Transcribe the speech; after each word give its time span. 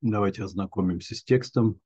Давайте 0.00 0.44
ознакомимся 0.44 1.14
с 1.16 1.24
текстом. 1.24 1.80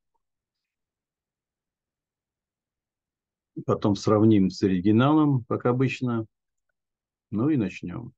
Потом 3.67 3.97
сравним 3.97 4.51
с 4.51 4.63
оригиналом, 4.63 5.45
как 5.45 5.67
обычно. 5.67 6.27
Ну 7.31 7.49
и 7.49 7.57
начнем. 7.57 8.13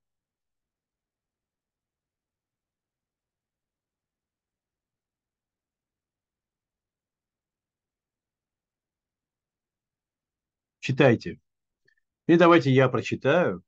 Читайте. 10.80 11.40
И 12.26 12.36
давайте 12.36 12.70
я 12.72 12.88
прочитаю. 12.88 13.62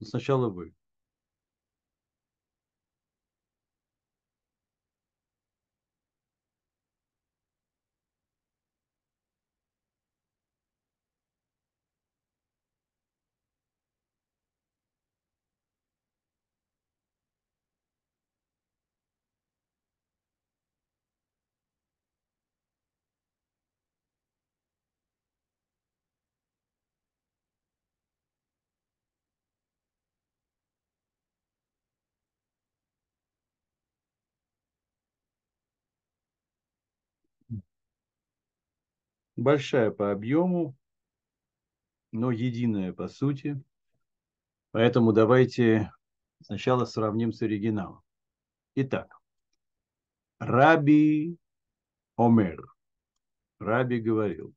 Сначала 0.00 0.48
вы. 0.48 0.74
Большая 39.46 39.92
по 39.92 40.10
объему, 40.10 40.76
но 42.10 42.32
единая 42.32 42.92
по 42.92 43.06
сути. 43.06 43.62
Поэтому 44.72 45.12
давайте 45.12 45.92
сначала 46.42 46.84
сравним 46.84 47.30
с 47.30 47.42
оригиналом. 47.42 48.02
Итак, 48.74 49.20
Раби 50.40 51.38
Омер. 52.16 52.74
Раби 53.60 54.00
говорил. 54.00 54.52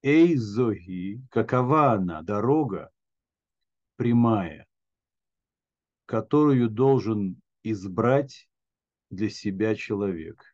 Эй, 0.00 0.34
Зоги, 0.34 1.20
какова 1.30 1.92
она, 1.92 2.22
дорога 2.22 2.90
прямая, 3.96 4.66
которую 6.06 6.70
должен 6.70 7.42
избрать 7.62 8.48
для 9.10 9.28
себя 9.28 9.74
человек? 9.74 10.51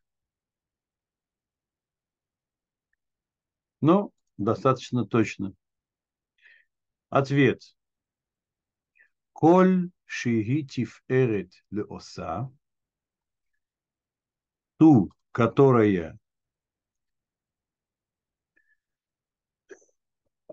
Но 3.80 4.10
достаточно 4.36 5.04
точно. 5.04 5.54
Ответ. 7.10 7.62
Коль 9.32 9.90
шиги 10.04 10.66
тиферет 10.66 11.52
ле 11.70 11.84
оса, 11.88 12.50
ту, 14.78 15.12
которая 15.32 16.18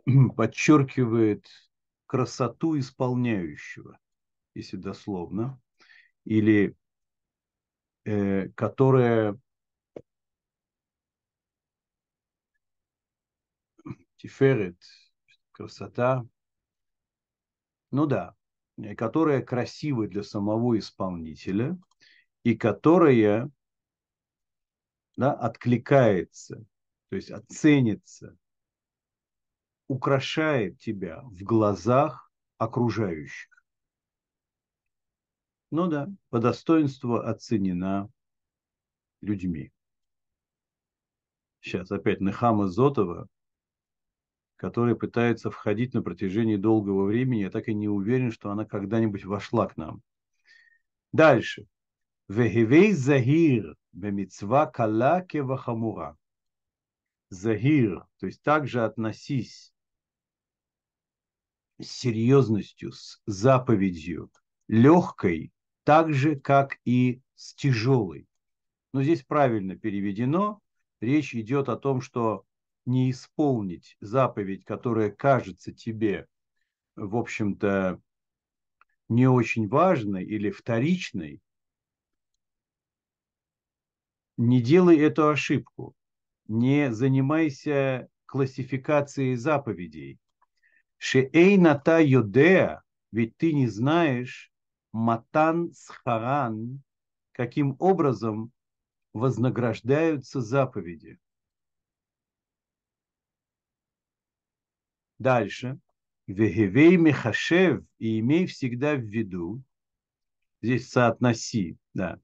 подчеркивает 0.35 1.47
красоту 2.05 2.77
исполняющего, 2.77 3.99
если 4.53 4.77
дословно, 4.77 5.59
или 6.25 6.75
э, 8.03 8.49
которая 8.49 9.39
тиферет, 14.17 14.77
красота. 15.51 16.25
Ну 17.91 18.05
да, 18.05 18.35
которая 18.97 19.41
красивая 19.41 20.07
для 20.07 20.23
самого 20.23 20.77
исполнителя 20.77 21.77
и 22.43 22.55
которая 22.55 23.49
да, 25.15 25.33
откликается, 25.33 26.65
то 27.09 27.15
есть 27.15 27.31
оценится, 27.31 28.37
украшает 29.87 30.79
тебя 30.79 31.21
в 31.23 31.43
глазах 31.43 32.31
окружающих. 32.57 33.63
Ну 35.71 35.87
да, 35.87 36.09
по 36.29 36.39
достоинству 36.39 37.15
оценена 37.15 38.09
людьми. 39.21 39.71
Сейчас 41.61 41.91
опять 41.91 42.21
Нехама 42.21 42.67
Зотова 42.67 43.27
которая 44.55 44.95
пытается 44.95 45.51
входить 45.51 45.93
на 45.93 46.01
протяжении 46.01 46.55
долгого 46.55 47.05
времени. 47.05 47.41
Я 47.41 47.49
так 47.49 47.67
и 47.67 47.73
не 47.73 47.87
уверен, 47.87 48.31
что 48.31 48.51
она 48.51 48.65
когда-нибудь 48.65 49.25
вошла 49.25 49.67
к 49.67 49.77
нам. 49.77 50.01
Дальше. 51.11 51.67
Вегевей 52.27 52.93
загир 52.93 53.75
бемицва 53.91 54.65
калаке 54.65 55.43
вахамура. 55.43 56.17
Загир, 57.29 58.05
то 58.19 58.27
есть 58.27 58.41
также 58.41 58.83
относись 58.83 59.73
с 61.79 61.87
серьезностью, 61.87 62.91
с 62.91 63.21
заповедью, 63.25 64.31
легкой, 64.67 65.51
так 65.83 66.13
же, 66.13 66.35
как 66.39 66.79
и 66.85 67.21
с 67.35 67.53
тяжелой. 67.55 68.27
Но 68.93 69.03
здесь 69.03 69.23
правильно 69.23 69.75
переведено. 69.75 70.61
Речь 71.01 71.35
идет 71.35 71.69
о 71.69 71.75
том, 71.75 72.01
что 72.01 72.45
не 72.85 73.11
исполнить 73.11 73.97
заповедь, 73.99 74.63
которая 74.65 75.11
кажется 75.11 75.71
тебе, 75.71 76.27
в 76.95 77.15
общем-то, 77.15 78.01
не 79.09 79.27
очень 79.27 79.67
важной 79.67 80.23
или 80.23 80.49
вторичной, 80.49 81.41
не 84.37 84.61
делай 84.61 84.97
эту 84.99 85.29
ошибку. 85.29 85.95
Не 86.47 86.93
занимайся 86.93 88.09
классификацией 88.25 89.35
заповедей. 89.35 90.19
Шеэй 90.97 91.57
ната 91.57 91.99
йодеа, 91.99 92.83
ведь 93.11 93.37
ты 93.37 93.53
не 93.53 93.67
знаешь, 93.67 94.51
матан 94.91 95.71
схаран, 95.73 96.83
каким 97.31 97.75
образом 97.79 98.51
вознаграждаются 99.13 100.41
заповеди. 100.41 101.17
Дальше. 105.19 105.79
Вегевей 106.27 106.97
мехашев, 106.97 107.83
и 107.99 108.19
имей 108.19 108.47
всегда 108.47 108.95
в 108.95 109.01
виду, 109.01 109.61
здесь 110.61 110.89
соотноси, 110.89 111.77
да, 111.93 112.19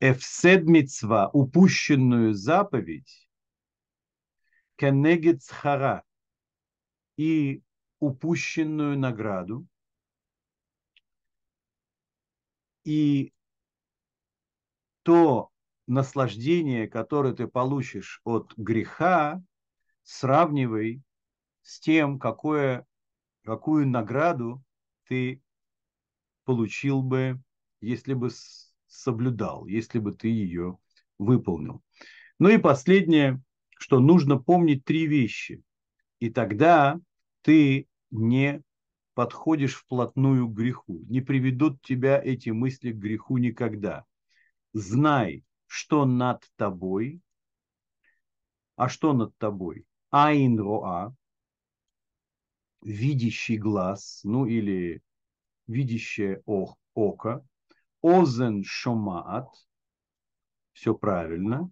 эфсед 0.00 0.64
мицва, 0.64 1.30
упущенную 1.32 2.34
заповедь, 2.34 3.28
кенегет 4.76 5.44
хара, 5.44 6.02
и 7.16 7.62
упущенную 8.00 8.98
награду, 8.98 9.66
и 12.82 13.32
то 15.04 15.50
наслаждение, 15.86 16.88
которое 16.88 17.34
ты 17.34 17.46
получишь 17.46 18.20
от 18.24 18.52
греха, 18.56 19.42
сравнивай 20.02 21.02
с 21.64 21.80
тем, 21.80 22.18
какое, 22.20 22.86
какую 23.42 23.88
награду 23.88 24.62
ты 25.08 25.42
получил 26.44 27.02
бы, 27.02 27.40
если 27.80 28.14
бы 28.14 28.28
соблюдал, 28.86 29.66
если 29.66 29.98
бы 29.98 30.12
ты 30.12 30.28
ее 30.28 30.78
выполнил. 31.18 31.82
Ну 32.38 32.50
и 32.50 32.58
последнее, 32.58 33.42
что 33.78 33.98
нужно 33.98 34.38
помнить 34.38 34.84
три 34.84 35.06
вещи. 35.06 35.62
И 36.20 36.30
тогда 36.30 37.00
ты 37.42 37.88
не 38.10 38.62
подходишь 39.14 39.74
вплотную 39.74 40.48
к 40.48 40.54
греху. 40.54 41.02
Не 41.08 41.20
приведут 41.20 41.80
тебя 41.82 42.20
эти 42.22 42.50
мысли 42.50 42.92
к 42.92 42.96
греху 42.96 43.38
никогда. 43.38 44.04
Знай, 44.72 45.44
что 45.66 46.04
над 46.04 46.44
тобой. 46.56 47.20
А 48.76 48.88
что 48.88 49.12
над 49.12 49.36
тобой? 49.38 49.86
Айн 50.10 50.58
роа, 50.58 51.14
видящий 52.84 53.56
глаз, 53.56 54.20
ну 54.22 54.46
или 54.46 55.02
видящее 55.66 56.42
око, 56.94 57.44
озен 58.02 58.62
шомаат, 58.62 59.48
все 60.72 60.94
правильно, 60.94 61.70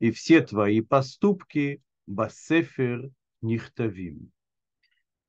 и 0.00 0.10
все 0.10 0.42
твои 0.42 0.80
поступки 0.80 1.82
басефер 2.06 3.10
нихтавим. 3.40 4.32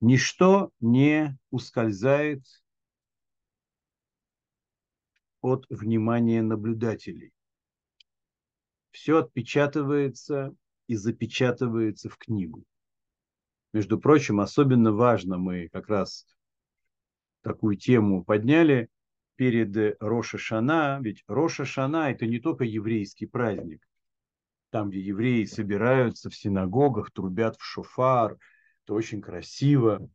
Ничто 0.02 0.72
не 0.80 1.38
ускользает 1.52 2.44
от 5.42 5.66
внимания 5.70 6.42
наблюдателей. 6.42 7.34
Все 8.92 9.20
отпечатывается 9.20 10.56
и 10.88 10.96
запечатывается 10.96 12.10
в 12.10 12.18
книгу. 12.18 12.66
Между 13.72 14.00
прочим, 14.00 14.40
особенно 14.40 14.92
важно, 14.92 15.38
мы 15.38 15.70
как 15.70 15.90
раз 15.90 16.26
такую 17.42 17.78
тему 17.78 18.24
подняли 18.24 18.90
перед 19.36 19.96
Роша 20.02 20.38
Шана, 20.38 21.00
ведь 21.02 21.24
Роша 21.28 21.66
Шана 21.66 22.12
это 22.12 22.26
не 22.26 22.40
только 22.40 22.64
еврейский 22.64 23.26
праздник, 23.26 23.88
там, 24.72 24.90
где 24.90 25.00
евреи 25.00 25.46
собираются 25.46 26.30
в 26.30 26.36
синагогах, 26.36 27.12
трубят 27.12 27.58
в 27.58 27.64
шофар, 27.64 28.38
это 28.84 28.94
очень 28.94 29.22
красиво. 29.22 30.10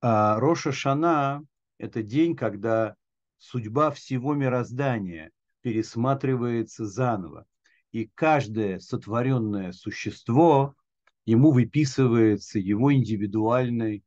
А 0.00 0.38
Роша 0.40 0.72
Шана– 0.72 1.44
это 1.78 2.02
день, 2.02 2.36
когда 2.36 2.96
судьба 3.38 3.90
всего 3.90 4.34
мироздания 4.34 5.30
пересматривается 5.60 6.84
заново. 6.84 7.46
И 7.92 8.10
каждое 8.14 8.80
сотворенное 8.80 9.72
существо, 9.72 10.74
ему 11.26 11.52
выписывается 11.52 12.58
его 12.58 12.92
индивидуальный 12.92 14.04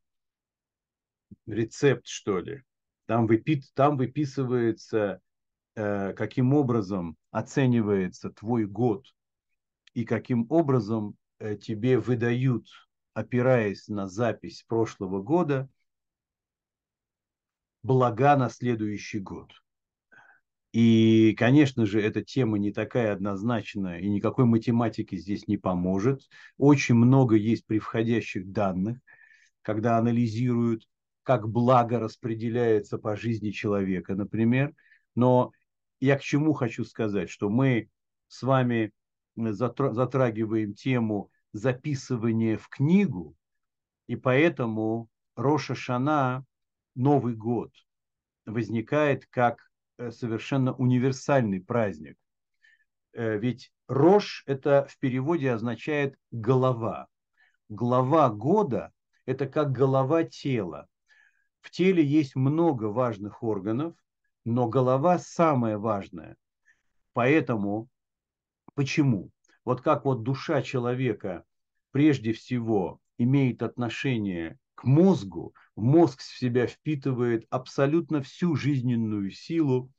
рецепт, 1.46 2.08
что 2.08 2.40
ли. 2.40 2.64
Там, 3.06 3.26
выпи, 3.26 3.64
там 3.74 3.98
выписывается, 3.98 5.22
э, 5.76 6.14
каким 6.14 6.54
образом 6.54 7.18
оценивается 7.32 8.30
твой 8.30 8.66
год 8.66 9.06
и 9.94 10.06
каким 10.06 10.46
образом 10.50 11.18
э, 11.40 11.56
тебе 11.56 12.00
выдают, 12.00 12.68
опираясь 13.14 13.88
на 13.88 14.08
запись 14.08 14.64
прошлого 14.68 15.22
года, 15.22 15.70
блага 17.82 18.36
на 18.36 18.50
следующий 18.50 19.20
год. 19.20 19.52
И, 20.74 21.34
конечно 21.38 21.86
же, 21.86 22.02
эта 22.02 22.24
тема 22.24 22.58
не 22.58 22.72
такая 22.72 23.14
однозначная, 23.14 24.00
и 24.00 24.10
никакой 24.10 24.46
математики 24.46 25.16
здесь 25.16 25.48
не 25.48 25.58
поможет. 25.58 26.22
Очень 26.58 26.96
много 26.96 27.36
есть 27.36 27.66
превходящих 27.66 28.52
данных, 28.52 29.00
когда 29.62 29.98
анализируют, 29.98 30.88
как 31.24 31.50
благо 31.50 32.00
распределяется 32.00 32.98
по 32.98 33.16
жизни 33.16 33.52
человека, 33.52 34.16
например. 34.16 34.74
Но 35.16 35.52
я 36.00 36.18
к 36.18 36.22
чему 36.22 36.54
хочу 36.54 36.84
сказать, 36.84 37.30
что 37.30 37.50
мы 37.50 37.90
с 38.28 38.44
вами 38.44 38.92
затрагиваем 39.36 40.74
тему 40.74 41.32
записывания 41.54 42.58
в 42.58 42.68
книгу, 42.70 43.36
и 44.08 44.16
поэтому 44.16 45.10
Роша 45.36 45.76
Шана, 45.76 46.46
Новый 46.96 47.36
год, 47.36 47.72
возникает 48.46 49.26
как 49.28 49.60
э, 49.60 49.67
совершенно 50.12 50.74
универсальный 50.74 51.62
праздник. 51.62 52.18
Э, 53.14 53.38
ведь 53.38 53.72
Рош 53.88 54.44
это 54.46 54.86
в 54.90 54.98
переводе 55.00 55.52
означает 55.52 56.18
голова. 56.32 57.08
Глава 57.70 58.30
года– 58.30 58.92
это 59.26 59.48
как 59.48 59.72
голова 59.72 60.24
тела. 60.24 60.88
В 61.62 61.72
теле 61.72 62.04
есть 62.04 62.36
много 62.36 62.86
важных 62.86 63.44
органов, 63.44 63.94
но 64.46 64.68
голова 64.68 65.20
самая 65.20 65.78
важная. 65.78 66.38
Поэтому, 67.14 67.90
почему? 68.74 69.32
Вот 69.66 69.82
как 69.82 70.06
вот 70.06 70.24
душа 70.24 70.62
человека 70.62 71.44
прежде 71.92 72.32
всего 72.32 73.02
имеет 73.18 73.64
отношение 73.64 74.58
к 74.78 74.84
мозгу, 74.84 75.54
мозг 75.76 76.22
в 76.22 76.38
себя 76.38 76.68
впитывает 76.68 77.46
абсолютно 77.50 78.22
всю 78.22 78.56
жизненную 78.56 79.32
силу 79.32 79.92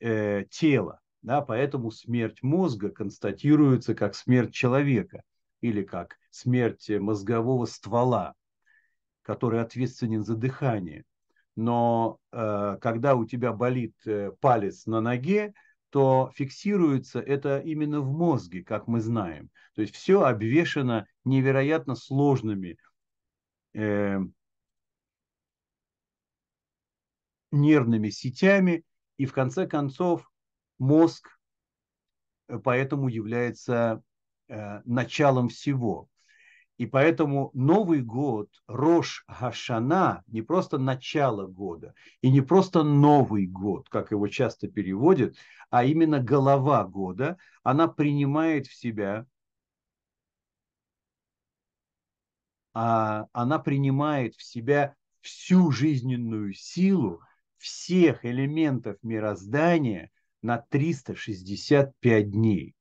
э, 0.00 0.44
тела. 0.50 1.00
Да, 1.22 1.42
поэтому 1.42 1.90
смерть 1.90 2.42
мозга 2.42 2.88
констатируется 2.88 3.94
как 3.94 4.14
смерть 4.14 4.54
человека 4.54 5.22
или 5.60 5.82
как 5.82 6.16
смерть 6.30 6.88
мозгового 6.88 7.66
ствола, 7.66 8.34
который 9.22 9.60
ответственен 9.60 10.24
за 10.24 10.36
дыхание 10.36 11.04
но 11.56 12.18
э, 12.32 12.76
когда 12.80 13.16
у 13.16 13.24
тебя 13.24 13.52
болит 13.52 13.94
э, 14.04 14.30
палец 14.40 14.86
на 14.86 15.00
ноге, 15.00 15.54
то 15.90 16.30
фиксируется 16.34 17.20
это 17.20 17.58
именно 17.60 18.00
в 18.00 18.12
мозге, 18.12 18.62
как 18.62 18.86
мы 18.86 19.00
знаем. 19.00 19.50
То 19.74 19.80
есть 19.80 19.94
все 19.94 20.22
обвешено 20.22 21.06
невероятно 21.24 21.94
сложными 21.94 22.76
э, 23.76 24.18
нервными 27.52 28.10
сетями, 28.10 28.84
и 29.18 29.26
в 29.26 29.32
конце 29.32 29.66
концов 29.66 30.30
мозг 30.78 31.38
э, 32.48 32.58
поэтому 32.58 33.08
является 33.08 34.02
э, 34.48 34.80
началом 34.84 35.48
всего. 35.48 36.08
И 36.78 36.84
поэтому 36.84 37.50
Новый 37.54 38.02
год, 38.02 38.50
Рош 38.66 39.24
Хашана, 39.28 40.22
не 40.26 40.42
просто 40.42 40.76
начало 40.76 41.46
года, 41.46 41.94
и 42.20 42.30
не 42.30 42.42
просто 42.42 42.82
Новый 42.82 43.46
год, 43.46 43.88
как 43.88 44.10
его 44.10 44.28
часто 44.28 44.68
переводят, 44.68 45.36
а 45.70 45.84
именно 45.84 46.20
голова 46.20 46.84
года, 46.84 47.38
она 47.62 47.88
принимает 47.88 48.66
в 48.66 48.74
себя, 48.74 49.26
а, 52.78 53.26
она 53.32 53.58
принимает 53.58 54.34
в 54.34 54.42
себя 54.42 54.94
всю 55.22 55.70
жизненную 55.70 56.52
силу 56.52 57.22
всех 57.56 58.26
элементов 58.26 58.98
мироздания 59.02 60.10
на 60.42 60.58
365 60.58 62.30
дней. 62.30 62.74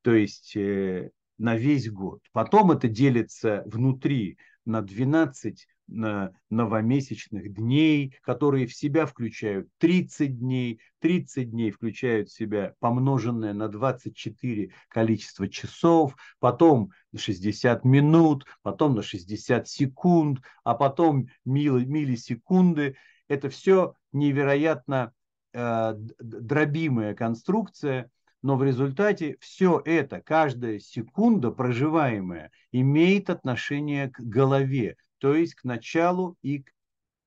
То 0.00 0.14
есть 0.14 0.56
э, 0.56 1.10
на 1.36 1.54
весь 1.54 1.90
год. 1.90 2.22
Потом 2.32 2.70
это 2.70 2.88
делится 2.88 3.62
внутри 3.66 4.38
на 4.64 4.80
12 4.80 5.54
на 5.54 5.75
новомесячных 5.88 7.54
дней, 7.54 8.16
которые 8.22 8.66
в 8.66 8.74
себя 8.74 9.06
включают 9.06 9.68
30 9.78 10.38
дней, 10.38 10.80
30 11.00 11.50
дней 11.50 11.70
включают 11.70 12.28
в 12.28 12.36
себя 12.36 12.74
помноженное 12.80 13.52
на 13.52 13.68
24 13.68 14.72
количество 14.88 15.48
часов, 15.48 16.16
потом 16.40 16.90
на 17.12 17.18
60 17.18 17.84
минут, 17.84 18.44
потом 18.62 18.96
на 18.96 19.02
60 19.02 19.68
секунд, 19.68 20.40
а 20.64 20.74
потом 20.74 21.28
миллисекунды. 21.44 22.96
Это 23.28 23.48
все 23.48 23.94
невероятно 24.12 25.12
э, 25.52 25.94
дробимая 26.18 27.14
конструкция, 27.14 28.10
но 28.42 28.56
в 28.56 28.62
результате 28.62 29.36
все 29.40 29.82
это, 29.84 30.20
каждая 30.20 30.78
секунда 30.78 31.50
проживаемая, 31.50 32.50
имеет 32.70 33.30
отношение 33.30 34.10
к 34.10 34.20
голове, 34.20 34.96
то 35.18 35.34
есть 35.34 35.54
к 35.54 35.64
началу 35.64 36.36
и 36.42 36.60
к 36.60 36.72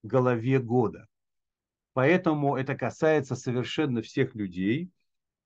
голове 0.04 0.60
года. 0.60 1.08
Поэтому 1.94 2.56
это 2.56 2.76
касается 2.76 3.36
совершенно 3.36 4.02
всех 4.02 4.36
людей, 4.36 4.92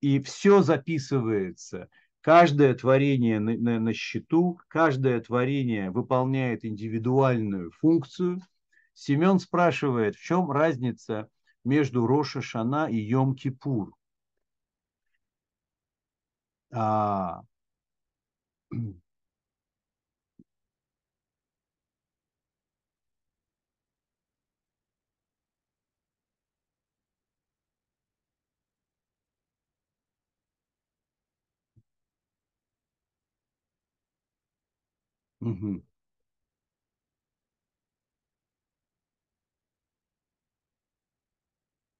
и 0.01 0.19
все 0.19 0.61
записывается. 0.61 1.89
Каждое 2.21 2.73
творение 2.73 3.39
на, 3.39 3.57
на, 3.57 3.79
на 3.79 3.93
счету, 3.93 4.59
каждое 4.67 5.19
творение 5.21 5.91
выполняет 5.91 6.63
индивидуальную 6.65 7.71
функцию. 7.71 8.41
Семен 8.93 9.39
спрашивает, 9.39 10.15
в 10.15 10.21
чем 10.21 10.51
разница 10.51 11.29
между 11.63 12.05
Роша 12.05 12.41
Шана 12.41 12.87
и 12.89 13.11
Йом-Кипур. 13.11 13.91
А, 16.71 17.43
Угу. 35.43 35.83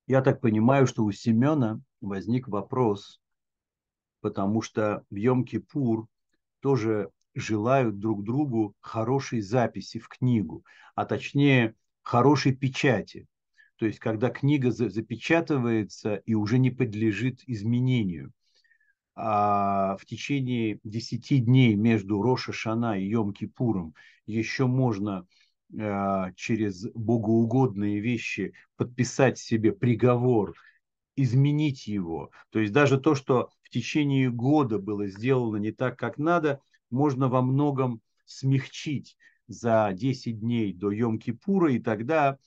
Я 0.07 0.21
так 0.21 0.39
понимаю, 0.39 0.87
что 0.87 1.03
у 1.03 1.11
Семена 1.11 1.81
возник 1.99 2.47
вопрос, 2.47 3.19
потому 4.21 4.61
что 4.61 5.05
в 5.09 5.15
Йом-Кипур 5.15 6.05
тоже 6.61 7.09
желают 7.35 7.99
друг 7.99 8.23
другу 8.23 8.75
хорошей 8.79 9.41
записи 9.41 9.99
в 9.99 10.07
книгу, 10.07 10.63
а 10.95 11.05
точнее 11.05 11.75
хорошей 12.01 12.55
печати. 12.55 13.27
То 13.75 13.85
есть, 13.85 13.99
когда 13.99 14.29
книга 14.29 14.71
запечатывается 14.71 16.15
и 16.15 16.33
уже 16.33 16.59
не 16.59 16.71
подлежит 16.71 17.41
изменению. 17.47 18.31
А 19.15 19.95
в 19.97 20.05
течение 20.05 20.79
10 20.83 21.45
дней 21.45 21.75
между 21.75 22.21
Роша 22.21 22.51
Шана 22.51 22.99
и 22.99 23.05
Йом 23.05 23.33
Кипуром 23.33 23.93
еще 24.25 24.65
можно 24.65 25.27
э, 25.71 26.33
через 26.35 26.87
богоугодные 26.93 27.99
вещи 27.99 28.53
подписать 28.75 29.37
себе 29.37 29.71
приговор, 29.71 30.55
изменить 31.15 31.85
его. 31.85 32.31
То 32.49 32.59
есть 32.59 32.73
даже 32.73 32.99
то, 32.99 33.13
что 33.13 33.49
в 33.61 33.69
течение 33.69 34.31
года 34.31 34.79
было 34.79 35.07
сделано 35.07 35.57
не 35.57 35.71
так, 35.71 35.97
как 35.97 36.17
надо, 36.17 36.59
можно 36.89 37.27
во 37.27 37.41
многом 37.43 38.01
смягчить 38.25 39.15
за 39.47 39.91
10 39.93 40.39
дней 40.39 40.73
до 40.73 40.91
Йом-Кипура, 40.91 41.71
и 41.71 41.79
тогда, 41.79 42.39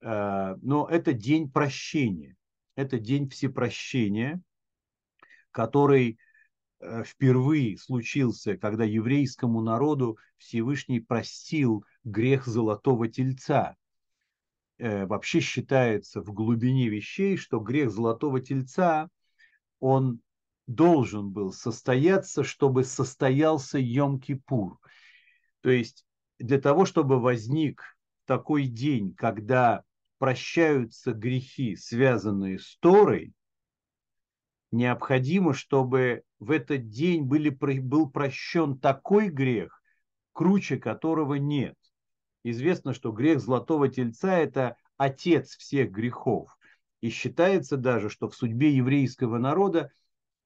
э, 0.00 0.56
но 0.60 0.88
это 0.90 1.12
день 1.12 1.50
прощения, 1.50 2.36
это 2.74 2.98
день 2.98 3.28
всепрощения, 3.28 4.42
который 5.50 6.18
э, 6.80 7.04
впервые 7.04 7.76
случился, 7.78 8.56
когда 8.56 8.84
еврейскому 8.84 9.60
народу 9.60 10.18
Всевышний 10.36 11.00
простил 11.00 11.84
грех 12.04 12.46
золотого 12.46 13.08
тельца. 13.08 13.76
Э, 14.78 15.06
вообще 15.06 15.40
считается 15.40 16.22
в 16.22 16.32
глубине 16.32 16.88
вещей, 16.88 17.36
что 17.36 17.60
грех 17.60 17.90
золотого 17.90 18.40
тельца, 18.40 19.08
он 19.78 20.20
должен 20.66 21.30
был 21.30 21.52
состояться, 21.52 22.44
чтобы 22.44 22.84
состоялся 22.84 23.78
Йом-Кипур. 23.78 24.76
То 25.60 25.70
есть 25.70 26.06
для 26.38 26.60
того, 26.60 26.84
чтобы 26.86 27.20
возник 27.20 27.82
такой 28.24 28.66
день, 28.68 29.14
когда 29.14 29.82
прощаются 30.18 31.12
грехи, 31.12 31.76
связанные 31.76 32.58
с 32.58 32.76
Торой, 32.78 33.32
необходимо, 34.72 35.52
чтобы 35.54 36.22
в 36.38 36.50
этот 36.50 36.88
день 36.88 37.22
были, 37.22 37.50
был 37.50 38.08
прощен 38.08 38.78
такой 38.78 39.28
грех, 39.28 39.82
круче 40.32 40.76
которого 40.78 41.34
нет. 41.34 41.76
Известно, 42.44 42.94
что 42.94 43.12
грех 43.12 43.40
золотого 43.40 43.88
тельца– 43.88 44.38
это 44.38 44.76
отец 44.96 45.56
всех 45.56 45.90
грехов. 45.90 46.56
И 47.00 47.10
считается 47.10 47.76
даже, 47.76 48.08
что 48.08 48.28
в 48.28 48.34
судьбе 48.34 48.74
еврейского 48.74 49.38
народа 49.38 49.90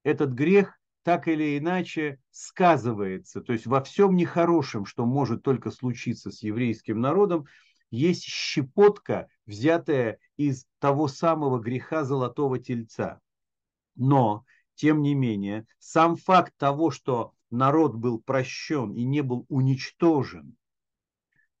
этот 0.03 0.31
грех 0.31 0.79
так 1.03 1.27
или 1.27 1.57
иначе 1.57 2.19
сказывается. 2.31 3.41
То 3.41 3.53
есть 3.53 3.67
во 3.67 3.83
всем 3.83 4.15
нехорошем, 4.15 4.85
что 4.85 5.05
может 5.05 5.43
только 5.43 5.69
случиться 5.71 6.31
с 6.31 6.41
еврейским 6.41 6.99
народом, 6.99 7.45
есть 7.91 8.23
щепотка, 8.23 9.27
взятая 9.45 10.19
из 10.35 10.65
того 10.79 11.07
самого 11.07 11.59
греха 11.59 12.03
золотого 12.03 12.57
тельца. 12.57 13.21
Но, 13.95 14.45
тем 14.75 15.01
не 15.01 15.15
менее, 15.15 15.65
сам 15.79 16.15
факт 16.15 16.53
того, 16.57 16.91
что 16.91 17.33
народ 17.49 17.95
был 17.95 18.19
прощен 18.19 18.93
и 18.93 19.03
не 19.03 19.21
был 19.21 19.45
уничтожен, 19.49 20.55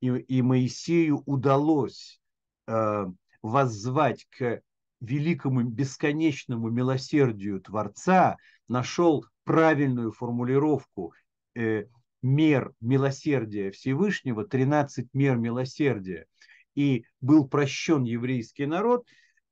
и, 0.01 0.07
и 0.07 0.41
Моисею 0.41 1.23
удалось 1.25 2.19
э, 2.67 3.05
воззвать 3.41 4.27
к 4.29 4.61
великому 5.01 5.63
бесконечному 5.63 6.69
милосердию 6.69 7.61
Творца, 7.61 8.37
нашел 8.67 9.25
правильную 9.43 10.11
формулировку 10.11 11.13
э, 11.55 11.85
мер 12.21 12.73
милосердия 12.81 13.71
Всевышнего, 13.71 14.45
13 14.45 15.07
мер 15.13 15.37
милосердия, 15.37 16.25
и 16.73 17.05
был 17.21 17.47
прощен 17.47 18.03
еврейский 18.03 18.65
народ, 18.65 19.07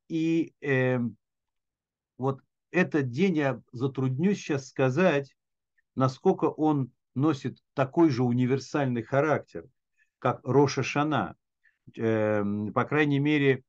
и 0.10 0.54
э, 0.62 1.00
вот 2.18 2.42
этот 2.74 3.12
день 3.12 3.38
я 3.38 3.62
затруднюсь 3.72 4.39
сейчас 4.39 4.68
сказать, 4.68 5.38
насколько 5.96 6.46
он 6.46 6.92
носит 7.13 7.60
такой 7.75 8.10
же 8.10 8.24
универсальный 8.24 9.03
характер, 9.03 9.68
как 10.18 10.42
Роша 10.44 10.82
Шана. 10.82 11.36
Э, 11.96 12.44
по 12.74 12.84
крайней 12.86 13.20
мере, 13.20 13.63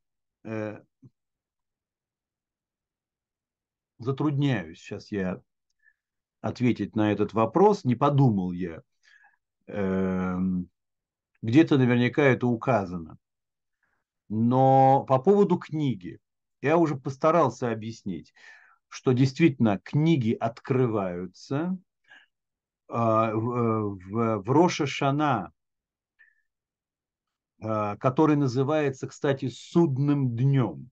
э, 0.44 0.80
затрудняюсь 3.98 4.78
сейчас 4.78 5.12
я 5.12 5.42
ответить 6.40 6.96
на 6.96 7.12
этот 7.12 7.34
вопрос, 7.34 7.84
не 7.84 7.96
подумал 7.96 8.52
я. 8.52 8.80
Э, 9.66 10.38
где-то 11.42 11.76
наверняка 11.76 12.22
это 12.22 12.46
указано. 12.46 13.18
Но 14.30 15.04
по 15.06 15.18
поводу 15.18 15.58
книги 15.58 16.20
я 16.62 16.78
уже 16.78 16.96
постарался 16.96 17.70
объяснить 17.70 18.32
что 18.94 19.10
действительно 19.10 19.80
книги 19.80 20.36
открываются. 20.38 21.76
А, 22.86 23.32
в, 23.34 23.98
в, 23.98 24.38
в 24.38 24.50
Роша 24.50 24.86
Шана, 24.86 25.50
а, 27.60 27.96
который 27.96 28.36
называется, 28.36 29.08
кстати, 29.08 29.48
судным 29.48 30.36
днем, 30.36 30.90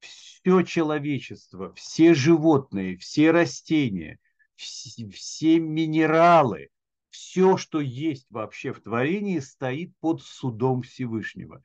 все 0.00 0.62
человечество, 0.62 1.72
все 1.74 2.14
животные, 2.14 2.96
все 2.96 3.30
растения, 3.30 4.18
все 4.56 5.60
минералы, 5.60 6.70
все, 7.10 7.56
что 7.56 7.80
есть 7.80 8.26
вообще 8.28 8.72
в 8.72 8.80
творении, 8.80 9.38
стоит 9.38 9.92
под 10.00 10.20
судом 10.20 10.82
Всевышнего. 10.82 11.62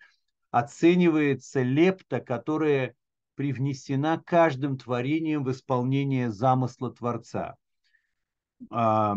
Оценивается 0.51 1.63
лепта, 1.63 2.19
которая 2.19 2.93
привнесена 3.35 4.21
каждым 4.25 4.77
творением 4.77 5.43
в 5.43 5.51
исполнение 5.51 6.31
замысла 6.31 6.93
Творца. 6.93 7.55
А, 8.69 9.15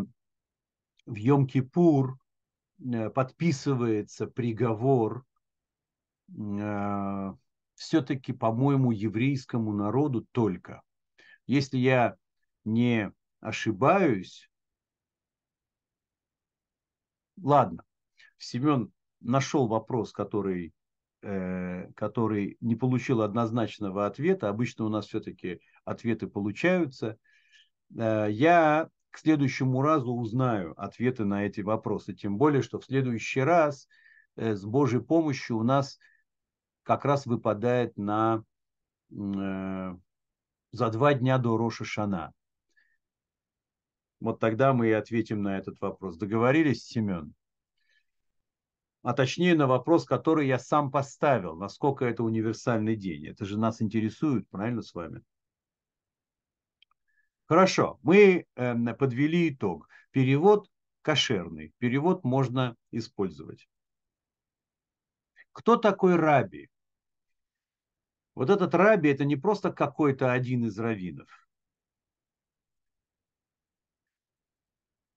в 1.07 1.15
Йом-Кипур 1.15 2.15
э, 2.79 3.11
подписывается 3.11 4.27
приговор 4.27 5.25
э, 6.29 7.35
все-таки, 7.75 8.33
по-моему, 8.33 8.91
еврейскому 8.93 9.73
народу 9.73 10.27
только. 10.33 10.83
Если 11.47 11.79
я 11.79 12.17
не 12.65 13.13
ошибаюсь, 13.41 14.49
ладно, 17.41 17.85
Семен 18.39 18.93
нашел 19.21 19.67
вопрос, 19.69 20.13
который 20.13 20.73
который 21.95 22.57
не 22.61 22.77
получил 22.77 23.23
однозначного 23.23 24.07
ответа, 24.07 24.49
обычно 24.49 24.85
у 24.85 24.89
нас 24.89 25.07
все-таки 25.07 25.61
ответы 25.85 26.27
получаются, 26.27 27.17
э, 27.97 28.29
я 28.31 28.89
к 29.11 29.19
следующему 29.19 29.81
разу 29.81 30.13
узнаю 30.13 30.75
ответы 30.77 31.25
на 31.25 31.47
эти 31.47 31.61
вопросы. 31.61 32.15
Тем 32.15 32.37
более, 32.37 32.63
что 32.63 32.79
в 32.79 32.85
следующий 32.85 33.41
раз 33.41 33.89
э, 34.37 34.55
с 34.55 34.65
Божьей 34.65 35.01
помощью 35.01 35.57
у 35.57 35.63
нас 35.63 35.99
как 36.83 37.05
раз 37.05 37.25
выпадает 37.27 37.97
на 37.97 38.45
за 39.11 40.91
два 40.91 41.15
дня 41.15 41.39
до 41.39 41.57
Роша 41.57 41.85
Шана. 41.85 42.33
Вот 44.19 44.41
тогда 44.41 44.73
мы 44.73 44.89
и 44.89 44.93
ответим 44.93 45.43
на 45.43 45.59
этот 45.59 45.81
вопрос. 45.81 46.17
Договорились, 46.17 46.85
Семен? 46.85 47.35
А 49.05 49.13
точнее 49.13 49.55
на 49.55 49.67
вопрос, 49.67 50.07
который 50.07 50.47
я 50.49 50.59
сам 50.59 50.91
поставил, 50.91 51.55
насколько 51.57 52.07
это 52.07 52.25
универсальный 52.25 52.97
день. 52.97 53.27
Это 53.27 53.45
же 53.45 53.59
нас 53.59 53.83
интересует, 53.83 54.49
правильно 54.49 54.81
с 54.81 54.95
вами? 54.95 55.23
Хорошо, 57.45 57.99
мы 58.03 58.47
э, 58.57 58.95
подвели 58.95 59.51
итог. 59.51 59.89
Перевод 60.11 60.71
кошерный, 61.03 61.75
перевод 61.77 62.25
можно 62.25 62.77
использовать. 62.93 63.69
Кто 65.53 65.77
такой 65.77 66.17
раби? 66.17 66.71
Вот 68.35 68.49
этот 68.49 68.75
раби 68.75 69.11
это 69.11 69.27
не 69.27 69.37
просто 69.37 69.71
какой-то 69.71 70.33
один 70.33 70.65
из 70.65 70.79
раввинов. 70.79 71.29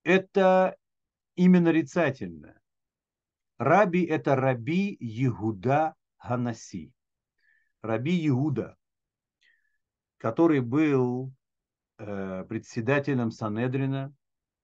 Это 0.03 0.75
именно 1.35 1.67
нарицательное. 1.67 2.59
Раби– 3.57 4.03
это 4.05 4.35
Раби 4.35 4.95
Егуда 4.99 5.95
Ганаси. 6.23 6.93
Раби 7.81 8.27
Иуда, 8.27 8.75
который 10.17 10.61
был 10.61 11.33
э, 11.97 12.45
председателем 12.47 13.31
Санедрина, 13.31 14.13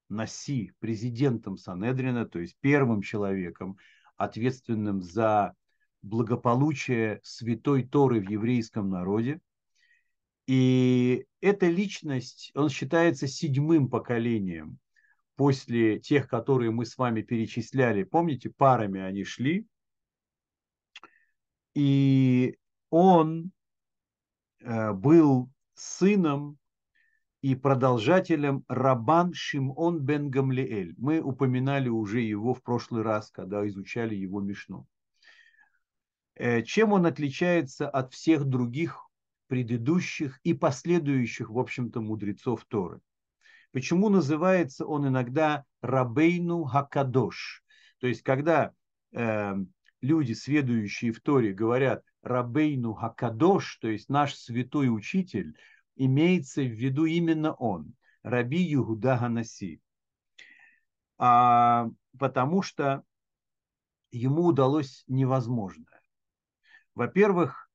Наси, 0.09 0.73
президентом 0.79 1.57
Санедрина, 1.57 2.27
то 2.27 2.39
есть 2.39 2.55
первым 2.59 3.01
человеком, 3.01 3.77
ответственным 4.17 5.01
за 5.01 5.55
благополучие 6.03 7.19
святой 7.23 7.83
Торы 7.83 8.19
в 8.19 8.29
еврейском 8.29 8.89
народе. 8.89 9.39
И 10.45 11.25
эта 11.41 11.67
личность, 11.67 12.51
он 12.53 12.69
считается 12.69 13.27
седьмым 13.27 13.89
поколением 13.89 14.77
после 15.35 15.99
тех, 15.99 16.27
которые 16.27 16.71
мы 16.71 16.85
с 16.85 16.97
вами 16.97 17.21
перечисляли, 17.21 18.03
помните, 18.03 18.49
парами 18.49 19.01
они 19.01 19.23
шли, 19.23 19.67
и 21.73 22.57
он 22.89 23.51
э, 24.59 24.93
был 24.93 25.49
сыном 25.73 26.57
и 27.41 27.55
продолжателем 27.55 28.63
Рабан 28.67 29.33
Шимон 29.33 29.99
бен 29.99 30.29
Гамлиэль. 30.29 30.93
Мы 30.97 31.19
упоминали 31.19 31.89
уже 31.89 32.21
его 32.21 32.53
в 32.53 32.61
прошлый 32.61 33.01
раз, 33.01 33.31
когда 33.31 33.67
изучали 33.67 34.15
его 34.15 34.39
Мишну. 34.39 34.87
Э, 36.35 36.61
чем 36.61 36.93
он 36.93 37.05
отличается 37.05 37.89
от 37.89 38.13
всех 38.13 38.45
других 38.45 39.09
предыдущих 39.47 40.39
и 40.43 40.53
последующих, 40.53 41.49
в 41.49 41.59
общем-то, 41.59 42.01
мудрецов 42.01 42.63
Торы? 42.65 43.01
Почему 43.73 44.09
называется 44.09 44.85
он 44.85 45.07
иногда 45.07 45.65
Рабейну 45.81 46.63
Хакадош? 46.63 47.63
То 47.99 48.05
есть, 48.05 48.21
когда 48.21 48.71
э, 49.11 49.55
люди, 49.99 50.33
сведущие 50.33 51.11
в 51.11 51.21
Торе, 51.21 51.53
говорят 51.53 52.03
Рабейну 52.21 52.93
Хакадош, 52.93 53.77
то 53.77 53.87
есть 53.87 54.09
наш 54.09 54.35
святой 54.35 54.95
учитель, 54.95 55.57
имеется 55.95 56.61
в 56.61 56.71
виду 56.71 57.05
именно 57.05 57.53
он, 57.53 57.95
Раби 58.21 58.61
Югуда 58.61 59.17
Ганаси. 59.19 59.81
А, 61.17 61.89
потому 62.19 62.61
что 62.61 63.03
ему 64.11 64.43
удалось 64.45 65.03
невозможное. 65.07 66.01
Во-первых, 66.93 67.71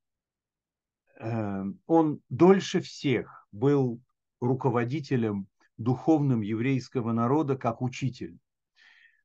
э, 1.18 1.64
он 1.86 2.20
дольше 2.28 2.80
всех 2.82 3.48
был 3.50 4.00
руководителем 4.40 5.48
духовным 5.78 6.42
еврейского 6.42 7.12
народа 7.12 7.56
как 7.56 7.80
учитель. 7.80 8.36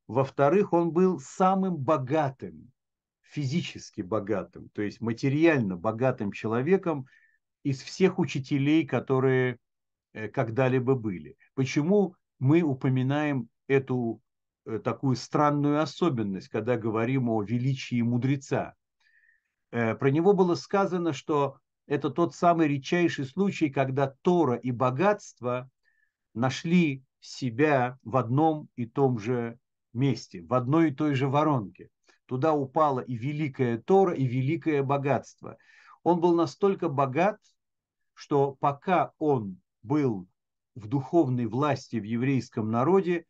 Во-вторых, 0.06 0.72
он 0.72 0.92
был 0.92 1.18
самым 1.18 1.76
богатым, 1.76 2.70
физически 3.22 4.02
богатым, 4.02 4.68
то 4.72 4.82
есть 4.82 5.00
материально 5.00 5.76
богатым 5.76 6.30
человеком 6.30 7.06
из 7.64 7.82
всех 7.82 8.18
учителей, 8.18 8.86
которые 8.86 9.58
э, 10.12 10.28
когда-либо 10.28 10.94
были. 10.94 11.36
Почему 11.54 12.14
мы 12.38 12.62
упоминаем 12.62 13.48
эту 13.66 14.20
э, 14.66 14.78
такую 14.78 15.16
странную 15.16 15.80
особенность, 15.80 16.48
когда 16.48 16.76
говорим 16.76 17.28
о 17.28 17.42
величии 17.42 18.02
мудреца? 18.02 18.74
Э, 19.72 19.94
про 19.94 20.10
него 20.10 20.34
было 20.34 20.54
сказано, 20.54 21.12
что 21.12 21.58
это 21.86 22.10
тот 22.10 22.34
самый 22.34 22.68
редчайший 22.68 23.24
случай, 23.24 23.70
когда 23.70 24.14
Тора 24.22 24.56
и 24.56 24.70
богатство 24.70 25.70
нашли 26.34 27.04
себя 27.20 27.98
в 28.02 28.16
одном 28.16 28.68
и 28.76 28.86
том 28.86 29.18
же 29.18 29.58
месте, 29.92 30.42
в 30.42 30.52
одной 30.52 30.90
и 30.90 30.94
той 30.94 31.14
же 31.14 31.28
воронке. 31.28 31.88
Туда 32.26 32.54
упала 32.54 33.00
и 33.00 33.16
великая 33.16 33.78
Тора, 33.78 34.14
и 34.14 34.26
великое 34.26 34.82
богатство. 34.82 35.56
Он 36.02 36.20
был 36.20 36.34
настолько 36.34 36.88
богат, 36.88 37.38
что 38.12 38.52
пока 38.60 39.12
он 39.18 39.60
был 39.82 40.26
в 40.74 40.88
духовной 40.88 41.46
власти 41.46 41.96
в 41.96 42.04
еврейском 42.04 42.70
народе, 42.70 43.26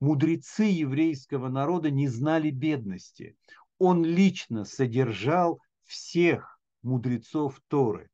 мудрецы 0.00 0.64
еврейского 0.64 1.48
народа 1.48 1.90
не 1.90 2.08
знали 2.08 2.50
бедности. 2.50 3.36
Он 3.78 4.04
лично 4.04 4.64
содержал 4.64 5.60
всех 5.84 6.58
мудрецов 6.82 7.60
Торы. 7.68 8.08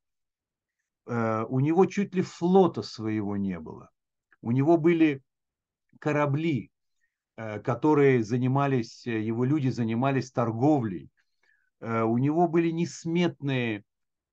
Э, 1.06 1.44
у 1.48 1.60
него 1.60 1.86
чуть 1.86 2.14
ли 2.14 2.22
флота 2.22 2.82
своего 2.82 3.36
не 3.36 3.58
было. 3.58 3.90
У 4.42 4.50
него 4.50 4.76
были 4.76 5.22
корабли, 6.00 6.70
э, 7.36 7.60
которые 7.60 8.22
занимались, 8.24 9.06
э, 9.06 9.20
его 9.20 9.44
люди 9.44 9.68
занимались 9.68 10.32
торговлей. 10.32 11.10
Э, 11.80 12.02
у 12.02 12.18
него 12.18 12.48
были 12.48 12.70
несметные 12.70 13.84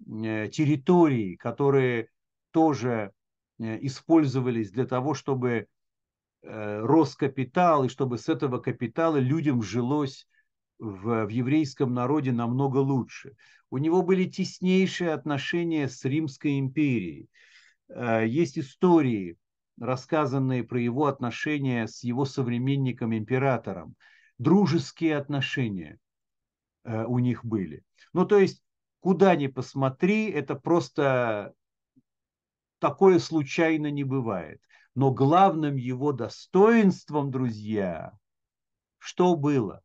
территории, 0.02 1.36
которые 1.36 2.08
тоже 2.52 3.12
использовались 3.58 4.72
для 4.72 4.86
того, 4.86 5.14
чтобы 5.14 5.68
рос 6.42 7.16
капитал, 7.18 7.84
и 7.84 7.90
чтобы 7.90 8.18
с 8.18 8.30
этого 8.30 8.60
капитала 8.60 9.18
людям 9.18 9.62
жилось 9.62 10.26
в, 10.78 11.26
в 11.26 11.28
еврейском 11.28 11.94
народе 11.94 12.32
намного 12.32 12.78
лучше. 12.78 13.36
У 13.70 13.78
него 13.78 14.02
были 14.02 14.24
теснейшие 14.24 15.12
отношения 15.12 15.90
с 15.90 16.06
Римской 16.06 16.60
империей. 16.60 17.28
Есть 17.90 18.58
истории 18.58 19.36
рассказанные 19.80 20.64
про 20.64 20.80
его 20.80 21.06
отношения 21.06 21.88
с 21.88 22.04
его 22.04 22.26
современником 22.26 23.16
императором. 23.16 23.96
Дружеские 24.38 25.18
отношения 25.18 26.00
э, 26.84 27.04
у 27.06 27.20
них 27.20 27.46
были. 27.46 27.84
Ну, 28.14 28.26
то 28.26 28.38
есть, 28.38 28.64
куда 29.00 29.36
ни 29.36 29.48
посмотри, 29.48 30.30
это 30.30 30.56
просто 30.56 31.54
такое 32.80 33.20
случайно 33.20 33.92
не 33.92 34.04
бывает. 34.04 34.62
Но 34.96 35.12
главным 35.12 35.76
его 35.76 36.12
достоинством, 36.12 37.32
друзья, 37.32 38.12
что 38.98 39.36
было? 39.36 39.82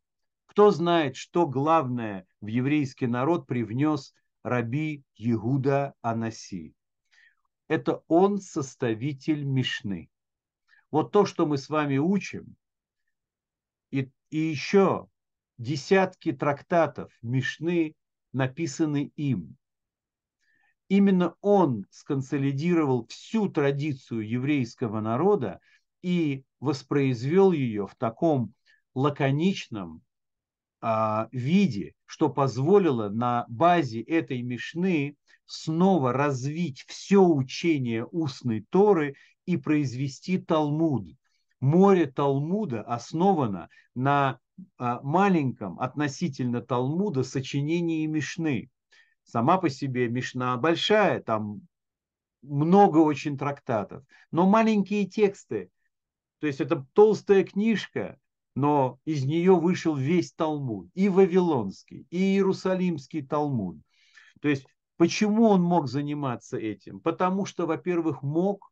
Кто 0.47 0.71
знает, 0.71 1.17
что 1.17 1.47
главное 1.47 2.27
в 2.41 2.47
еврейский 2.47 3.07
народ 3.07 3.47
привнес 3.47 4.15
раби 4.43 5.05
Егуда 5.17 5.95
Анаси? 6.01 6.75
Это 7.69 8.03
он 8.09 8.41
составитель 8.41 9.45
Мишны. 9.45 10.11
Вот 10.91 11.13
то, 11.13 11.27
что 11.27 11.47
мы 11.47 11.59
с 11.59 11.69
вами 11.69 11.99
учим, 11.99 12.57
и, 13.91 14.11
и 14.31 14.39
еще 14.39 15.09
десятки 15.59 16.33
трактатов 16.33 17.13
Мишны 17.23 17.95
написаны 18.33 19.13
им. 19.17 19.57
Именно 20.89 21.35
он 21.41 21.87
сконсолидировал 21.91 23.07
всю 23.07 23.49
традицию 23.49 24.29
еврейского 24.29 25.01
народа 25.01 25.61
и 26.03 26.45
воспроизвел 26.61 27.53
ее 27.53 27.87
в 27.87 27.95
таком 27.95 28.55
лаконичном 28.95 30.03
а, 30.81 31.29
виде, 31.33 31.95
что 32.05 32.29
позволило 32.29 33.09
на 33.09 33.47
базе 33.49 34.03
этой 34.03 34.43
Мишны 34.43 35.17
снова 35.47 36.13
развить 36.13 36.85
все 36.87 37.23
учение 37.23 38.07
устной 38.07 38.67
Торы 38.71 39.17
и 39.47 39.57
произвести 39.57 40.39
Талмуд. 40.39 41.09
Море 41.61 42.07
Талмуда 42.07 42.83
основано 42.83 43.69
на 43.95 44.39
а, 44.79 45.01
маленьком 45.03 45.81
относительно 45.81 46.61
Талмуда 46.61 47.23
сочинении 47.23 48.07
Мишны. 48.07 48.71
Сама 49.25 49.59
по 49.59 49.69
себе 49.69 50.09
Мишна 50.09 50.57
большая, 50.57 51.23
там 51.23 51.63
много 52.43 52.99
очень 52.99 53.39
трактатов, 53.39 54.05
но 54.31 54.47
маленькие 54.47 55.07
тексты. 55.07 55.71
То 56.41 56.47
есть 56.47 56.61
это 56.61 56.87
толстая 56.93 57.45
книжка, 57.45 58.19
но 58.55 58.99
из 59.05 59.25
нее 59.25 59.55
вышел 59.55 59.97
весь 59.97 60.33
Талмуд, 60.33 60.91
и 60.95 61.09
Вавилонский, 61.09 62.07
и 62.11 62.19
Иерусалимский 62.19 63.27
Талмуд. 63.27 63.79
То 64.41 64.49
есть 64.49 64.67
Почему 64.97 65.49
он 65.49 65.63
мог 65.63 65.89
заниматься 65.89 66.57
этим? 66.57 67.01
Потому 67.01 67.47
что, 67.47 67.67
во-первых, 67.67 68.23
мог 68.23 68.71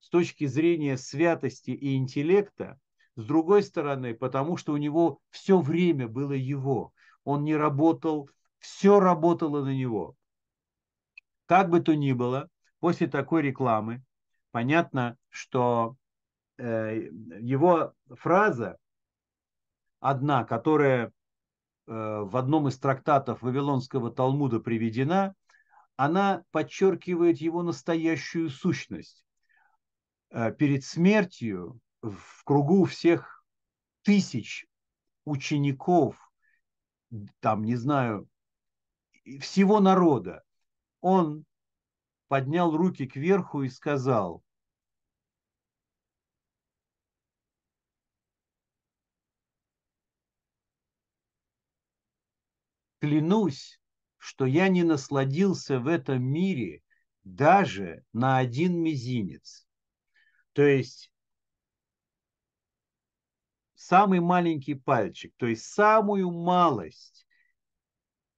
с 0.00 0.08
точки 0.08 0.46
зрения 0.46 0.96
святости 0.96 1.70
и 1.70 1.96
интеллекта, 1.96 2.78
с 3.16 3.24
другой 3.24 3.62
стороны, 3.62 4.14
потому 4.14 4.56
что 4.56 4.72
у 4.72 4.76
него 4.76 5.20
все 5.30 5.60
время 5.60 6.08
было 6.08 6.32
его. 6.32 6.92
Он 7.24 7.44
не 7.44 7.54
работал, 7.54 8.28
все 8.58 8.98
работало 8.98 9.64
на 9.64 9.74
него. 9.74 10.16
Как 11.46 11.68
бы 11.68 11.80
то 11.80 11.94
ни 11.94 12.12
было, 12.12 12.48
после 12.80 13.06
такой 13.06 13.42
рекламы, 13.42 14.02
понятно, 14.50 15.16
что 15.28 15.96
э, 16.58 17.08
его 17.40 17.92
фраза 18.08 18.78
одна, 20.00 20.44
которая 20.44 21.06
э, 21.06 21.10
в 21.86 22.36
одном 22.36 22.68
из 22.68 22.78
трактатов 22.78 23.42
Вавилонского 23.42 24.10
Талмуда 24.10 24.60
приведена, 24.60 25.34
она 26.00 26.44
подчеркивает 26.50 27.42
его 27.42 27.62
настоящую 27.62 28.48
сущность. 28.48 29.22
Э, 30.30 30.50
перед 30.50 30.82
смертью 30.82 31.78
в 32.00 32.42
кругу 32.44 32.86
всех 32.86 33.44
тысяч 34.00 34.66
учеников, 35.26 36.16
там, 37.40 37.64
не 37.64 37.76
знаю, 37.76 38.26
всего 39.40 39.78
народа, 39.78 40.42
он 41.02 41.44
поднял 42.28 42.74
руки 42.74 43.06
кверху 43.06 43.64
и 43.64 43.68
сказал, 43.68 44.42
клянусь 53.00 53.79
что 54.20 54.44
я 54.44 54.68
не 54.68 54.82
насладился 54.82 55.80
в 55.80 55.86
этом 55.86 56.22
мире 56.22 56.82
даже 57.24 58.04
на 58.12 58.36
один 58.36 58.78
мизинец. 58.78 59.66
То 60.52 60.62
есть 60.62 61.10
самый 63.74 64.20
маленький 64.20 64.74
пальчик, 64.74 65.32
то 65.38 65.46
есть 65.46 65.64
самую 65.64 66.30
малость 66.30 67.26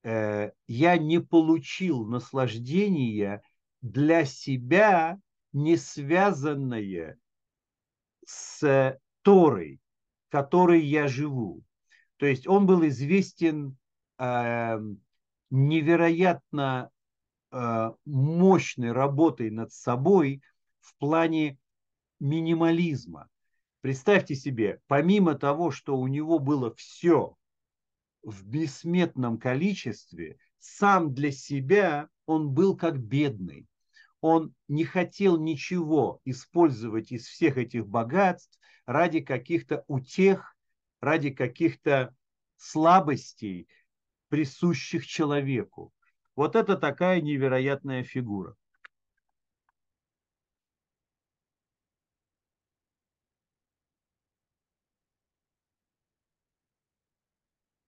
э, 0.04 0.52
я 0.68 0.96
не 0.98 1.20
получил 1.20 2.06
наслаждения 2.06 3.42
для 3.80 4.24
себя, 4.24 5.20
не 5.52 5.76
связанное 5.76 7.18
с 8.24 9.00
Торой, 9.22 9.80
которой 10.28 10.84
я 10.84 11.08
живу. 11.08 11.64
То 12.18 12.26
есть 12.26 12.46
он 12.46 12.66
был 12.66 12.86
известен 12.86 13.76
э, 14.18 14.78
невероятно 15.52 16.90
э, 17.50 17.90
мощной 18.06 18.92
работой 18.92 19.50
над 19.50 19.70
собой 19.70 20.42
в 20.80 20.96
плане 20.96 21.58
минимализма. 22.18 23.28
Представьте 23.82 24.34
себе, 24.34 24.80
помимо 24.86 25.34
того, 25.34 25.70
что 25.70 25.98
у 25.98 26.06
него 26.06 26.38
было 26.38 26.74
все 26.74 27.36
в 28.22 28.46
бессметном 28.46 29.38
количестве, 29.38 30.38
сам 30.58 31.12
для 31.12 31.30
себя 31.30 32.08
он 32.24 32.50
был 32.50 32.74
как 32.74 32.98
бедный. 32.98 33.66
Он 34.22 34.54
не 34.68 34.84
хотел 34.84 35.38
ничего 35.38 36.20
использовать 36.24 37.12
из 37.12 37.26
всех 37.26 37.58
этих 37.58 37.86
богатств 37.86 38.58
ради 38.86 39.20
каких-то 39.20 39.84
утех, 39.86 40.56
ради 41.00 41.30
каких-то 41.30 42.14
слабостей, 42.56 43.68
присущих 44.32 45.06
человеку. 45.06 45.92
Вот 46.36 46.56
это 46.56 46.78
такая 46.78 47.20
невероятная 47.20 48.02
фигура. 48.02 48.56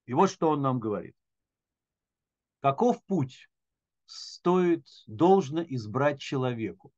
И 0.05 0.13
вот 0.13 0.29
что 0.29 0.49
он 0.49 0.61
нам 0.61 0.79
говорит. 0.79 1.15
Каков 2.59 3.03
путь 3.05 3.49
стоит, 4.05 4.85
должно 5.07 5.63
избрать 5.63 6.21
человеку? 6.21 6.93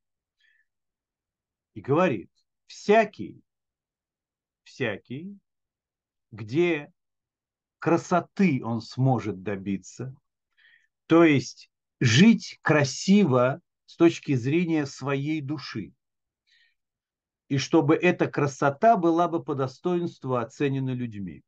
И 1.72 1.80
говорит, 1.80 2.30
всякий, 2.66 3.42
всякий, 4.64 5.38
где 6.32 6.92
красоты 7.78 8.60
он 8.64 8.80
сможет 8.80 9.42
добиться, 9.42 10.14
то 11.06 11.24
есть 11.24 11.70
жить 12.00 12.58
красиво 12.62 13.60
с 13.86 13.96
точки 13.96 14.34
зрения 14.34 14.86
своей 14.86 15.40
души. 15.40 15.92
И 17.48 17.56
чтобы 17.56 17.96
эта 17.96 18.28
красота 18.28 18.96
была 18.96 19.26
бы 19.28 19.42
по 19.42 19.54
достоинству 19.54 20.36
оценена 20.36 20.90
людьми. 20.90 21.42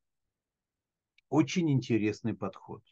Очень 1.28 1.70
интересный 1.70 2.34
подход. 2.34 2.82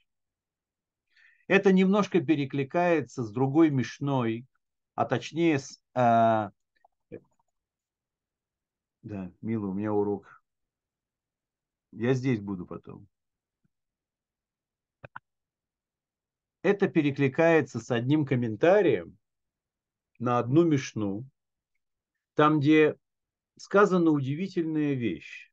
Это 1.46 1.72
немножко 1.72 2.20
перекликается 2.20 3.24
с 3.24 3.30
другой 3.30 3.70
мешной, 3.70 4.46
а 4.94 5.06
точнее 5.06 5.58
с... 5.58 5.80
А... 5.94 6.50
Да, 9.02 9.32
Мила, 9.40 9.68
у 9.68 9.72
меня 9.72 9.92
урок. 9.94 10.42
Я 11.92 12.12
здесь 12.12 12.40
буду 12.40 12.66
потом. 12.66 13.08
Это 16.62 16.88
перекликается 16.88 17.80
с 17.80 17.90
одним 17.90 18.26
комментарием 18.26 19.16
на 20.18 20.38
одну 20.38 20.64
мешну, 20.64 21.24
там, 22.34 22.60
где 22.60 22.96
сказана 23.56 24.10
удивительная 24.10 24.94
вещь. 24.94 25.48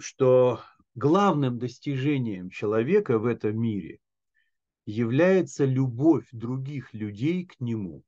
что 0.00 0.60
главным 0.94 1.58
достижением 1.58 2.50
человека 2.50 3.18
в 3.18 3.26
этом 3.26 3.60
мире 3.60 4.00
является 4.86 5.64
любовь 5.64 6.26
других 6.32 6.94
людей 6.94 7.44
к 7.46 7.60
нему. 7.60 8.02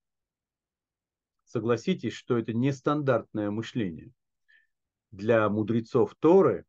Согласитесь, 1.44 2.14
что 2.14 2.38
это 2.38 2.54
нестандартное 2.54 3.50
мышление. 3.50 4.10
Для 5.10 5.48
мудрецов 5.50 6.14
Торы, 6.18 6.64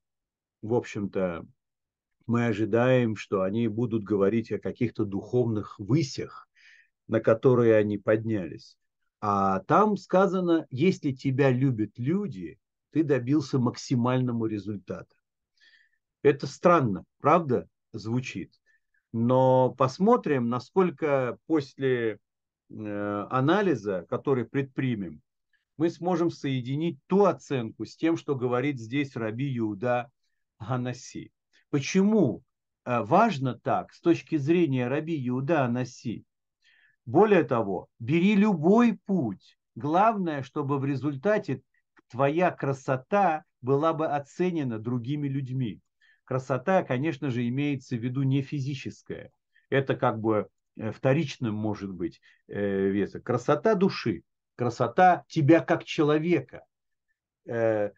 в 0.62 0.74
общем-то, 0.74 1.46
мы 2.26 2.46
ожидаем, 2.46 3.16
что 3.16 3.42
они 3.42 3.68
будут 3.68 4.04
говорить 4.04 4.52
о 4.52 4.60
каких-то 4.60 5.06
духовных 5.06 5.78
высях, 5.80 6.48
на 7.08 7.20
которые 7.20 7.76
они 7.76 7.98
поднялись. 7.98 8.78
А 9.20 9.60
там 9.62 9.98
сказано, 9.98 10.68
если 10.70 11.12
тебя 11.12 11.50
любят 11.50 11.92
люди, 11.98 12.60
ты 12.92 13.04
добился 13.04 13.60
максимальному 13.60 14.46
результату. 14.46 15.16
Это 16.22 16.48
странно, 16.48 17.04
правда, 17.20 17.68
звучит. 17.92 18.54
Но 19.12 19.74
посмотрим, 19.78 20.50
насколько 20.50 21.38
после 21.46 22.20
э, 22.70 23.28
анализа, 23.30 24.06
который 24.10 24.46
предпримем, 24.46 25.22
мы 25.78 25.90
сможем 25.90 26.30
соединить 26.30 27.00
ту 27.08 27.26
оценку 27.26 27.86
с 27.86 27.96
тем, 27.96 28.18
что 28.18 28.36
говорит 28.36 28.80
здесь 28.80 29.16
Раби 29.16 29.58
Иуда 29.58 30.10
Анаси. 30.58 31.32
Почему 31.74 32.44
э, 32.86 33.02
важно 33.02 33.58
так 33.58 33.94
с 33.94 34.00
точки 34.00 34.36
зрения 34.36 34.88
Раби 34.88 35.28
Иуда 35.28 35.66
Анаси? 35.66 36.24
Более 37.04 37.44
того, 37.44 37.88
бери 37.98 38.36
любой 38.36 39.00
путь. 39.08 39.58
Главное, 39.74 40.44
чтобы 40.44 40.78
в 40.78 40.86
результате 40.86 41.64
твоя 42.12 42.52
красота 42.52 43.44
была 43.62 43.94
бы 43.94 44.06
оценена 44.06 44.78
другими 44.78 45.28
людьми. 45.28 45.80
Красота, 46.26 46.84
конечно 46.84 47.32
же, 47.32 47.48
имеется 47.48 47.96
в 47.96 48.04
виду 48.04 48.22
не 48.22 48.44
физическая. 48.44 49.32
Это 49.72 49.96
как 49.96 50.20
бы 50.20 50.50
э, 50.78 50.92
вторичным 50.92 51.56
может 51.56 51.92
быть 51.92 52.22
э, 52.50 52.90
веса. 52.90 53.20
Красота 53.20 53.74
души, 53.74 54.22
красота 54.58 55.24
тебя 55.28 55.60
как 55.60 55.86
человека. 55.86 56.66
Это 57.46 57.94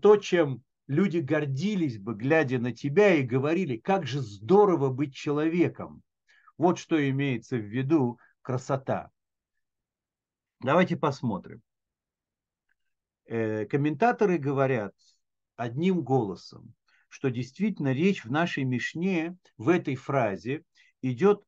то, 0.00 0.16
чем 0.16 0.62
люди 0.86 1.18
гордились 1.18 1.98
бы, 1.98 2.14
глядя 2.14 2.58
на 2.58 2.72
тебя, 2.72 3.14
и 3.14 3.22
говорили, 3.22 3.76
как 3.76 4.06
же 4.06 4.20
здорово 4.20 4.90
быть 4.90 5.14
человеком. 5.14 6.02
Вот 6.58 6.78
что 6.78 7.08
имеется 7.10 7.56
в 7.56 7.64
виду 7.64 8.18
красота. 8.42 9.10
Давайте 10.60 10.96
посмотрим. 10.96 11.62
Э, 13.26 13.66
комментаторы 13.66 14.38
говорят 14.38 14.94
одним 15.56 16.02
голосом, 16.02 16.74
что 17.08 17.30
действительно 17.30 17.92
речь 17.92 18.24
в 18.24 18.30
нашей 18.30 18.64
Мишне, 18.64 19.36
в 19.58 19.68
этой 19.68 19.96
фразе 19.96 20.64
идет 21.02 21.42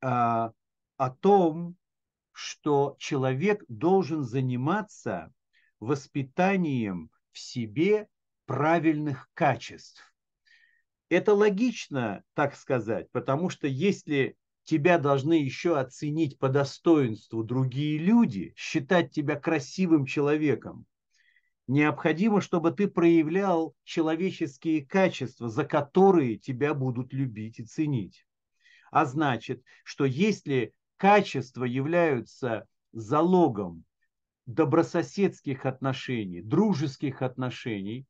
а, 0.00 0.52
о 0.96 1.10
том, 1.10 1.76
что 2.32 2.96
человек 2.98 3.64
должен 3.68 4.22
заниматься 4.22 5.32
воспитанием 5.80 7.10
в 7.32 7.38
себе 7.38 8.08
правильных 8.48 9.28
качеств. 9.34 10.02
Это 11.10 11.34
логично, 11.34 12.24
так 12.32 12.56
сказать, 12.56 13.10
потому 13.12 13.50
что 13.50 13.68
если 13.68 14.36
тебя 14.64 14.98
должны 14.98 15.34
еще 15.34 15.78
оценить 15.78 16.38
по 16.38 16.48
достоинству 16.48 17.44
другие 17.44 17.98
люди, 17.98 18.54
считать 18.56 19.12
тебя 19.12 19.36
красивым 19.36 20.06
человеком, 20.06 20.86
необходимо, 21.66 22.40
чтобы 22.40 22.70
ты 22.70 22.88
проявлял 22.88 23.74
человеческие 23.84 24.84
качества, 24.84 25.50
за 25.50 25.64
которые 25.64 26.38
тебя 26.38 26.72
будут 26.72 27.12
любить 27.12 27.60
и 27.60 27.64
ценить. 27.64 28.26
А 28.90 29.04
значит, 29.04 29.62
что 29.84 30.06
если 30.06 30.72
качества 30.96 31.64
являются 31.64 32.66
залогом 32.92 33.84
добрососедских 34.46 35.66
отношений, 35.66 36.40
дружеских 36.40 37.20
отношений, 37.20 38.06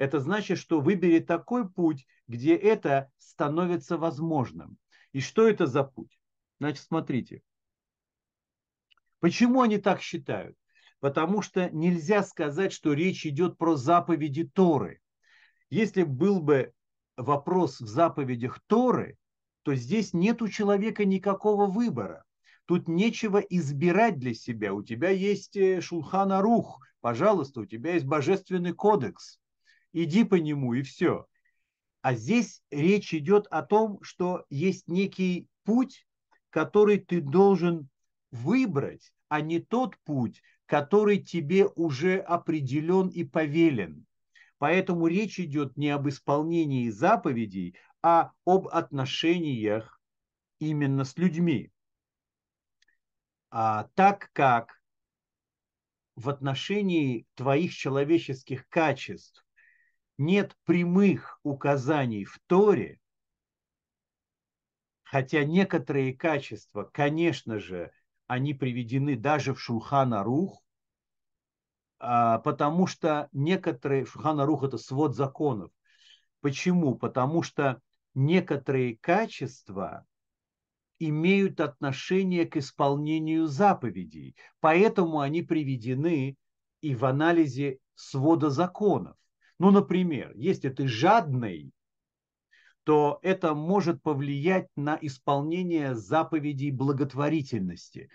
это 0.00 0.18
значит, 0.18 0.58
что 0.58 0.80
выбери 0.80 1.20
такой 1.20 1.68
путь, 1.70 2.06
где 2.26 2.56
это 2.56 3.10
становится 3.18 3.98
возможным. 3.98 4.78
И 5.12 5.20
что 5.20 5.46
это 5.46 5.66
за 5.66 5.84
путь? 5.84 6.18
Значит, 6.58 6.84
смотрите. 6.84 7.42
Почему 9.20 9.62
они 9.62 9.78
так 9.78 10.00
считают? 10.00 10.56
потому 11.00 11.40
что 11.42 11.70
нельзя 11.70 12.22
сказать, 12.22 12.72
что 12.72 12.92
речь 12.92 13.26
идет 13.26 13.58
про 13.58 13.74
заповеди 13.76 14.44
Торы. 14.44 15.00
Если 15.70 16.02
был 16.02 16.40
бы 16.40 16.72
вопрос 17.16 17.80
в 17.80 17.88
заповедях 17.88 18.60
Торы, 18.66 19.16
то 19.62 19.74
здесь 19.74 20.12
нет 20.12 20.42
у 20.42 20.48
человека 20.48 21.04
никакого 21.04 21.66
выбора. 21.66 22.24
Тут 22.66 22.86
нечего 22.86 23.38
избирать 23.38 24.18
для 24.18 24.34
себя. 24.34 24.72
У 24.72 24.82
тебя 24.82 25.10
есть 25.10 25.56
э, 25.56 25.80
Шулхана 25.80 26.40
Рух, 26.40 26.80
пожалуйста, 27.00 27.60
у 27.60 27.66
тебя 27.66 27.94
есть 27.94 28.06
божественный 28.06 28.72
кодекс. 28.72 29.39
Иди 29.92 30.24
по 30.24 30.36
нему 30.36 30.74
и 30.74 30.82
все. 30.82 31.26
А 32.02 32.14
здесь 32.14 32.62
речь 32.70 33.12
идет 33.12 33.46
о 33.50 33.62
том, 33.62 34.02
что 34.02 34.44
есть 34.48 34.88
некий 34.88 35.48
путь, 35.64 36.06
который 36.50 36.98
ты 36.98 37.20
должен 37.20 37.88
выбрать, 38.30 39.12
а 39.28 39.40
не 39.40 39.60
тот 39.60 39.96
путь, 40.04 40.42
который 40.66 41.18
тебе 41.18 41.66
уже 41.66 42.18
определен 42.18 43.08
и 43.08 43.24
повелен. 43.24 44.06
Поэтому 44.58 45.06
речь 45.06 45.40
идет 45.40 45.76
не 45.76 45.90
об 45.90 46.08
исполнении 46.08 46.90
заповедей, 46.90 47.76
а 48.02 48.32
об 48.44 48.68
отношениях 48.68 50.00
именно 50.58 51.04
с 51.04 51.16
людьми. 51.16 51.72
А 53.50 53.88
так 53.94 54.30
как 54.32 54.80
в 56.14 56.28
отношении 56.28 57.26
твоих 57.34 57.72
человеческих 57.74 58.68
качеств 58.68 59.44
нет 60.20 60.54
прямых 60.66 61.40
указаний 61.44 62.26
в 62.26 62.38
Торе, 62.46 63.00
хотя 65.02 65.44
некоторые 65.44 66.14
качества, 66.14 66.84
конечно 66.92 67.58
же, 67.58 67.90
они 68.26 68.52
приведены 68.52 69.16
даже 69.16 69.54
в 69.54 69.60
Шулхана 69.60 70.22
Рух, 70.22 70.62
а, 71.98 72.38
потому 72.40 72.86
что 72.86 73.30
некоторые, 73.32 74.04
Шулхана 74.04 74.44
Рух 74.44 74.62
это 74.62 74.76
свод 74.76 75.16
законов. 75.16 75.72
Почему? 76.42 76.96
Потому 76.96 77.42
что 77.42 77.80
некоторые 78.12 78.98
качества 78.98 80.04
имеют 80.98 81.60
отношение 81.60 82.44
к 82.44 82.58
исполнению 82.58 83.46
заповедей, 83.46 84.36
поэтому 84.60 85.20
они 85.20 85.40
приведены 85.42 86.36
и 86.82 86.94
в 86.94 87.06
анализе 87.06 87.78
свода 87.94 88.50
законов. 88.50 89.16
Ну, 89.60 89.70
например, 89.70 90.32
если 90.36 90.70
ты 90.70 90.88
жадный, 90.88 91.70
то 92.84 93.18
это 93.20 93.54
может 93.54 94.02
повлиять 94.02 94.68
на 94.74 94.98
исполнение 95.02 95.94
заповедей 95.94 96.70
благотворительности. 96.70 98.08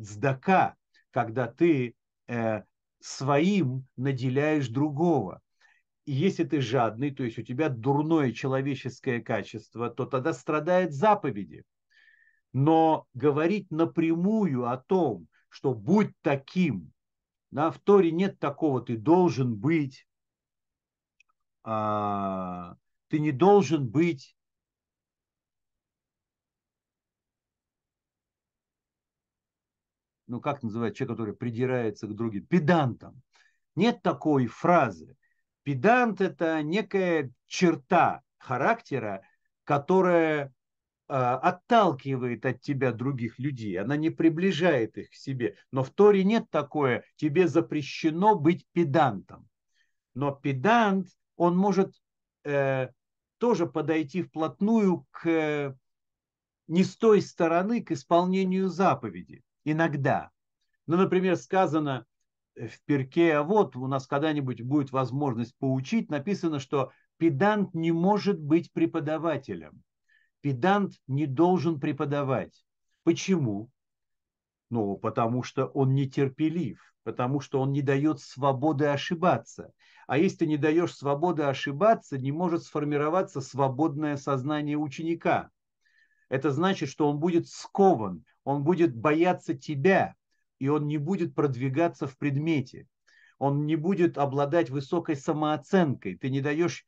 Цдака, 0.00 0.74
когда 1.10 1.48
ты 1.48 1.94
э, 2.28 2.62
своим 2.98 3.86
наделяешь 3.98 4.68
другого. 4.68 5.42
И 6.06 6.12
если 6.12 6.44
ты 6.44 6.62
жадный, 6.62 7.10
то 7.10 7.24
есть 7.24 7.38
у 7.38 7.42
тебя 7.42 7.68
дурное 7.68 8.32
человеческое 8.32 9.20
качество, 9.20 9.90
то 9.90 10.06
тогда 10.06 10.32
страдает 10.32 10.94
заповеди. 10.94 11.64
Но 12.54 13.04
говорить 13.12 13.70
напрямую 13.70 14.66
о 14.66 14.78
том, 14.78 15.28
что 15.50 15.74
будь 15.74 16.12
таким, 16.22 16.90
да, 17.50 17.70
в 17.70 17.78
Торе 17.80 18.12
нет 18.12 18.38
такого, 18.38 18.80
ты 18.80 18.96
должен 18.96 19.54
быть, 19.56 20.06
а, 21.66 22.76
ты 23.08 23.18
не 23.18 23.32
должен 23.32 23.88
быть 23.88 24.36
ну 30.28 30.40
как 30.40 30.62
называть 30.62 30.96
человек, 30.96 31.16
который 31.16 31.34
придирается 31.34 32.06
к 32.06 32.14
другим, 32.14 32.46
педантом. 32.46 33.20
Нет 33.74 34.00
такой 34.02 34.46
фразы. 34.46 35.16
Педант– 35.64 36.20
это 36.22 36.62
некая 36.62 37.32
черта 37.46 38.22
характера, 38.38 39.22
которая 39.64 40.46
э, 41.08 41.14
отталкивает 41.14 42.46
от 42.46 42.60
тебя 42.60 42.92
других 42.92 43.40
людей, 43.40 43.78
она 43.78 43.96
не 43.96 44.10
приближает 44.10 44.96
их 44.96 45.10
к 45.10 45.14
себе. 45.14 45.56
Но 45.72 45.82
в 45.82 45.90
Торе 45.90 46.22
нет 46.22 46.48
такое, 46.50 47.04
тебе 47.16 47.48
запрещено 47.48 48.36
быть 48.36 48.64
педантом. 48.72 49.48
Но 50.14 50.30
педант, 50.30 51.08
он 51.36 51.56
может 51.56 51.94
э, 52.44 52.88
тоже 53.38 53.66
подойти 53.66 54.22
вплотную 54.22 55.06
к 55.10 55.76
не 56.66 56.82
с 56.82 56.96
той 56.96 57.22
стороны 57.22 57.82
к 57.82 57.92
исполнению 57.92 58.68
заповеди. 58.68 59.42
Иногда. 59.64 60.30
Ну, 60.86 60.96
например, 60.96 61.36
сказано 61.36 62.06
в 62.54 62.80
перке, 62.86 63.34
а 63.34 63.42
вот 63.42 63.76
у 63.76 63.86
нас 63.86 64.06
когда-нибудь 64.06 64.62
будет 64.62 64.90
возможность 64.90 65.56
поучить, 65.58 66.10
написано, 66.10 66.58
что 66.58 66.92
педант 67.18 67.74
не 67.74 67.92
может 67.92 68.40
быть 68.40 68.72
преподавателем. 68.72 69.82
Педант 70.40 70.94
не 71.06 71.26
должен 71.26 71.80
преподавать. 71.80 72.64
Почему? 73.02 73.70
Ну, 74.70 74.96
потому 74.96 75.42
что 75.42 75.66
он 75.66 75.94
нетерпелив, 75.94 76.80
потому 77.04 77.40
что 77.40 77.60
он 77.60 77.72
не 77.72 77.82
дает 77.82 78.20
свободы 78.20 78.86
ошибаться. 78.86 79.72
А 80.06 80.18
если 80.18 80.38
ты 80.38 80.46
не 80.46 80.56
даешь 80.56 80.94
свободы 80.94 81.44
ошибаться, 81.44 82.18
не 82.18 82.32
может 82.32 82.64
сформироваться 82.64 83.40
свободное 83.40 84.16
сознание 84.16 84.76
ученика. 84.76 85.50
Это 86.28 86.50
значит, 86.50 86.88
что 86.88 87.08
он 87.08 87.18
будет 87.18 87.48
скован, 87.48 88.24
он 88.44 88.64
будет 88.64 88.96
бояться 88.96 89.54
тебя, 89.54 90.14
и 90.58 90.68
он 90.68 90.86
не 90.86 90.98
будет 90.98 91.34
продвигаться 91.34 92.06
в 92.06 92.16
предмете. 92.16 92.88
Он 93.38 93.66
не 93.66 93.76
будет 93.76 94.18
обладать 94.18 94.70
высокой 94.70 95.16
самооценкой. 95.16 96.16
Ты 96.16 96.30
не 96.30 96.40
даешь... 96.40 96.86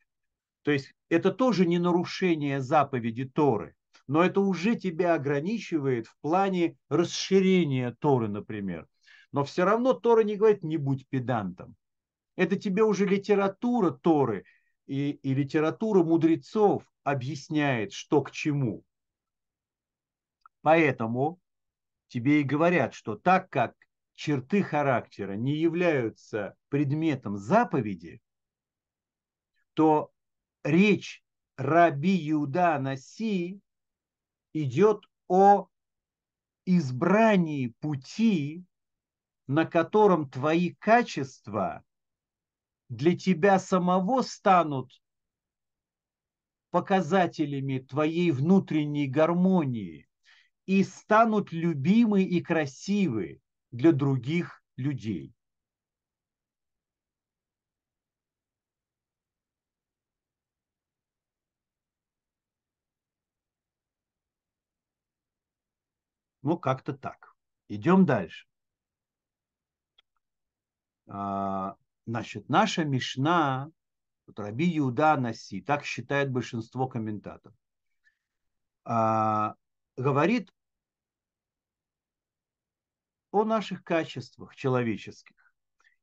То 0.63 0.71
есть 0.71 0.93
это 1.07 1.31
тоже 1.31 1.65
не 1.65 1.79
нарушение 1.79 2.61
заповеди 2.61 3.25
Торы, 3.25 3.75
но 4.09 4.23
это 4.23 4.41
уже 4.41 4.75
тебя 4.75 5.13
ограничивает 5.13 6.07
в 6.07 6.17
плане 6.21 6.75
расширения 6.89 7.95
Торы, 7.99 8.27
например. 8.27 8.87
Но 9.31 9.43
все 9.43 9.65
равно 9.65 9.93
Тора 9.93 10.21
не 10.23 10.35
говорит 10.35 10.63
«не 10.63 10.77
будь 10.77 11.07
педантом». 11.09 11.75
Это 12.35 12.55
тебе 12.55 12.81
уже 12.81 13.05
литература 13.05 13.91
Торы 13.91 14.45
и, 14.87 15.11
и 15.11 15.35
литература 15.35 16.03
мудрецов 16.03 16.91
объясняет, 17.03 17.93
что 17.93 18.23
к 18.23 18.31
чему. 18.31 18.83
Поэтому 20.63 21.39
тебе 22.07 22.41
и 22.41 22.43
говорят, 22.43 22.95
что 22.95 23.15
так 23.15 23.51
как 23.51 23.75
черты 24.15 24.63
характера 24.63 25.33
не 25.33 25.55
являются 25.55 26.55
предметом 26.69 27.37
заповеди, 27.37 28.21
то 29.75 30.11
речь 30.63 31.23
Раби 31.57 32.27
Иуда 32.31 32.79
Наси 32.79 33.61
идет 34.63 35.05
о 35.27 35.67
избрании 36.65 37.73
пути, 37.79 38.65
на 39.47 39.65
котором 39.65 40.29
твои 40.29 40.73
качества 40.75 41.83
для 42.89 43.17
тебя 43.17 43.59
самого 43.59 44.21
станут 44.21 44.91
показателями 46.71 47.79
твоей 47.79 48.31
внутренней 48.31 49.07
гармонии, 49.07 50.07
и 50.65 50.83
станут 50.83 51.51
любимы 51.51 52.21
и 52.21 52.41
красивы 52.41 53.41
для 53.71 53.91
других 53.91 54.63
людей. 54.77 55.33
Ну, 66.49 66.57
как-то 66.57 66.93
так. 66.93 67.35
Идем 67.67 68.07
дальше. 68.07 68.47
А, 71.05 71.75
значит, 72.07 72.49
наша 72.49 72.83
Мишна, 72.85 73.69
вот 74.25 74.39
Раби 74.39 74.75
Иуда 74.79 75.15
Наси, 75.15 75.61
так 75.61 75.85
считает 75.85 76.31
большинство 76.31 76.87
комментаторов, 76.87 77.55
а, 78.83 79.53
говорит 79.95 80.51
о 83.29 83.43
наших 83.43 83.83
качествах 83.83 84.55
человеческих. 84.55 85.53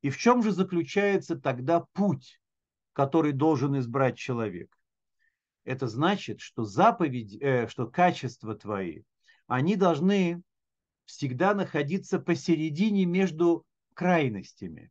И 0.02 0.10
в 0.10 0.16
чем 0.16 0.44
же 0.44 0.52
заключается 0.52 1.34
тогда 1.34 1.80
путь, 1.92 2.40
который 2.92 3.32
должен 3.32 3.76
избрать 3.80 4.16
человек? 4.16 4.72
Это 5.64 5.88
значит, 5.88 6.38
что 6.40 6.62
заповедь, 6.62 7.36
э, 7.42 7.66
что 7.66 7.88
качества 7.88 8.54
твои, 8.54 9.02
они 9.46 9.76
должны 9.76 10.42
всегда 11.04 11.54
находиться 11.54 12.18
посередине 12.18 13.04
между 13.04 13.64
крайностями. 13.94 14.90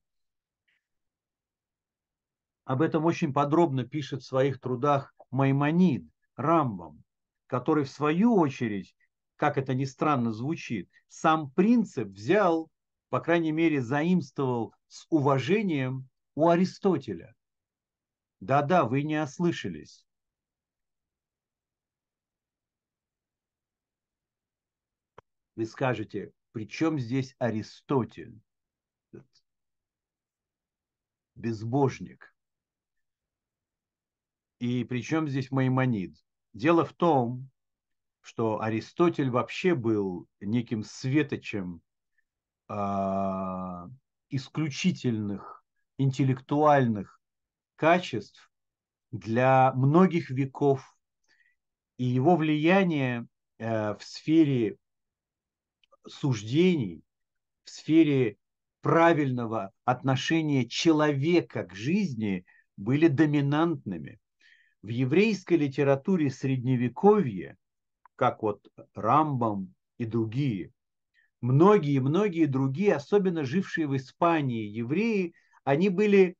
Об 2.63 2.81
этом 2.81 3.05
очень 3.05 3.33
подробно 3.33 3.85
пишет 3.85 4.21
в 4.21 4.27
своих 4.27 4.59
трудах 4.59 5.13
Маймонид, 5.29 6.05
Рамбам, 6.35 7.03
который 7.47 7.83
в 7.83 7.89
свою 7.89 8.35
очередь 8.35 8.95
как 9.35 9.57
это 9.57 9.73
ни 9.73 9.85
странно 9.85 10.31
звучит, 10.31 10.89
сам 11.07 11.49
принцип 11.51 12.09
взял, 12.09 12.69
по 13.09 13.19
крайней 13.19 13.51
мере, 13.51 13.81
заимствовал 13.81 14.73
с 14.87 15.05
уважением 15.09 16.09
у 16.35 16.47
Аристотеля. 16.49 17.35
Да-да, 18.39 18.85
вы 18.85 19.03
не 19.03 19.21
ослышались. 19.21 20.04
Вы 25.55 25.65
скажете, 25.65 26.33
при 26.51 26.67
чем 26.67 26.99
здесь 26.99 27.35
Аристотель? 27.39 28.39
Безбожник. 31.35 32.33
И 34.59 34.83
при 34.83 35.01
чем 35.01 35.27
здесь 35.27 35.51
Маймонид? 35.51 36.15
Дело 36.53 36.85
в 36.85 36.93
том, 36.93 37.49
что 38.21 38.61
Аристотель 38.61 39.29
вообще 39.29 39.75
был 39.75 40.27
неким 40.39 40.83
светочем 40.83 41.81
э, 42.69 42.73
исключительных 44.29 45.63
интеллектуальных 45.97 47.21
качеств 47.75 48.49
для 49.11 49.73
многих 49.73 50.29
веков. 50.29 50.97
И 51.97 52.05
его 52.05 52.35
влияние 52.35 53.27
э, 53.57 53.93
в 53.93 54.03
сфере 54.03 54.77
суждений, 56.07 57.03
в 57.63 57.69
сфере 57.69 58.37
правильного 58.81 59.71
отношения 59.83 60.67
человека 60.67 61.63
к 61.63 61.73
жизни 61.73 62.45
были 62.77 63.07
доминантными. 63.07 64.19
В 64.81 64.89
еврейской 64.89 65.55
литературе 65.55 66.29
средневековья, 66.29 67.57
как 68.15 68.43
вот 68.43 68.67
Рамбам 68.93 69.73
и 69.97 70.05
другие, 70.05 70.71
многие-многие 71.41 72.45
другие, 72.45 72.93
особенно 72.93 73.43
жившие 73.43 73.87
в 73.87 73.95
Испании 73.95 74.67
евреи, 74.67 75.33
они 75.63 75.89
были 75.89 76.35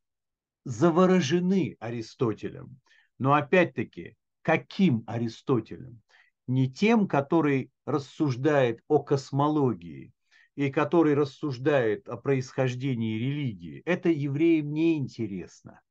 заворожены 0.65 1.78
Аристотелем. 1.80 2.80
Но 3.17 3.34
опять-таки, 3.34 4.15
каким 4.41 5.04
Аристотелем? 5.08 6.01
Не 6.47 6.71
тем, 6.71 7.08
который 7.08 7.71
рассуждает 7.86 8.81
о 8.88 8.99
космологии 8.99 10.13
и 10.55 10.69
который 10.69 11.13
рассуждает 11.13 12.08
о 12.08 12.17
происхождении 12.17 13.17
религии. 13.17 13.81
Это 13.86 14.10
евреям 14.10 14.71
не 14.71 14.97
интересно. 14.97 15.81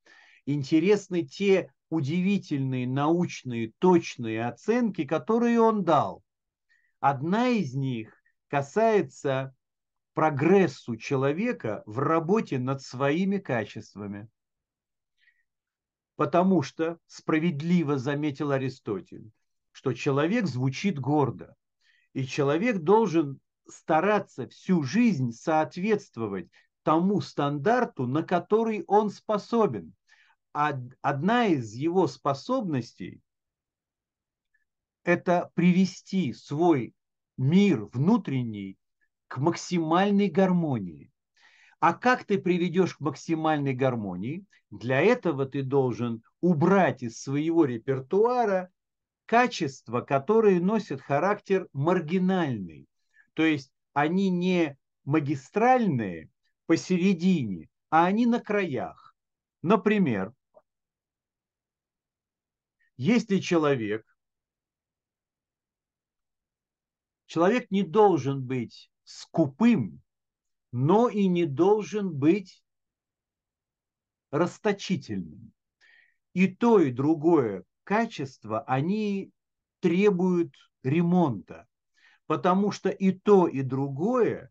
Интересны 0.46 1.22
те 1.22 1.72
удивительные 1.90 2.86
научные 2.86 3.72
точные 3.78 4.46
оценки, 4.46 5.04
которые 5.04 5.60
он 5.60 5.84
дал. 5.84 6.22
Одна 7.00 7.48
из 7.48 7.74
них 7.74 8.14
касается 8.48 9.54
прогрессу 10.14 10.96
человека 10.96 11.82
в 11.86 11.98
работе 11.98 12.58
над 12.58 12.82
своими 12.82 13.38
качествами. 13.38 14.28
Потому 16.16 16.62
что, 16.62 16.98
справедливо 17.06 17.98
заметил 17.98 18.52
Аристотель, 18.52 19.32
что 19.74 19.92
человек 19.92 20.46
звучит 20.46 21.00
гордо, 21.00 21.56
и 22.12 22.24
человек 22.24 22.78
должен 22.78 23.40
стараться 23.68 24.48
всю 24.48 24.84
жизнь 24.84 25.32
соответствовать 25.32 26.48
тому 26.84 27.20
стандарту, 27.20 28.06
на 28.06 28.22
который 28.22 28.84
он 28.86 29.10
способен. 29.10 29.92
Одна 30.52 31.46
из 31.46 31.72
его 31.72 32.06
способностей– 32.06 33.20
это 35.02 35.50
привести 35.54 36.32
свой 36.32 36.94
мир 37.36 37.86
внутренний 37.86 38.78
к 39.26 39.38
максимальной 39.38 40.28
гармонии. 40.28 41.10
А 41.80 41.94
как 41.94 42.22
ты 42.22 42.38
приведешь 42.38 42.94
к 42.94 43.00
максимальной 43.00 43.74
гармонии? 43.74 44.44
Для 44.70 45.00
этого 45.00 45.46
ты 45.46 45.64
должен 45.64 46.22
убрать 46.40 47.02
из 47.02 47.20
своего 47.20 47.64
репертуара 47.64 48.70
качества, 49.26 50.00
которые 50.00 50.60
носят 50.60 51.00
характер 51.00 51.68
маргинальный. 51.72 52.86
То 53.34 53.44
есть 53.44 53.72
они 53.92 54.30
не 54.30 54.78
магистральные 55.04 56.30
посередине, 56.66 57.68
а 57.90 58.06
они 58.06 58.26
на 58.26 58.40
краях. 58.40 59.14
Например, 59.62 60.32
если 62.96 63.38
человек, 63.38 64.06
человек 67.26 67.70
не 67.70 67.82
должен 67.82 68.44
быть 68.44 68.90
скупым, 69.04 70.02
но 70.70 71.08
и 71.08 71.26
не 71.26 71.46
должен 71.46 72.12
быть 72.12 72.62
расточительным. 74.30 75.52
И 76.32 76.48
то, 76.48 76.80
и 76.80 76.90
другое 76.90 77.64
качество, 77.84 78.60
они 78.62 79.30
требуют 79.80 80.54
ремонта, 80.82 81.66
потому 82.26 82.72
что 82.72 82.88
и 82.88 83.12
то, 83.12 83.46
и 83.46 83.62
другое 83.62 84.50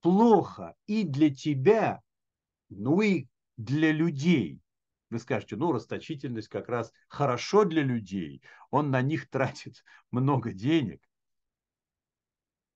плохо 0.00 0.74
и 0.86 1.04
для 1.04 1.34
тебя, 1.34 2.02
ну 2.68 3.00
и 3.00 3.26
для 3.56 3.92
людей. 3.92 4.60
Вы 5.10 5.18
скажете, 5.18 5.56
ну, 5.56 5.72
расточительность 5.72 6.48
как 6.48 6.68
раз 6.68 6.92
хорошо 7.08 7.64
для 7.64 7.82
людей, 7.82 8.42
он 8.70 8.90
на 8.90 9.02
них 9.02 9.28
тратит 9.30 9.84
много 10.10 10.52
денег, 10.52 11.02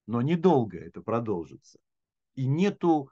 но 0.07 0.21
недолго 0.21 0.79
это 0.79 1.01
продолжится. 1.01 1.79
И 2.35 2.47
нету 2.47 3.11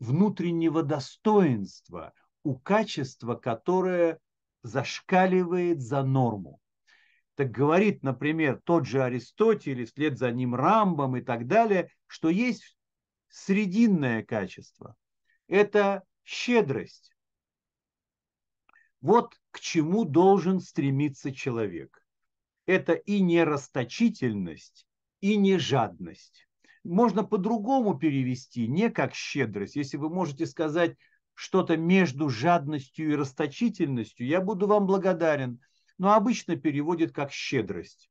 внутреннего 0.00 0.82
достоинства 0.82 2.12
у 2.42 2.56
качества, 2.56 3.36
которое 3.36 4.18
зашкаливает 4.62 5.80
за 5.80 6.02
норму. 6.02 6.60
Так 7.34 7.50
говорит, 7.50 8.02
например, 8.02 8.60
тот 8.64 8.86
же 8.86 9.02
Аристотель, 9.02 9.84
вслед 9.86 10.18
за 10.18 10.30
ним 10.30 10.54
Рамбом 10.54 11.16
и 11.16 11.22
так 11.22 11.46
далее, 11.46 11.90
что 12.06 12.28
есть 12.28 12.76
срединное 13.28 14.22
качество. 14.22 14.94
Это 15.48 16.04
щедрость. 16.24 17.12
Вот 19.00 19.34
к 19.50 19.60
чему 19.60 20.04
должен 20.04 20.60
стремиться 20.60 21.34
человек. 21.34 22.04
Это 22.66 22.92
и 22.92 23.20
не 23.20 23.42
расточительность, 23.42 24.86
и 25.20 25.36
не 25.36 25.58
жадность 25.58 26.46
можно 26.84 27.24
по-другому 27.24 27.96
перевести, 27.98 28.66
не 28.66 28.90
как 28.90 29.14
щедрость. 29.14 29.76
Если 29.76 29.96
вы 29.96 30.08
можете 30.10 30.46
сказать 30.46 30.96
что-то 31.34 31.76
между 31.76 32.28
жадностью 32.28 33.12
и 33.12 33.16
расточительностью, 33.16 34.26
я 34.26 34.40
буду 34.40 34.66
вам 34.66 34.86
благодарен. 34.86 35.60
Но 35.98 36.14
обычно 36.14 36.56
переводит 36.56 37.12
как 37.12 37.32
щедрость. 37.32 38.10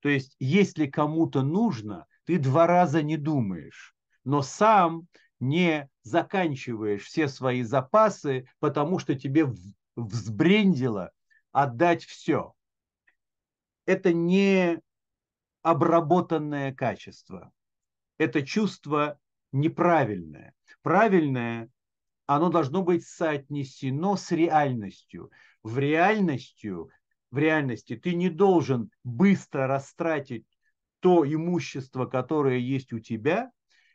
То 0.00 0.08
есть, 0.08 0.36
если 0.38 0.86
кому-то 0.86 1.42
нужно, 1.42 2.06
ты 2.24 2.38
два 2.38 2.66
раза 2.66 3.02
не 3.02 3.16
думаешь, 3.16 3.94
но 4.24 4.42
сам 4.42 5.06
не 5.38 5.88
заканчиваешь 6.02 7.02
все 7.02 7.28
свои 7.28 7.62
запасы, 7.62 8.48
потому 8.58 8.98
что 8.98 9.14
тебе 9.14 9.46
взбрендило 9.96 11.12
отдать 11.52 12.04
все. 12.04 12.54
Это 13.86 14.12
не 14.12 14.80
обработанное 15.62 16.74
качество 16.74 17.52
это 18.20 18.42
чувство 18.42 19.18
неправильное. 19.50 20.54
Правильное, 20.82 21.70
оно 22.36 22.48
должно 22.48 22.82
быть 22.82 23.04
соотнесено 23.04 24.14
с 24.14 24.30
реальностью. 24.30 25.32
В 25.64 25.80
реальностью, 25.80 26.88
в 27.32 27.38
реальности 27.38 27.96
ты 27.96 28.14
не 28.14 28.28
должен 28.28 28.92
быстро 29.02 29.66
растратить 29.66 30.46
то 31.00 31.24
имущество, 31.26 32.06
которое 32.06 32.58
есть 32.58 32.92
у 32.92 33.00
тебя, 33.00 33.50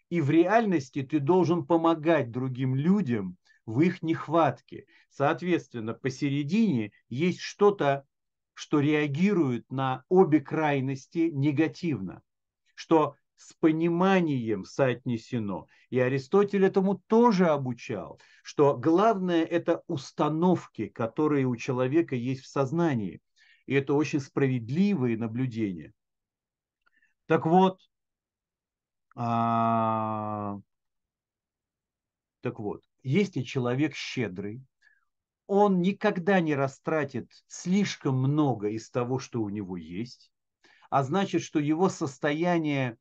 и 0.10 0.20
в 0.20 0.30
реальности 0.30 1.02
ты 1.02 1.22
должен 1.22 1.66
помогать 1.66 2.30
другим 2.30 2.76
людям 2.76 3.38
в 3.66 3.80
их 3.80 4.04
нехватке. 4.04 4.86
Соответственно, 5.10 5.94
посередине 5.94 6.92
есть 7.08 7.40
что-то, 7.40 8.04
что 8.54 8.82
реагирует 8.82 9.72
на 9.72 10.04
обе 10.10 10.42
крайности 10.42 11.30
негативно, 11.32 12.22
что 12.74 13.16
с 13.36 13.54
пониманием 13.54 14.66
соотнесено. 14.66 15.68
И 15.90 16.00
Аристотель 16.00 16.66
этому 16.66 16.98
тоже 17.08 17.48
обучал, 17.48 18.20
что 18.44 18.78
главное 18.78 19.44
это 19.44 19.84
установки, 19.88 20.88
которые 20.88 21.46
у 21.46 21.56
человека 21.56 22.16
есть 22.16 22.42
в 22.42 22.48
сознании. 22.48 23.22
И 23.66 23.74
это 23.74 23.94
очень 23.94 24.20
справедливые 24.20 25.18
наблюдения. 25.18 25.94
Так 27.26 27.46
вот, 27.46 27.80
а, 29.16 30.60
так 32.42 32.60
вот, 32.60 32.84
если 33.02 33.42
человек 33.42 33.96
щедрый, 33.96 34.62
он 35.48 35.82
никогда 35.82 36.40
не 36.40 36.56
растратит 36.56 37.32
слишком 37.48 38.18
много 38.18 38.70
из 38.70 38.90
того, 38.90 39.20
что 39.20 39.42
у 39.42 39.50
него 39.50 39.78
есть, 39.78 40.32
а 40.90 41.04
значит, 41.04 41.42
что 41.42 41.60
его 41.60 41.90
состояние 41.90 42.98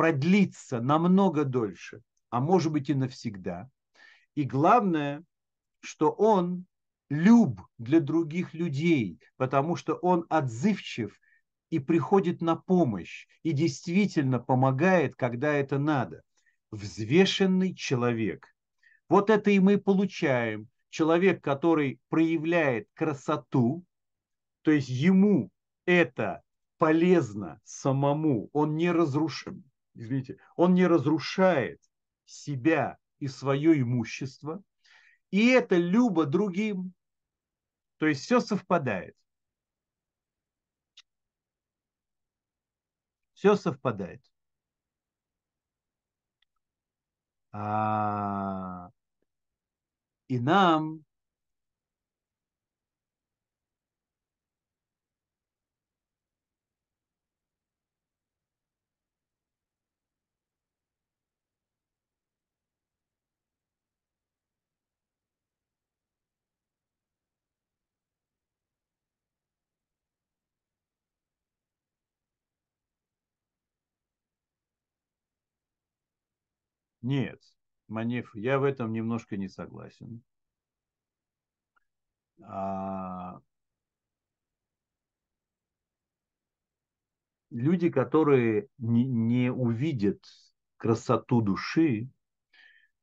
продлиться 0.00 0.80
намного 0.80 1.44
дольше, 1.44 2.00
а 2.30 2.40
может 2.40 2.72
быть 2.72 2.88
и 2.88 2.94
навсегда. 2.94 3.68
И 4.34 4.44
главное, 4.44 5.22
что 5.80 6.10
он 6.10 6.64
люб 7.10 7.60
для 7.76 8.00
других 8.00 8.54
людей, 8.54 9.20
потому 9.36 9.76
что 9.76 9.92
он 9.96 10.24
отзывчив 10.30 11.20
и 11.68 11.78
приходит 11.80 12.40
на 12.40 12.56
помощь, 12.56 13.26
и 13.42 13.52
действительно 13.52 14.38
помогает, 14.38 15.16
когда 15.16 15.52
это 15.52 15.78
надо. 15.78 16.22
Взвешенный 16.70 17.74
человек. 17.74 18.46
Вот 19.10 19.28
это 19.28 19.50
и 19.50 19.58
мы 19.58 19.76
получаем. 19.76 20.68
Человек, 20.88 21.44
который 21.44 22.00
проявляет 22.08 22.88
красоту, 22.94 23.84
то 24.62 24.70
есть 24.70 24.88
ему 24.88 25.50
это 25.84 26.40
полезно 26.78 27.60
самому, 27.64 28.48
он 28.54 28.78
не 28.78 28.90
разрушен, 28.90 29.69
извините, 29.94 30.38
он 30.56 30.74
не 30.74 30.86
разрушает 30.86 31.80
себя 32.24 32.98
и 33.18 33.28
свое 33.28 33.80
имущество, 33.80 34.62
и 35.30 35.48
это 35.48 35.76
любо 35.76 36.26
другим. 36.26 36.94
То 37.98 38.06
есть 38.06 38.22
все 38.22 38.40
совпадает. 38.40 39.16
Все 43.34 43.56
совпадает. 43.56 44.22
А... 47.52 48.90
И 50.28 50.38
нам 50.38 51.04
Нет, 77.02 77.40
Манеф, 77.88 78.34
я 78.34 78.58
в 78.58 78.64
этом 78.64 78.92
немножко 78.92 79.36
не 79.36 79.48
согласен. 79.48 80.22
А... 82.42 83.40
Люди, 87.50 87.90
которые 87.90 88.68
не, 88.78 89.04
не 89.04 89.50
увидят 89.50 90.22
красоту 90.76 91.42
души, 91.42 92.08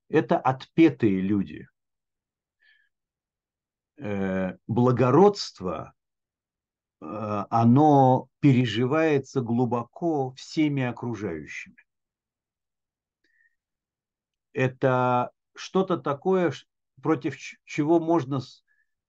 это 0.09 0.37
отпетые 0.39 1.19
люди. 1.19 1.67
Э, 3.97 4.55
благородство, 4.67 5.93
э, 7.01 7.05
оно 7.49 8.29
переживается 8.39 9.41
глубоко 9.41 10.31
всеми 10.35 10.83
окружающими. 10.83 11.86
Это 14.57 15.29
что-то 15.53 15.97
такое, 15.97 16.51
против 17.03 17.37
чего 17.63 17.99
можно, 17.99 18.39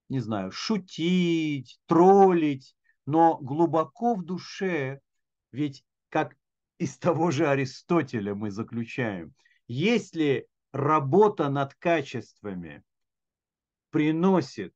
не 0.07 0.19
знаю, 0.19 0.51
шутить, 0.51 1.79
троллить, 1.87 2.75
но 3.07 3.39
глубоко 3.39 4.13
в 4.13 4.23
душе, 4.23 4.99
ведь 5.51 5.83
как 6.09 6.35
из 6.77 6.99
того 6.99 7.31
же 7.31 7.47
Аристотеля 7.47 8.35
мы 8.35 8.51
заключаем, 8.51 9.33
если 9.67 10.47
работа 10.71 11.49
над 11.49 11.73
качествами 11.73 12.83
приносит, 13.89 14.75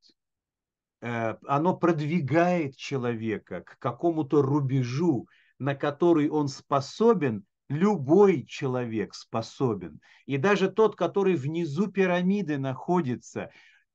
э, 1.02 1.36
оно 1.46 1.76
продвигает 1.76 2.76
человека 2.76 3.60
к 3.60 3.78
какому-то 3.78 4.42
рубежу, 4.42 5.28
на 5.60 5.76
который 5.76 6.28
он 6.28 6.48
способен, 6.48 7.46
любой 7.68 8.44
человек 8.46 9.14
способен. 9.14 10.00
И 10.26 10.36
даже 10.36 10.70
тот, 10.70 10.96
который 10.96 11.34
внизу 11.34 11.86
пирамиды 11.86 12.58
находится, 12.58 13.50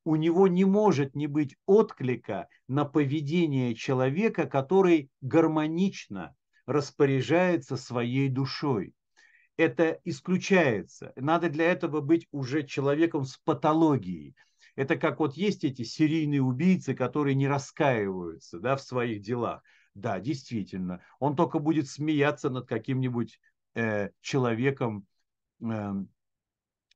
у 0.06 0.16
него 0.16 0.48
не 0.48 0.66
может 0.66 1.16
не 1.16 1.28
быть 1.28 1.56
отклика 1.66 2.48
на 2.68 2.86
поведение 2.86 3.76
человека, 3.76 4.46
который 4.46 5.12
гармонично 5.22 6.36
распоряжается 6.66 7.78
своей 7.78 8.30
душой 8.30 8.94
это 9.60 10.00
исключается. 10.06 11.12
Надо 11.18 11.50
для 11.50 11.70
этого 11.70 12.00
быть 12.00 12.28
уже 12.32 12.64
человеком 12.64 13.26
с 13.26 13.36
патологией. 13.36 14.34
Это 14.78 14.96
как 14.96 15.20
вот 15.20 15.36
есть 15.36 15.66
эти 15.66 15.82
серийные 15.82 16.42
убийцы, 16.42 16.94
которые 16.94 17.36
не 17.36 17.46
раскаиваются 17.46 18.60
да, 18.60 18.78
в 18.78 18.82
своих 18.82 19.22
делах. 19.22 19.62
Да, 19.96 20.22
действительно, 20.22 21.02
он 21.20 21.36
только 21.36 21.60
будет 21.60 21.90
смеяться 21.90 22.50
над 22.50 22.70
каким-нибудь 22.70 23.38
э, 23.76 24.10
человеком, 24.22 25.06
э, 25.62 25.94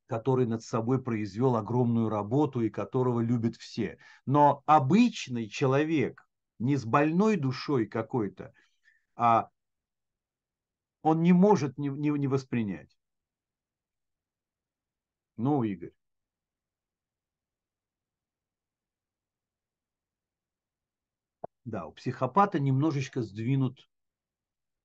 который 0.07 0.45
над 0.45 0.63
собой 0.63 1.01
произвел 1.01 1.55
огромную 1.55 2.09
работу 2.09 2.61
и 2.61 2.69
которого 2.69 3.19
любят 3.19 3.55
все. 3.55 3.97
Но 4.25 4.63
обычный 4.65 5.47
человек, 5.47 6.27
не 6.59 6.77
с 6.77 6.85
больной 6.85 7.37
душой 7.37 7.85
какой-то, 7.87 8.53
а 9.15 9.49
он 11.01 11.21
не 11.21 11.33
может 11.33 11.77
не, 11.77 11.89
не, 11.89 12.09
не 12.09 12.27
воспринять. 12.27 12.95
Ну, 15.37 15.63
Игорь. 15.63 15.93
Да, 21.65 21.85
у 21.85 21.91
психопата 21.93 22.59
немножечко 22.59 23.21
сдвинут, 23.21 23.89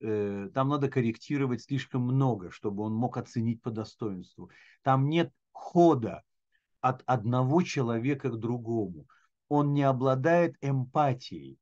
э, 0.01 0.49
там 0.55 0.68
надо 0.68 0.88
корректировать 0.88 1.62
слишком 1.62 2.03
много, 2.03 2.51
чтобы 2.51 2.82
он 2.84 2.94
мог 2.94 3.16
оценить 3.16 3.62
по 3.62 3.70
достоинству. 3.70 4.51
Там 4.82 5.09
нет 5.09 5.32
хода 5.53 6.22
от 6.80 7.03
одного 7.07 7.62
человека 7.62 8.30
к 8.30 8.38
другому. 8.38 9.07
Он 9.49 9.72
не 9.72 9.82
обладает 9.82 10.57
эмпатией 10.61 11.59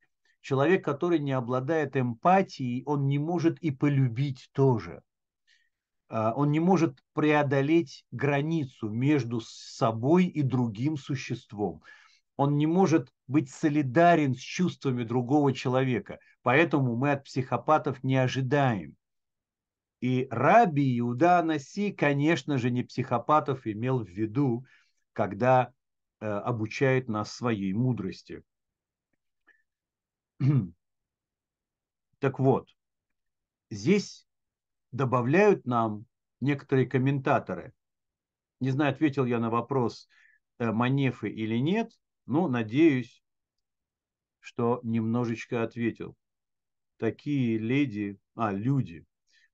человек, 0.47 0.84
который 0.84 1.18
не 1.18 1.32
обладает 1.32 1.97
эмпатией, 1.97 2.84
он 2.87 3.09
не 3.09 3.18
может 3.18 3.59
и 3.59 3.72
полюбить 3.72 4.49
тоже. 4.53 5.03
А, 6.09 6.32
он 6.37 6.53
не 6.53 6.61
может 6.61 7.01
преодолеть 7.14 8.05
границу 8.12 8.89
между 8.89 9.41
собой 9.41 10.26
и 10.26 10.43
другим 10.43 10.97
существом. 10.97 11.82
Он 12.37 12.57
не 12.57 12.66
может 12.66 13.12
быть 13.26 13.51
солидарен 13.51 14.34
с 14.34 14.39
чувствами 14.39 15.05
другого 15.05 15.53
человека. 15.53 16.18
Поэтому 16.43 16.97
мы 16.97 17.12
от 17.12 17.24
психопатов 17.24 18.05
не 18.05 18.16
ожидаем. 18.16 18.97
И 20.01 20.28
Раби 20.30 20.99
Иуда 20.99 21.39
Анаси, 21.39 21.91
конечно 21.93 22.59
же, 22.59 22.70
не 22.70 22.82
психопатов 22.82 23.66
имел 23.66 24.05
в 24.05 24.09
виду, 24.09 24.64
когда 25.12 25.72
э, 26.20 26.26
обучает 26.26 27.09
нас 27.09 27.32
своей 27.32 27.72
мудрости. 27.72 28.43
Так 32.18 32.39
вот, 32.39 32.66
здесь 33.70 34.26
добавляют 34.91 35.66
нам 35.66 36.07
некоторые 36.41 36.87
комментаторы. 36.87 37.74
Не 38.61 38.70
знаю, 38.70 38.93
ответил 38.93 39.26
я 39.26 39.39
на 39.39 39.51
вопрос 39.51 40.09
э, 40.59 40.72
Манефы 40.72 41.28
или 41.28 41.59
нет, 41.59 41.93
но 42.27 42.49
надеюсь, 42.49 43.22
что 44.41 44.81
немножечко 44.83 45.62
ответил. 45.62 46.16
Такие 46.99 47.59
леди, 47.59 48.18
а, 48.35 48.53
люди 48.53 49.05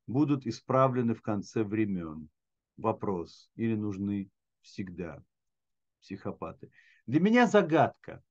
будут 0.06 0.46
исправлены 0.46 1.14
в 1.14 1.22
конце 1.22 1.64
времен. 1.64 2.28
Вопрос. 2.76 3.50
Или 3.56 3.74
нужны 3.74 4.30
всегда 4.60 5.22
психопаты? 6.00 6.70
Для 7.06 7.20
меня 7.20 7.46
загадка. 7.46 8.22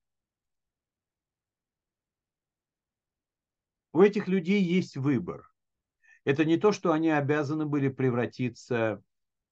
У 3.92 4.00
этих 4.00 4.26
людей 4.26 4.62
есть 4.62 4.96
выбор. 4.96 5.48
Это 6.24 6.44
не 6.44 6.56
то, 6.56 6.72
что 6.72 6.92
они 6.92 7.10
обязаны 7.10 7.66
были 7.66 7.88
превратиться 7.88 9.02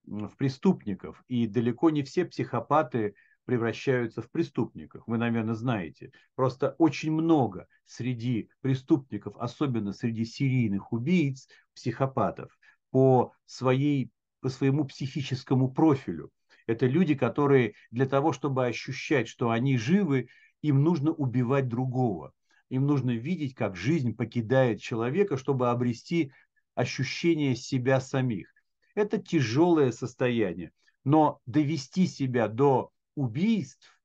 в 0.04 0.34
преступников. 0.36 1.22
И 1.28 1.46
далеко 1.46 1.90
не 1.90 2.02
все 2.02 2.24
психопаты 2.24 3.14
превращаются 3.50 4.22
в 4.22 4.30
преступников. 4.30 5.02
Вы, 5.08 5.18
наверное, 5.18 5.54
знаете. 5.56 6.12
Просто 6.36 6.76
очень 6.78 7.10
много 7.10 7.66
среди 7.84 8.48
преступников, 8.60 9.34
особенно 9.38 9.92
среди 9.92 10.24
серийных 10.24 10.92
убийц, 10.92 11.48
психопатов 11.74 12.56
по, 12.92 13.32
своей, 13.46 14.12
по 14.40 14.50
своему 14.50 14.84
психическому 14.84 15.68
профилю. 15.68 16.30
Это 16.68 16.86
люди, 16.86 17.16
которые 17.16 17.74
для 17.90 18.06
того, 18.06 18.32
чтобы 18.32 18.66
ощущать, 18.66 19.26
что 19.26 19.50
они 19.50 19.76
живы, 19.76 20.28
им 20.62 20.84
нужно 20.84 21.10
убивать 21.10 21.66
другого. 21.66 22.32
Им 22.68 22.86
нужно 22.86 23.10
видеть, 23.10 23.56
как 23.56 23.74
жизнь 23.74 24.14
покидает 24.14 24.80
человека, 24.80 25.36
чтобы 25.36 25.70
обрести 25.70 26.30
ощущение 26.76 27.56
себя 27.56 28.00
самих. 28.00 28.54
Это 28.94 29.18
тяжелое 29.18 29.90
состояние. 29.90 30.70
Но 31.02 31.40
довести 31.46 32.06
себя 32.06 32.46
до 32.46 32.92
убийств 33.20 34.00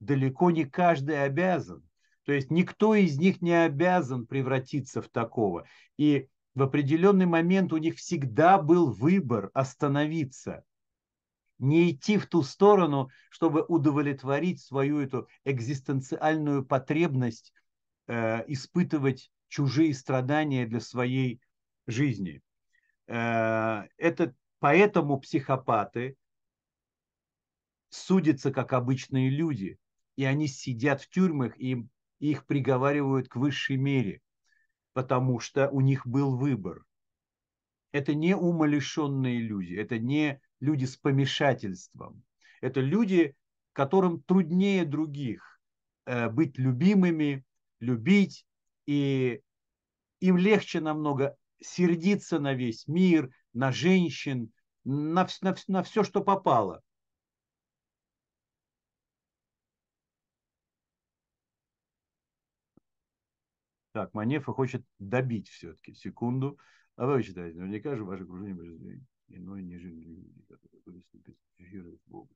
далеко 0.00 0.50
не 0.50 0.64
каждый 0.64 1.22
обязан. 1.22 1.82
То 2.24 2.32
есть 2.32 2.50
никто 2.50 2.94
из 2.94 3.18
них 3.18 3.40
не 3.40 3.52
обязан 3.52 4.26
превратиться 4.26 5.00
в 5.00 5.08
такого. 5.08 5.66
И 5.96 6.28
в 6.54 6.62
определенный 6.62 7.26
момент 7.26 7.72
у 7.72 7.76
них 7.76 7.96
всегда 7.96 8.58
был 8.58 8.90
выбор 8.90 9.50
остановиться, 9.54 10.64
не 11.58 11.92
идти 11.92 12.18
в 12.18 12.26
ту 12.26 12.42
сторону, 12.42 13.08
чтобы 13.30 13.62
удовлетворить 13.62 14.60
свою 14.60 15.00
эту 15.00 15.28
экзистенциальную 15.44 16.64
потребность 16.64 17.52
Э, 18.08 18.44
испытывать 18.46 19.32
чужие 19.48 19.92
страдания 19.92 20.64
для 20.64 20.78
своей 20.78 21.40
жизни. 21.88 22.40
Э, 23.08 23.82
это 23.96 24.32
поэтому 24.60 25.18
психопаты 25.18 26.16
судятся 27.96 28.52
как 28.52 28.72
обычные 28.72 29.30
люди, 29.30 29.78
и 30.16 30.24
они 30.24 30.46
сидят 30.46 31.02
в 31.02 31.08
тюрьмах, 31.08 31.58
и 31.58 31.86
их 32.18 32.46
приговаривают 32.46 33.28
к 33.28 33.36
высшей 33.36 33.76
мере, 33.76 34.20
потому 34.92 35.40
что 35.40 35.68
у 35.70 35.80
них 35.80 36.06
был 36.06 36.36
выбор. 36.36 36.84
Это 37.92 38.14
не 38.14 38.36
умалишенные 38.36 39.40
люди, 39.40 39.74
это 39.74 39.98
не 39.98 40.40
люди 40.60 40.84
с 40.84 40.96
помешательством. 40.96 42.22
Это 42.60 42.80
люди, 42.80 43.34
которым 43.72 44.22
труднее 44.22 44.84
других 44.84 45.60
э, 46.06 46.28
быть 46.28 46.58
любимыми, 46.58 47.44
любить, 47.80 48.46
и 48.86 49.40
им 50.20 50.36
легче 50.38 50.80
намного 50.80 51.36
сердиться 51.60 52.38
на 52.38 52.54
весь 52.54 52.86
мир, 52.86 53.30
на 53.52 53.72
женщин, 53.72 54.52
на, 54.84 55.26
на, 55.42 55.56
на 55.68 55.82
все, 55.82 56.04
что 56.04 56.22
попало. 56.22 56.82
Так, 63.96 64.12
Манефа 64.12 64.52
хочет 64.52 64.84
добить 64.98 65.48
все-таки. 65.48 65.94
Секунду. 65.94 66.58
А 66.96 67.06
вы 67.06 67.22
читаете, 67.22 67.56
наверняка 67.58 67.96
же 67.96 68.04
ваше 68.04 68.24
окружение 68.24 69.00
иной, 69.28 69.62
нежели 69.62 69.94
люди, 70.04 70.42
которые 70.50 70.82
были 70.84 71.34
верой 71.56 71.98
в 72.04 72.10
Бога. 72.10 72.28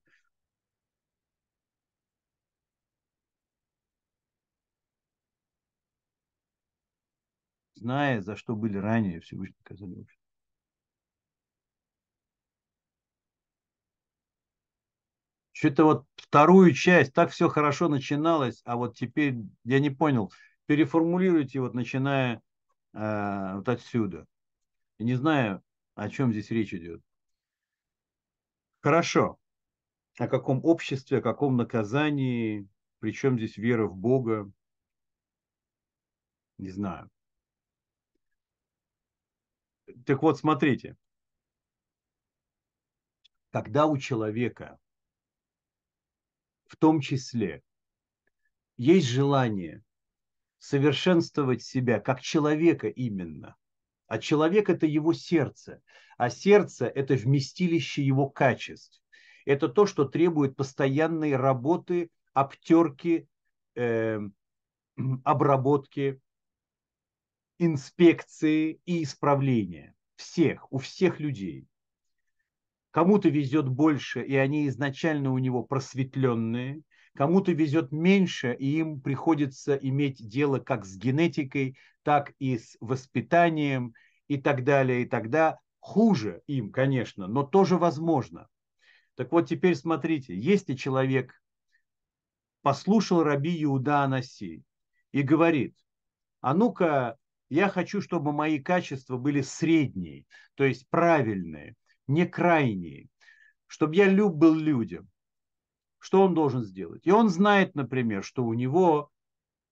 Зная, 7.74 8.22
за 8.22 8.36
что 8.36 8.56
были 8.56 8.78
ранее 8.78 9.20
Всевышний 9.20 9.56
наказали 9.58 10.00
общество. 10.00 10.24
Что-то 15.52 15.84
вот 15.84 16.06
вторую 16.16 16.72
часть, 16.72 17.12
так 17.12 17.30
все 17.30 17.50
хорошо 17.50 17.90
начиналось, 17.90 18.62
а 18.64 18.76
вот 18.76 18.96
теперь 18.96 19.34
я 19.64 19.78
не 19.78 19.90
понял. 19.90 20.32
Переформулируйте 20.70 21.58
вот 21.58 21.74
начиная 21.74 22.40
э, 22.92 23.54
вот 23.56 23.68
отсюда. 23.68 24.28
Не 25.00 25.16
знаю, 25.16 25.64
о 25.96 26.08
чем 26.08 26.30
здесь 26.30 26.52
речь 26.52 26.72
идет. 26.72 27.02
Хорошо. 28.78 29.40
О 30.16 30.28
каком 30.28 30.64
обществе, 30.64 31.18
о 31.18 31.22
каком 31.22 31.56
наказании, 31.56 32.68
причем 33.00 33.36
здесь 33.36 33.56
вера 33.56 33.88
в 33.88 33.96
Бога, 33.96 34.48
не 36.56 36.70
знаю. 36.70 37.10
Так 40.06 40.22
вот, 40.22 40.38
смотрите. 40.38 40.96
Когда 43.50 43.86
у 43.86 43.98
человека 43.98 44.78
в 46.66 46.76
том 46.76 47.00
числе 47.00 47.60
есть 48.76 49.08
желание 49.08 49.82
совершенствовать 50.60 51.62
себя 51.62 51.98
как 51.98 52.20
человека 52.20 52.86
именно, 52.86 53.56
а 54.06 54.18
человек– 54.18 54.68
это 54.70 54.86
его 54.86 55.12
сердце. 55.12 55.82
А 56.16 56.30
сердце– 56.30 56.86
это 56.94 57.14
вместилище 57.14 58.02
его 58.02 58.28
качеств. 58.28 59.00
Это 59.46 59.68
то, 59.68 59.86
что 59.86 60.04
требует 60.04 60.54
постоянной 60.54 61.34
работы, 61.34 62.10
обтерки, 62.34 63.26
э, 63.74 64.20
обработки, 65.24 66.20
инспекции 67.58 68.80
и 68.84 69.02
исправления. 69.02 69.94
Всех, 70.16 70.70
у 70.70 70.78
всех 70.78 71.20
людей. 71.20 71.66
Кому-то 72.90 73.28
везет 73.28 73.68
больше, 73.68 74.22
и 74.22 74.34
они 74.34 74.68
изначально 74.68 75.32
у 75.32 75.38
него 75.38 75.62
просветленные, 75.62 76.82
кому-то 77.16 77.52
везет 77.52 77.92
меньше, 77.92 78.54
и 78.54 78.78
им 78.78 79.00
приходится 79.00 79.74
иметь 79.74 80.26
дело 80.26 80.58
как 80.58 80.84
с 80.84 80.96
генетикой, 80.96 81.76
так 82.02 82.32
и 82.38 82.58
с 82.58 82.76
воспитанием 82.80 83.94
и 84.28 84.38
так 84.38 84.64
далее. 84.64 85.02
И 85.02 85.06
тогда 85.06 85.58
хуже 85.80 86.42
им, 86.46 86.70
конечно, 86.70 87.26
но 87.26 87.42
тоже 87.42 87.76
возможно. 87.76 88.48
Так 89.16 89.32
вот 89.32 89.48
теперь 89.48 89.74
смотрите, 89.74 90.36
если 90.36 90.74
человек 90.74 91.34
послушал 92.62 93.22
раби 93.22 93.62
Иуда 93.64 94.02
Анаси 94.02 94.62
и 95.12 95.22
говорит, 95.22 95.76
а 96.40 96.54
ну-ка, 96.54 97.16
я 97.48 97.68
хочу, 97.68 98.00
чтобы 98.00 98.32
мои 98.32 98.60
качества 98.60 99.16
были 99.18 99.40
средние, 99.40 100.24
то 100.54 100.64
есть 100.64 100.88
правильные, 100.88 101.74
не 102.06 102.26
крайние, 102.26 103.08
чтобы 103.66 103.96
я 103.96 104.06
люб 104.06 104.34
был 104.34 104.54
людям. 104.54 105.08
Что 106.00 106.22
он 106.22 106.34
должен 106.34 106.64
сделать? 106.64 107.06
И 107.06 107.12
он 107.12 107.28
знает, 107.28 107.76
например, 107.76 108.24
что 108.24 108.44
у 108.44 108.54
него 108.54 109.10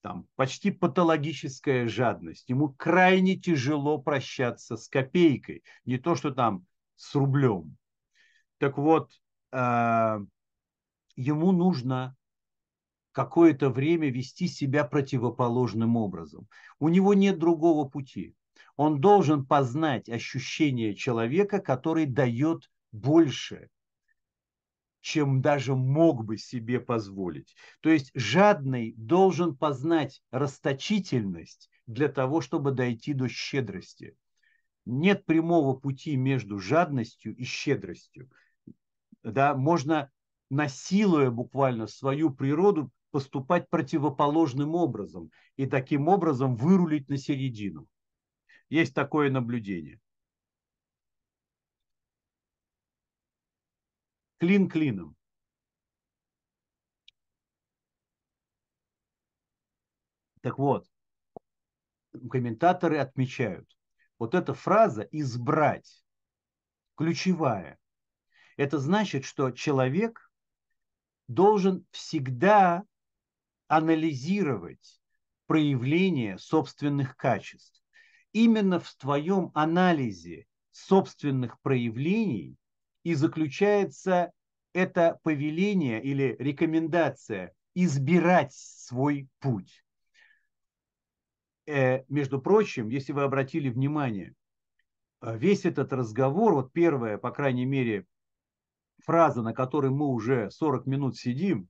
там 0.03 0.27
почти 0.37 0.71
патологическая 0.71 1.89
жадность. 1.89 2.49
Ему 2.49 2.69
крайне 2.69 3.37
тяжело 3.37 3.99
прощаться 3.99 4.77
с 4.77 4.89
копейкой, 4.89 5.65
не 5.85 5.99
то 5.99 6.15
что 6.15 6.31
там 6.31 6.65
с 6.97 7.15
рублем. 7.15 7.77
Так 8.59 8.77
вот, 8.79 9.11
э, 9.53 10.19
ему 11.17 11.53
нужно 11.53 12.15
какое-то 13.13 13.71
время 13.71 14.11
вести 14.11 14.49
себя 14.49 14.85
противоположным 14.85 15.97
образом. 15.97 16.47
У 16.79 16.89
него 16.89 17.15
нет 17.15 17.39
другого 17.39 17.89
пути. 17.89 18.35
Он 18.77 19.01
должен 19.01 19.45
познать 19.45 20.09
ощущение 20.09 20.95
человека, 20.95 21.59
который 21.59 22.07
дает 22.07 22.71
больше, 22.93 23.71
чем 25.01 25.41
даже 25.41 25.75
мог 25.75 26.25
бы 26.25 26.37
себе 26.37 26.81
позволить. 26.81 27.55
То 27.81 27.91
есть 27.91 28.11
жадный 28.15 28.95
должен 28.97 29.57
познать 29.57 30.23
расточительность 30.31 31.71
для 31.87 32.09
того, 32.09 32.41
чтобы 32.41 32.73
дойти 32.73 33.15
до 33.15 33.29
щедрости. 33.29 34.17
Нет 34.85 35.25
прямого 35.25 35.75
пути 35.75 36.17
между 36.17 36.59
жадностью 36.59 37.37
и 37.37 37.45
щедростью. 37.45 38.31
Да, 39.23 39.55
можно, 39.55 40.11
насилуя 40.51 41.31
буквально 41.31 41.87
свою 41.87 42.31
природу, 42.31 42.91
поступать 43.11 43.69
противоположным 43.71 44.75
образом 44.75 45.31
и 45.57 45.67
таким 45.67 46.09
образом 46.09 46.57
вырулить 46.57 47.09
на 47.09 47.17
середину. 47.17 47.87
Есть 48.69 48.95
такое 48.95 49.31
наблюдение. 49.31 50.01
Клин 54.39 54.69
клином. 54.69 55.17
Так 60.41 60.59
вот, 60.59 60.87
комментаторы 62.31 62.99
отмечают, 62.99 63.69
вот 64.19 64.35
эта 64.35 64.55
фраза 64.55 65.03
«избрать» 65.11 66.05
ключевая. 66.97 67.79
Это 68.57 68.79
значит, 68.79 69.25
что 69.25 69.51
человек 69.51 70.33
должен 71.29 71.87
всегда 71.91 72.85
анализировать 73.69 75.01
проявление 75.47 76.39
собственных 76.39 77.17
качеств. 77.17 77.83
Именно 78.33 78.81
в 78.81 78.95
твоем 78.95 79.51
анализе 79.55 80.47
собственных 80.71 81.61
проявлений 81.61 82.57
и 83.03 83.15
заключается 83.15 84.33
это 84.73 85.19
повеление 85.23 86.03
или 86.03 86.37
рекомендация 86.39 87.53
избирать 87.75 88.53
свой 88.53 89.29
путь. 89.41 89.85
Э, 91.67 92.05
между 92.09 92.41
прочим, 92.41 92.89
если 92.89 93.13
вы 93.13 93.23
обратили 93.23 93.69
внимание, 93.69 94.35
э, 95.21 95.37
весь 95.37 95.65
этот 95.65 95.93
разговор, 95.93 96.55
вот 96.55 96.73
первая, 96.73 97.19
по 97.19 97.31
крайней 97.31 97.67
мере, 97.67 98.07
фраза, 99.05 99.43
на 99.43 99.53
которой 99.53 99.91
мы 99.91 100.07
уже 100.07 100.51
40 100.51 100.87
минут 100.87 101.17
сидим, 101.17 101.69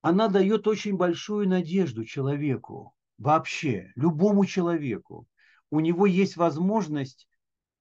она 0.00 0.28
дает 0.28 0.66
очень 0.68 0.96
большую 0.96 1.48
надежду 1.48 2.04
человеку, 2.04 2.94
вообще, 3.18 3.92
любому 3.96 4.44
человеку 4.44 5.26
у 5.70 5.80
него 5.80 6.06
есть 6.06 6.36
возможность 6.36 7.28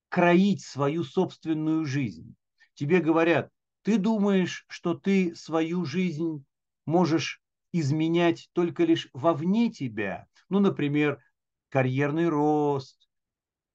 кроить 0.09 0.63
свою 0.63 1.03
собственную 1.03 1.85
жизнь. 1.85 2.35
Тебе 2.73 2.99
говорят, 2.99 3.49
ты 3.83 3.97
думаешь, 3.97 4.65
что 4.67 4.93
ты 4.93 5.35
свою 5.35 5.85
жизнь 5.85 6.45
можешь 6.85 7.41
изменять 7.71 8.49
только 8.53 8.83
лишь 8.83 9.09
вовне 9.13 9.71
тебя, 9.71 10.27
ну, 10.49 10.59
например, 10.59 11.21
карьерный 11.69 12.29
рост, 12.29 13.09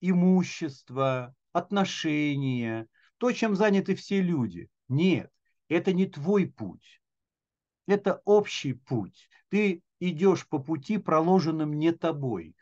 имущество, 0.00 1.34
отношения, 1.52 2.86
то, 3.18 3.32
чем 3.32 3.54
заняты 3.54 3.94
все 3.94 4.20
люди. 4.22 4.68
Нет, 4.88 5.30
это 5.68 5.92
не 5.92 6.06
твой 6.06 6.46
путь. 6.46 7.00
Это 7.86 8.22
общий 8.24 8.72
путь. 8.72 9.28
Ты 9.48 9.82
идешь 9.98 10.48
по 10.48 10.58
пути, 10.58 10.98
проложенным 10.98 11.78
не 11.78 11.92
тобой. 11.92 12.54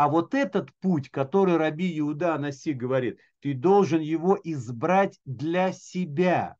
А 0.00 0.08
вот 0.08 0.32
этот 0.32 0.72
путь, 0.76 1.10
который 1.10 1.58
Раби 1.58 1.98
Иуда 1.98 2.34
Анаси 2.34 2.72
говорит, 2.72 3.20
ты 3.40 3.52
должен 3.52 4.00
его 4.00 4.40
избрать 4.42 5.20
для 5.26 5.72
себя. 5.72 6.56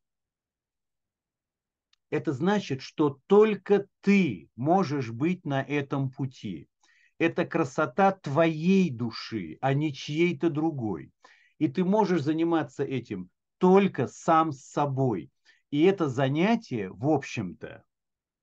Это 2.11 2.35
значит, 2.35 2.83
что 2.83 3.19
только 3.27 3.87
ты 4.03 4.51
можешь 4.57 5.11
быть 5.11 5.47
на 5.47 5.63
этом 5.63 6.11
пути. 6.11 6.69
Это 7.17 7.47
красота 7.47 8.13
твоей 8.13 8.91
души, 8.91 9.57
а 9.63 9.73
не 9.73 9.95
чьей-то 9.95 10.51
другой. 10.51 11.11
И 11.57 11.69
ты 11.69 11.83
можешь 11.83 12.21
заниматься 12.21 12.85
этим 12.85 13.31
только 13.57 14.07
сам 14.07 14.53
с 14.53 14.67
собой. 14.67 15.31
И 15.71 15.83
это 15.85 16.11
занятие, 16.11 16.91
в 16.91 17.09
общем-то, 17.09 17.85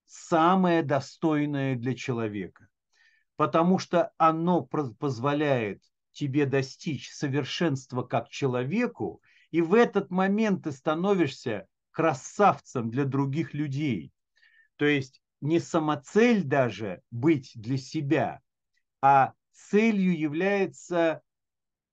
самое 0.08 0.82
достойное 0.82 1.76
для 1.76 1.94
человека 1.94 2.68
потому 3.38 3.78
что 3.80 4.12
оно 4.18 4.64
позволяет 4.64 5.82
тебе 6.12 6.46
достичь 6.46 7.12
совершенства 7.12 8.02
как 8.02 8.30
человеку, 8.30 9.22
и 9.52 9.62
в 9.62 9.76
этот 9.76 10.10
момент 10.10 10.64
ты 10.64 10.72
становишься 10.72 11.68
красавцем 11.92 12.90
для 12.90 13.06
других 13.06 13.54
людей. 13.54 14.12
То 14.76 14.86
есть 14.86 15.22
не 15.40 15.60
самоцель 15.60 16.44
даже 16.44 17.02
быть 17.12 17.52
для 17.56 17.78
себя, 17.78 18.42
а 19.02 19.34
целью 19.52 20.18
является 20.18 21.22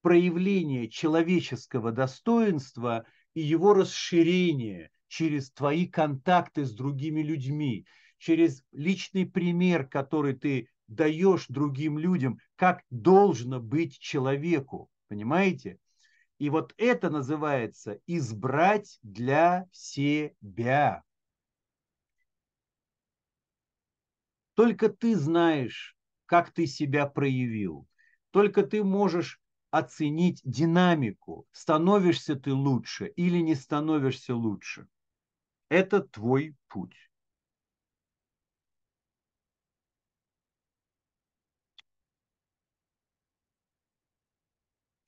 проявление 0.01 0.89
человеческого 0.89 1.93
достоинства 1.93 3.07
и 3.35 3.41
его 3.41 3.75
расширение 3.75 4.91
через 5.09 5.51
твои 5.51 5.87
контакты 5.87 6.65
с 6.65 6.73
другими 6.73 7.23
людьми, 7.23 7.87
через 8.19 8.63
личный 8.73 9.27
пример, 9.27 9.87
который 9.87 10.35
ты 10.35 10.69
даешь 10.87 11.47
другим 11.49 11.99
людям, 11.99 12.39
как 12.57 12.83
должно 12.91 13.61
быть 13.61 13.99
человеку. 13.99 14.91
Понимаете? 15.09 15.79
И 16.39 16.51
вот 16.51 16.75
это 16.77 17.11
называется 17.11 18.01
избрать 18.07 18.99
для 19.03 19.67
себя. 19.73 21.03
Только 24.55 24.89
ты 24.89 25.17
знаешь, 25.17 25.97
как 26.27 26.51
ты 26.53 26.67
себя 26.67 27.07
проявил. 27.07 27.87
Только 28.31 28.63
ты 28.63 28.83
можешь 28.83 29.41
оценить 29.71 30.41
динамику, 30.45 31.47
становишься 31.53 32.37
ты 32.37 32.53
лучше 32.53 33.07
или 33.17 33.39
не 33.39 33.55
становишься 33.55 34.35
лучше. 34.35 34.87
Это 35.69 36.01
твой 36.01 36.55
путь. 36.69 37.11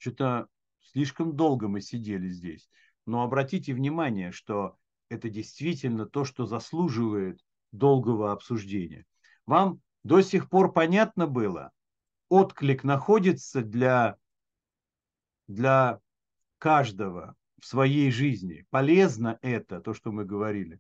Что-то 0.07 0.47
слишком 0.93 1.35
долго 1.35 1.67
мы 1.67 1.81
сидели 1.81 2.29
здесь. 2.29 2.71
Но 3.07 3.25
обратите 3.25 3.75
внимание, 3.75 4.31
что 4.31 4.77
это 5.09 5.29
действительно 5.29 6.07
то, 6.07 6.25
что 6.25 6.47
заслуживает 6.47 7.45
долгого 7.73 8.31
обсуждения. 8.31 9.05
Вам 9.47 9.81
до 10.05 10.21
сих 10.21 10.49
пор 10.49 10.73
понятно 10.73 11.27
было? 11.27 11.73
Отклик 12.29 12.85
находится 12.85 13.63
для, 13.63 14.17
для 15.49 15.99
каждого 16.59 17.35
в 17.61 17.67
своей 17.67 18.13
жизни. 18.13 18.65
Полезно 18.71 19.41
это, 19.43 19.81
то, 19.81 19.93
что 19.93 20.13
мы 20.13 20.25
говорили. 20.25 20.79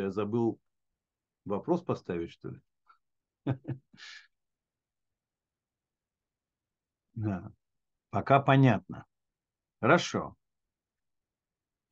Я 0.00 0.10
забыл 0.10 0.58
вопрос 1.44 1.82
поставить, 1.82 2.32
что 2.32 2.50
ли? 2.50 2.60
Да. 7.14 7.52
Пока 8.10 8.40
понятно. 8.40 9.06
Хорошо. 9.80 10.36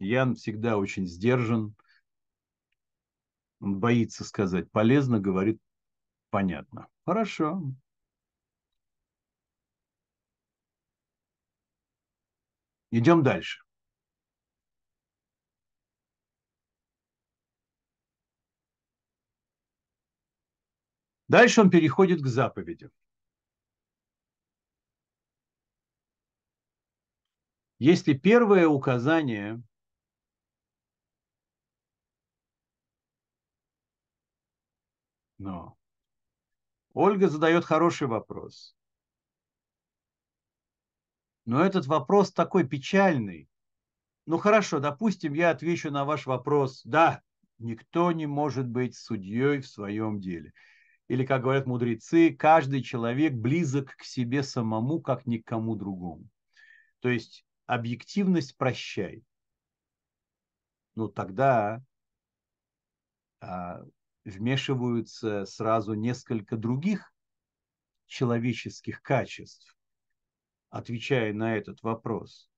Ян 0.00 0.34
всегда 0.34 0.76
очень 0.76 1.06
сдержан. 1.06 1.76
Он 3.60 3.78
боится 3.78 4.24
сказать 4.24 4.68
полезно, 4.72 5.20
говорит 5.20 5.60
понятно. 6.30 6.88
Хорошо. 7.06 7.62
Идем 12.90 13.22
дальше. 13.22 13.62
Дальше 21.28 21.60
он 21.60 21.70
переходит 21.70 22.22
к 22.22 22.26
заповедям. 22.26 22.90
Если 27.78 28.14
первое 28.14 28.66
указание 28.66 29.62
Но 35.38 35.76
Ольга 36.94 37.28
задает 37.28 37.64
хороший 37.64 38.08
вопрос. 38.08 38.74
Но 41.44 41.64
этот 41.64 41.86
вопрос 41.86 42.32
такой 42.32 42.66
печальный. 42.66 43.48
Ну 44.26 44.38
хорошо, 44.38 44.80
допустим, 44.80 45.32
я 45.32 45.50
отвечу 45.50 45.90
на 45.90 46.04
ваш 46.04 46.26
вопрос. 46.26 46.82
Да, 46.84 47.22
никто 47.58 48.10
не 48.12 48.26
может 48.26 48.66
быть 48.66 48.96
судьей 48.96 49.60
в 49.60 49.68
своем 49.68 50.20
деле. 50.20 50.52
Или, 51.08 51.24
как 51.24 51.42
говорят 51.42 51.66
мудрецы, 51.66 52.34
каждый 52.34 52.82
человек 52.82 53.32
близок 53.32 53.96
к 53.96 54.04
себе 54.04 54.42
самому, 54.42 55.00
как 55.00 55.26
ни 55.26 55.38
к 55.38 55.46
кому 55.46 55.74
другому. 55.74 56.28
То 57.00 57.08
есть 57.08 57.46
объективность 57.66 58.56
прощай. 58.58 59.24
Ну 60.94 61.08
тогда 61.08 61.82
а, 63.40 63.82
вмешиваются 64.24 65.46
сразу 65.46 65.94
несколько 65.94 66.58
других 66.58 67.14
человеческих 68.06 69.00
качеств, 69.00 69.76
отвечая 70.68 71.32
на 71.32 71.56
этот 71.56 71.82
вопрос. 71.82 72.50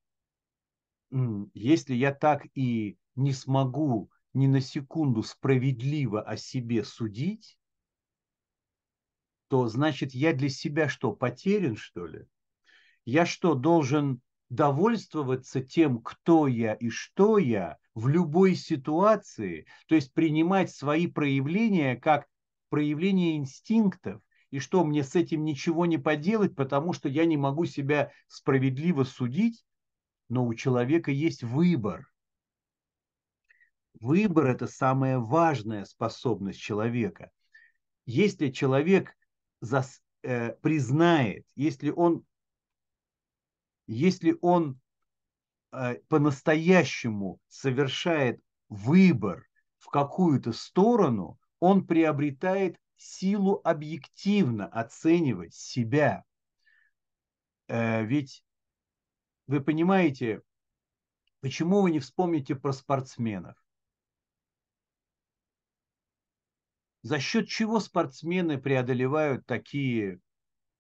Если 1.55 1.95
я 1.95 2.13
так 2.13 2.47
и 2.55 2.97
не 3.15 3.33
смогу 3.33 4.11
ни 4.33 4.47
на 4.47 4.61
секунду 4.61 5.23
справедливо 5.23 6.23
о 6.23 6.37
себе 6.37 6.85
судить, 6.85 7.60
то 9.51 9.67
значит 9.67 10.15
я 10.15 10.33
для 10.33 10.49
себя 10.49 10.89
что, 10.89 11.13
потерян, 11.13 11.75
что 11.75 12.07
ли? 12.07 12.25
Я 13.05 13.27
что, 13.27 13.55
должен 13.55 14.21
довольствоваться 14.49 15.61
тем, 15.61 16.01
кто 16.01 16.47
я 16.47 16.75
и 16.75 16.89
что 16.89 17.37
я 17.37 17.77
в 17.93 18.07
любой 18.07 18.55
ситуации, 18.55 19.67
то 19.89 19.97
есть 19.97 20.15
принимать 20.15 20.71
свои 20.71 21.09
проявления 21.09 21.97
как 21.97 22.29
проявление 22.69 23.37
инстинктов, 23.39 24.23
и 24.53 24.61
что 24.61 24.85
мне 24.85 25.03
с 25.03 25.17
этим 25.17 25.43
ничего 25.45 25.85
не 25.85 25.99
поделать, 25.99 26.55
потому 26.55 26.93
что 26.93 27.09
я 27.09 27.25
не 27.25 27.37
могу 27.37 27.65
себя 27.65 28.13
справедливо 28.29 29.03
судить, 29.03 29.65
но 30.29 30.47
у 30.47 30.55
человека 30.55 31.11
есть 31.11 31.43
выбор. 31.43 32.09
Выбор– 33.99 34.47
это 34.47 34.69
самая 34.69 35.19
важная 35.19 35.85
способность 35.87 36.61
человека. 36.61 37.33
Если 38.07 38.51
человек 38.51 39.17
зас, 39.61 40.03
э, 40.23 40.53
признает, 40.63 41.47
если 41.55 41.91
он 41.91 42.25
если 43.87 44.37
он 44.41 44.81
э, 45.73 45.97
по-настоящему 46.09 47.41
совершает 47.49 48.41
выбор 48.69 49.45
в 49.79 49.89
какую-то 49.89 50.53
сторону, 50.53 51.41
он 51.59 51.85
приобретает 51.85 52.79
силу 52.97 53.61
объективно 53.65 54.67
оценивать 54.67 55.55
себя. 55.55 56.25
Э, 57.67 58.05
ведь 58.05 58.45
вы 59.49 59.61
понимаете, 59.61 60.43
почему 61.41 61.83
вы 61.83 61.91
не 61.91 61.99
вспомните 61.99 62.55
про 62.55 62.73
спортсменов? 62.73 63.57
За 67.03 67.19
счет 67.19 67.49
чего 67.49 67.81
спортсмены 67.81 68.59
преодолевают 68.59 69.47
такие 69.47 70.21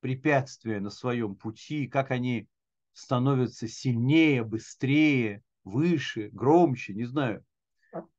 препятствия 0.00 0.80
на 0.80 0.90
своем 0.90 1.34
пути, 1.34 1.86
как 1.86 2.10
они 2.10 2.48
становятся 2.92 3.68
сильнее, 3.68 4.44
быстрее, 4.44 5.42
выше, 5.64 6.28
громче, 6.32 6.94
не 6.94 7.04
знаю, 7.04 7.44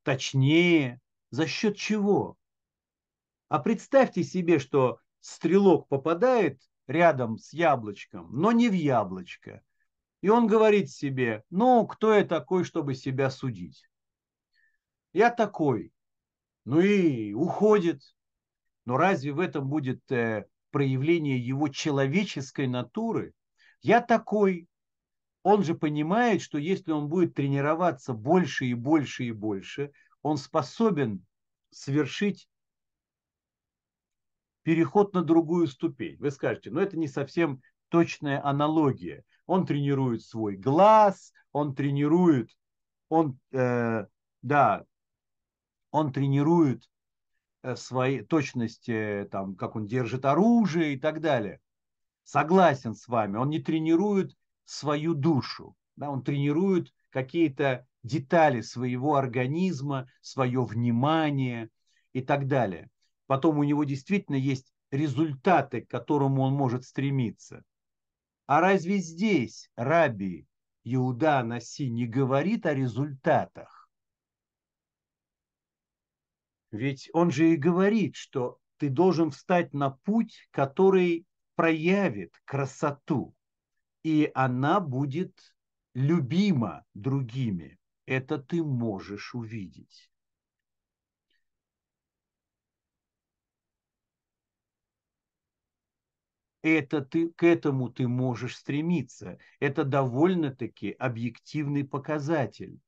точнее. 0.03 0.99
За 1.29 1.47
счет 1.47 1.77
чего? 1.77 2.37
А 3.47 3.59
представьте 3.59 4.23
себе, 4.23 4.59
что 4.59 4.99
стрелок 5.19 5.87
попадает 5.87 6.61
рядом 6.87 7.37
с 7.37 7.53
яблочком, 7.53 8.29
но 8.31 8.51
не 8.51 8.67
в 8.67 8.73
яблочко. 8.73 9.61
И 10.21 10.29
он 10.29 10.47
говорит 10.47 10.89
себе, 10.89 11.43
ну, 11.49 11.85
кто 11.87 12.13
я 12.13 12.25
такой, 12.25 12.63
чтобы 12.63 12.95
себя 12.95 13.29
судить? 13.29 13.87
Я 15.13 15.29
такой. 15.29 15.91
Ну 16.65 16.79
и 16.79 17.33
уходит. 17.33 18.01
Но 18.85 18.97
разве 18.97 19.31
в 19.31 19.39
этом 19.39 19.67
будет 19.67 20.11
э, 20.11 20.45
проявление 20.71 21.39
его 21.39 21.67
человеческой 21.67 22.67
натуры? 22.67 23.33
Я 23.81 24.01
такой. 24.01 24.67
Он 25.43 25.63
же 25.63 25.73
понимает, 25.73 26.41
что 26.41 26.59
если 26.59 26.91
он 26.91 27.07
будет 27.09 27.33
тренироваться 27.33 28.13
больше 28.13 28.65
и 28.65 28.75
больше 28.75 29.25
и 29.25 29.31
больше, 29.31 29.91
он 30.21 30.37
способен 30.37 31.25
совершить 31.71 32.47
переход 34.63 35.13
на 35.13 35.23
другую 35.23 35.67
ступень. 35.67 36.17
Вы 36.19 36.29
скажете, 36.29 36.69
но 36.69 36.79
это 36.79 36.97
не 36.97 37.07
совсем 37.07 37.61
точная 37.89 38.43
аналогия. 38.45 39.23
Он 39.47 39.65
тренирует 39.65 40.21
свой 40.23 40.55
глаз, 40.55 41.33
он 41.51 41.73
тренирует, 41.75 42.49
он, 43.09 43.39
э, 43.51 44.05
да, 44.41 44.85
он 45.91 46.11
тренирует 46.11 46.89
э, 47.63 47.75
свои 47.75 48.21
точности, 48.21 49.27
там, 49.31 49.55
как 49.55 49.75
он 49.75 49.87
держит 49.87 50.25
оружие 50.25 50.93
и 50.93 50.99
так 50.99 51.21
далее 51.21 51.61
согласен 52.23 52.93
с 52.93 53.07
вами, 53.07 53.37
он 53.37 53.49
не 53.49 53.59
тренирует 53.59 54.35
свою 54.65 55.13
душу, 55.13 55.75
да, 55.95 56.09
он 56.09 56.23
тренирует 56.23 56.93
какие-то 57.09 57.85
детали 58.03 58.61
своего 58.61 59.15
организма, 59.15 60.07
свое 60.21 60.63
внимание 60.63 61.69
и 62.13 62.21
так 62.21 62.47
далее. 62.47 62.89
Потом 63.27 63.59
у 63.59 63.63
него 63.63 63.83
действительно 63.83 64.37
есть 64.37 64.71
результаты, 64.91 65.81
к 65.81 65.89
которому 65.89 66.43
он 66.43 66.53
может 66.53 66.85
стремиться. 66.85 67.63
А 68.47 68.59
разве 68.59 68.97
здесь 68.97 69.69
Раби 69.75 70.47
Иуда 70.83 71.43
Наси 71.43 71.89
не 71.89 72.07
говорит 72.07 72.65
о 72.65 72.73
результатах? 72.73 73.80
Ведь 76.71 77.09
он 77.13 77.31
же 77.31 77.53
и 77.53 77.57
говорит, 77.57 78.15
что 78.15 78.59
ты 78.77 78.89
должен 78.89 79.31
встать 79.31 79.73
на 79.73 79.91
путь, 79.91 80.47
который 80.51 81.25
проявит 81.55 82.33
красоту, 82.45 83.35
и 84.03 84.31
она 84.33 84.79
будет 84.79 85.55
любима 85.93 86.85
другими. 86.93 87.77
Это 88.05 88.37
ты 88.37 88.63
можешь 88.63 89.35
увидеть. 89.35 90.11
это 96.61 97.01
ты, 97.01 97.29
к 97.29 97.43
этому 97.43 97.89
ты 97.89 98.07
можешь 98.07 98.57
стремиться. 98.57 99.39
Это 99.59 99.83
довольно-таки 99.83 100.91
объективный 100.91 101.83
показатель. 101.83 102.79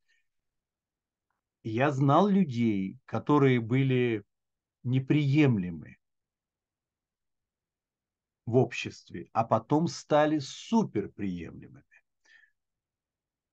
Я 1.64 1.92
знал 1.92 2.28
людей, 2.28 3.00
которые 3.06 3.62
были 3.62 4.26
неприемлемы 4.84 5.98
в 8.46 8.58
обществе, 8.58 9.30
а 9.32 9.46
потом 9.46 9.88
стали 9.88 10.40
суперприемлемыми. 10.40 11.84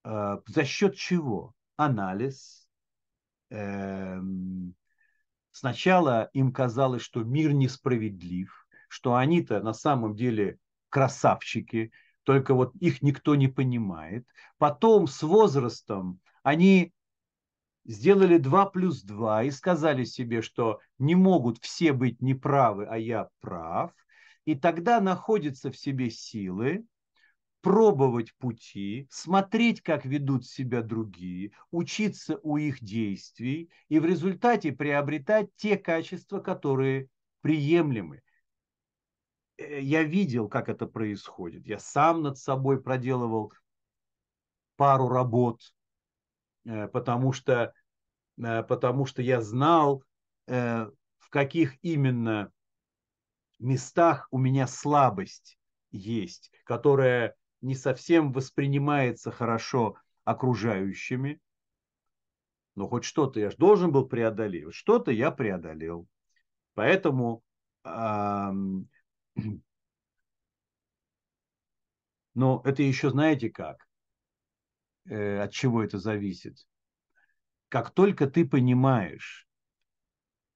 А, 0.03 0.41
за 0.45 0.65
счет 0.65 0.95
чего? 0.95 1.53
Анализ. 1.77 2.67
Эм, 3.49 4.75
сначала 5.51 6.29
им 6.33 6.51
казалось, 6.51 7.01
что 7.01 7.23
мир 7.23 7.53
несправедлив, 7.53 8.67
что 8.89 9.15
они-то 9.15 9.61
на 9.61 9.73
самом 9.73 10.15
деле 10.15 10.59
красавчики, 10.89 11.93
только 12.23 12.53
вот 12.53 12.75
их 12.75 13.01
никто 13.01 13.35
не 13.35 13.47
понимает. 13.47 14.27
Потом 14.57 15.07
с 15.07 15.23
возрастом 15.23 16.19
они 16.43 16.93
сделали 17.85 18.37
2 18.37 18.65
плюс 18.67 19.03
2 19.03 19.43
и 19.43 19.51
сказали 19.51 20.03
себе, 20.03 20.41
что 20.41 20.79
не 20.99 21.15
могут 21.15 21.59
все 21.59 21.93
быть 21.93 22.21
неправы, 22.21 22.85
а 22.85 22.97
я 22.97 23.29
прав. 23.39 23.91
И 24.45 24.55
тогда 24.55 24.99
находятся 25.01 25.71
в 25.71 25.77
себе 25.77 26.09
силы 26.09 26.85
пробовать 27.61 28.33
пути, 28.37 29.07
смотреть, 29.11 29.81
как 29.81 30.05
ведут 30.05 30.45
себя 30.45 30.81
другие, 30.81 31.51
учиться 31.69 32.39
у 32.41 32.57
их 32.57 32.83
действий 32.83 33.69
и 33.87 33.99
в 33.99 34.05
результате 34.05 34.71
приобретать 34.71 35.49
те 35.55 35.77
качества, 35.77 36.39
которые 36.39 37.07
приемлемы. 37.41 38.21
Э, 39.57 39.79
я 39.79 40.03
видел, 40.03 40.49
как 40.49 40.69
это 40.69 40.87
происходит. 40.87 41.67
Я 41.67 41.77
сам 41.79 42.23
над 42.23 42.37
собой 42.37 42.81
проделывал 42.81 43.53
пару 44.75 45.07
работ, 45.07 45.61
потому 46.63 47.33
что, 47.33 47.73
э, 48.37 48.63
потому 48.63 49.05
что 49.05 49.21
я 49.21 49.41
знал, 49.41 50.03
в 50.47 51.29
каких 51.29 51.77
именно 51.81 52.51
местах 53.59 54.27
у 54.31 54.37
меня 54.37 54.67
слабость 54.67 55.57
есть, 55.91 56.51
которая 56.65 57.35
не 57.61 57.75
совсем 57.75 58.33
воспринимается 58.33 59.31
хорошо 59.31 59.95
окружающими. 60.25 61.39
Но 62.75 62.87
хоть 62.87 63.05
что-то 63.05 63.39
я 63.39 63.51
же 63.51 63.57
должен 63.57 63.91
был 63.91 64.07
преодолеть. 64.07 64.73
Что-то 64.73 65.11
я 65.11 65.29
преодолел. 65.31 66.07
Поэтому 66.73 67.43
но 67.83 68.85
это 72.63 72.83
еще 72.83 73.09
знаете 73.09 73.49
как? 73.49 73.87
Э, 75.05 75.41
от 75.41 75.51
чего 75.51 75.83
это 75.83 75.97
зависит? 75.97 76.57
Как 77.69 77.91
только 77.91 78.27
ты 78.27 78.45
понимаешь, 78.45 79.47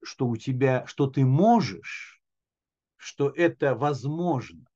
что 0.02 0.26
у 0.26 0.36
тебя, 0.36 0.86
что 0.86 1.06
ты 1.08 1.24
можешь, 1.24 2.22
что 2.96 3.30
это 3.30 3.74
возможно, 3.74 4.66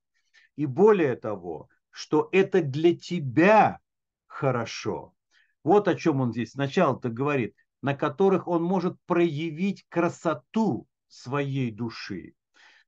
и 0.56 0.66
более 0.66 1.16
того, 1.16 1.68
что 1.90 2.28
это 2.32 2.62
для 2.62 2.96
тебя 2.96 3.80
хорошо. 4.26 5.14
Вот 5.62 5.88
о 5.88 5.94
чем 5.94 6.20
он 6.20 6.32
здесь 6.32 6.52
сначала-то 6.52 7.10
говорит, 7.10 7.54
на 7.82 7.94
которых 7.94 8.48
он 8.48 8.62
может 8.62 9.00
проявить 9.06 9.86
красоту 9.88 10.86
своей 11.08 11.70
души. 11.70 12.34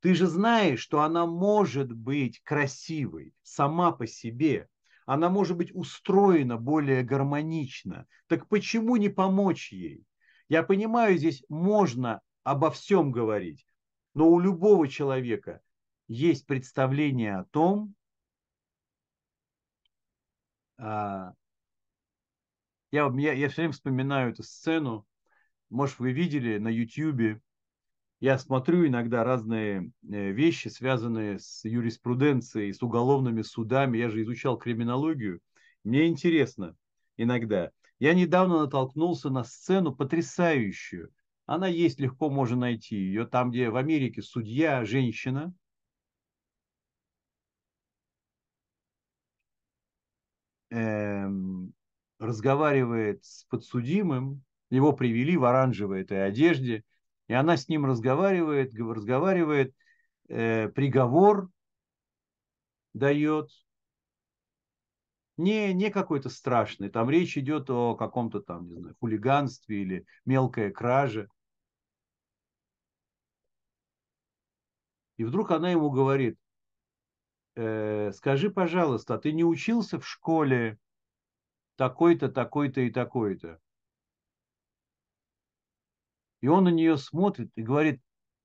Ты 0.01 0.14
же 0.14 0.26
знаешь, 0.26 0.80
что 0.80 1.03
она 1.03 1.26
может 1.26 1.93
быть 1.93 2.41
красивой 2.43 3.35
сама 3.43 3.93
по 3.93 4.07
себе. 4.07 4.68
Она 5.07 5.28
может 5.28 5.57
быть 5.57 5.74
устроена 5.74 6.57
более 6.57 7.03
гармонично. 7.03 8.07
Так 8.28 8.48
почему 8.48 8.96
не 8.96 9.09
помочь 9.09 9.72
ей? 9.72 10.05
Я 10.48 10.62
понимаю, 10.62 11.16
здесь 11.16 11.44
можно 11.48 12.20
обо 12.44 12.70
всем 12.70 13.12
говорить, 13.12 13.66
но 14.14 14.28
у 14.28 14.38
любого 14.38 14.88
человека 14.88 15.61
есть 16.09 16.46
представление 16.46 17.36
о 17.36 17.44
том, 17.44 17.94
а, 20.78 21.32
я, 22.90 23.11
я, 23.16 23.32
я 23.32 23.48
все 23.48 23.62
время 23.62 23.72
вспоминаю 23.72 24.32
эту 24.32 24.42
сцену, 24.42 25.07
может, 25.70 25.98
вы 25.98 26.12
видели 26.12 26.59
на 26.59 26.68
YouTube 26.68 27.40
я 28.23 28.39
смотрю 28.39 28.87
иногда 28.87 29.25
разные 29.25 29.91
э, 30.09 30.31
вещи, 30.31 30.68
связанные 30.68 31.41
с 31.41 31.64
юриспруденцией, 31.64 32.73
с 32.73 32.81
уголовными 32.81 33.43
судами. 33.43 33.99
Я 33.99 34.11
же 34.11 34.23
изучал 34.23 34.57
криминологию. 34.57 35.41
Мне 35.83 36.07
интересно 36.07 36.77
иногда. 37.16 37.73
Я 37.99 38.14
недавно 38.14 38.61
натолкнулся 38.61 39.29
на 39.29 39.43
сцену 39.43 39.93
потрясающую. 39.93 41.11
Она 41.47 41.66
есть, 41.66 41.99
легко 41.99 42.31
можно 42.31 42.57
найти 42.59 42.95
ее. 42.95 43.27
Там, 43.27 43.51
где 43.51 43.70
в 43.70 43.77
Америке 43.77 44.23
судья, 44.23 44.85
женщина, 44.85 45.53
эм, 50.70 51.75
разговаривает 52.20 53.25
с 53.25 53.47
подсудимым, 53.47 54.45
его 54.70 54.93
привели 54.93 55.37
в 55.37 55.45
оранжевой 55.45 56.03
этой 56.03 56.25
одежде, 56.25 56.85
и 57.33 57.35
она 57.35 57.57
с 57.57 57.66
ним 57.66 57.87
разговаривает, 57.87 58.74
разговаривает, 58.74 59.74
э, 60.28 60.68
приговор 60.68 61.49
дает. 62.93 63.49
Не, 65.39 65.72
не 65.72 65.91
какой-то 65.91 66.28
страшный, 66.28 66.91
там 66.91 67.09
речь 67.09 67.39
идет 67.39 67.70
о 67.70 67.95
каком-то 67.95 68.43
там, 68.43 68.68
не 68.68 68.74
знаю, 68.74 68.97
хулиганстве 69.01 69.80
или 69.80 70.07
мелкой 70.26 70.70
краже. 70.72 71.30
И 75.16 75.24
вдруг 75.24 75.53
она 75.53 75.70
ему 75.70 75.91
говорит, 75.91 76.39
э, 77.55 78.12
скажи, 78.12 78.51
пожалуйста, 78.51 79.14
а 79.14 79.18
ты 79.18 79.33
не 79.33 79.43
учился 79.43 79.99
в 79.99 80.07
школе 80.07 80.78
такой-то, 81.76 82.28
такой-то 82.28 82.83
и 82.83 82.91
такой-то? 82.91 83.59
И 86.43 86.49
он 86.49 86.64
на 86.64 86.68
нее 86.68 86.99
смотрит 86.99 87.51
и 87.55 87.62
говорит, 87.62 88.01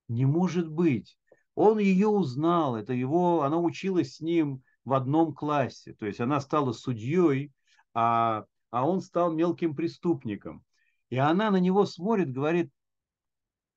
не 0.07 0.25
может 0.25 0.69
быть. 0.69 1.17
Он 1.55 1.79
ее 1.79 2.07
узнал, 2.07 2.75
это 2.75 2.93
его, 2.93 3.41
она 3.41 3.57
училась 3.57 4.15
с 4.15 4.19
ним 4.21 4.61
в 4.85 4.93
одном 4.93 5.33
классе. 5.33 5.93
То 5.95 6.05
есть 6.05 6.21
она 6.21 6.39
стала 6.39 6.71
судьей, 6.71 7.51
а, 7.93 8.45
а 8.69 8.87
он 8.87 9.01
стал 9.01 9.33
мелким 9.33 9.75
преступником. 9.75 10.63
И 11.09 11.17
она 11.17 11.49
на 11.49 11.57
него 11.57 11.85
смотрит, 11.85 12.31
говорит, 12.31 12.71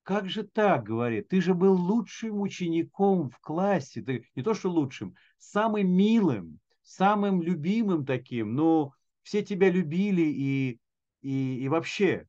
как 0.02 0.28
же 0.28 0.42
так, 0.42 0.84
говорит, 0.84 1.28
ты 1.28 1.40
же 1.40 1.54
был 1.54 1.74
лучшим 1.74 2.40
учеником 2.40 3.30
в 3.30 3.38
классе, 3.40 4.02
ты 4.02 4.28
не 4.34 4.42
то 4.42 4.54
что 4.54 4.70
лучшим, 4.70 5.14
самым 5.38 5.88
милым, 5.88 6.60
самым 6.82 7.40
любимым 7.40 8.04
таким, 8.04 8.54
но 8.54 8.92
все 9.22 9.42
тебя 9.42 9.70
любили 9.70 10.22
и, 10.22 10.80
и, 11.22 11.60
и 11.62 11.68
вообще 11.68 12.26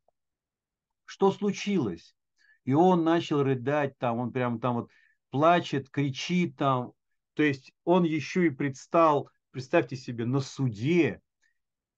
что 1.11 1.33
случилось? 1.33 2.15
И 2.63 2.71
он 2.71 3.03
начал 3.03 3.43
рыдать 3.43 3.97
там, 3.97 4.19
он 4.19 4.31
прям 4.31 4.61
там 4.61 4.75
вот 4.75 4.89
плачет, 5.29 5.89
кричит 5.89 6.55
там. 6.55 6.93
То 7.33 7.43
есть 7.43 7.73
он 7.83 8.05
еще 8.05 8.47
и 8.47 8.49
предстал, 8.49 9.29
представьте 9.51 9.97
себе, 9.97 10.25
на 10.25 10.39
суде 10.39 11.19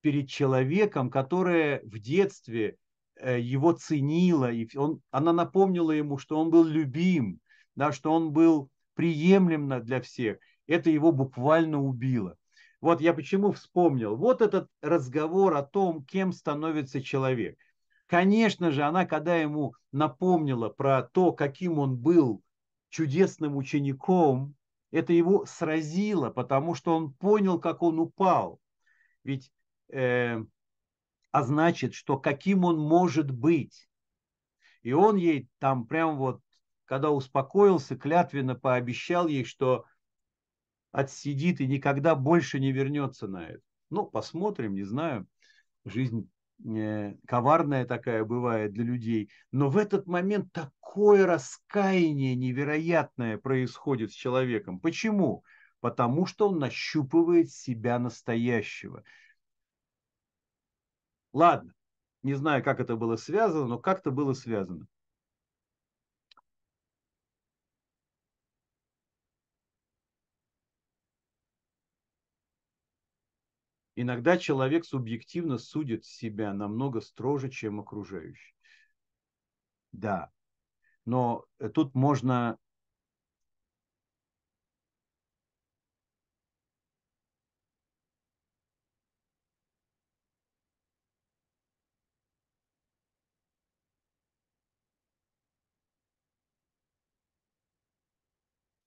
перед 0.00 0.28
человеком, 0.28 1.10
которая 1.10 1.80
в 1.84 2.00
детстве 2.00 2.76
э, 3.14 3.38
его 3.38 3.70
ценила, 3.74 4.50
и 4.50 4.68
он, 4.76 5.00
она 5.12 5.32
напомнила 5.32 5.92
ему, 5.92 6.18
что 6.18 6.36
он 6.36 6.50
был 6.50 6.64
любим, 6.64 7.38
да, 7.76 7.92
что 7.92 8.12
он 8.12 8.32
был 8.32 8.68
приемлем 8.94 9.80
для 9.84 10.00
всех. 10.00 10.38
Это 10.66 10.90
его 10.90 11.12
буквально 11.12 11.80
убило. 11.80 12.36
Вот 12.80 13.00
я 13.00 13.14
почему 13.14 13.52
вспомнил. 13.52 14.16
Вот 14.16 14.42
этот 14.42 14.68
разговор 14.82 15.56
о 15.56 15.62
том, 15.62 16.04
кем 16.04 16.32
становится 16.32 17.00
человек. 17.00 17.56
Конечно 18.14 18.70
же, 18.70 18.84
она, 18.84 19.06
когда 19.06 19.34
ему 19.34 19.74
напомнила 19.90 20.68
про 20.68 21.02
то, 21.02 21.32
каким 21.32 21.80
он 21.80 21.96
был 21.96 22.44
чудесным 22.88 23.56
учеником, 23.56 24.54
это 24.92 25.12
его 25.12 25.46
сразило, 25.46 26.30
потому 26.30 26.76
что 26.76 26.96
он 26.96 27.12
понял, 27.12 27.58
как 27.58 27.82
он 27.82 27.98
упал. 27.98 28.60
Ведь, 29.24 29.50
э, 29.88 30.40
а 31.32 31.42
значит, 31.42 31.94
что 31.94 32.16
каким 32.16 32.64
он 32.64 32.78
может 32.78 33.32
быть. 33.32 33.88
И 34.82 34.92
он 34.92 35.16
ей 35.16 35.48
там 35.58 35.84
прям 35.84 36.16
вот, 36.16 36.40
когда 36.84 37.10
успокоился, 37.10 37.96
клятвенно 37.96 38.54
пообещал 38.54 39.26
ей, 39.26 39.42
что 39.42 39.86
отсидит 40.92 41.60
и 41.60 41.66
никогда 41.66 42.14
больше 42.14 42.60
не 42.60 42.70
вернется 42.70 43.26
на 43.26 43.44
это. 43.44 43.62
Ну, 43.90 44.06
посмотрим, 44.06 44.76
не 44.76 44.84
знаю. 44.84 45.26
Жизнь 45.84 46.30
коварная 47.26 47.84
такая 47.84 48.24
бывает 48.24 48.72
для 48.72 48.84
людей. 48.84 49.30
Но 49.52 49.68
в 49.68 49.76
этот 49.76 50.06
момент 50.06 50.52
такое 50.52 51.26
раскаяние 51.26 52.34
невероятное 52.34 53.38
происходит 53.38 54.12
с 54.12 54.14
человеком. 54.14 54.80
Почему? 54.80 55.44
Потому 55.80 56.26
что 56.26 56.48
он 56.48 56.58
нащупывает 56.58 57.50
себя 57.50 57.98
настоящего. 57.98 59.02
Ладно, 61.32 61.74
не 62.22 62.34
знаю, 62.34 62.62
как 62.62 62.80
это 62.80 62.96
было 62.96 63.16
связано, 63.16 63.66
но 63.66 63.78
как-то 63.78 64.10
было 64.10 64.32
связано. 64.32 64.86
Иногда 73.96 74.36
человек 74.36 74.84
субъективно 74.84 75.58
судит 75.58 76.04
себя 76.04 76.52
намного 76.52 77.00
строже, 77.00 77.48
чем 77.48 77.80
окружающий. 77.80 78.54
Да, 79.92 80.30
но 81.04 81.44
тут 81.74 81.94
можно 81.94 82.58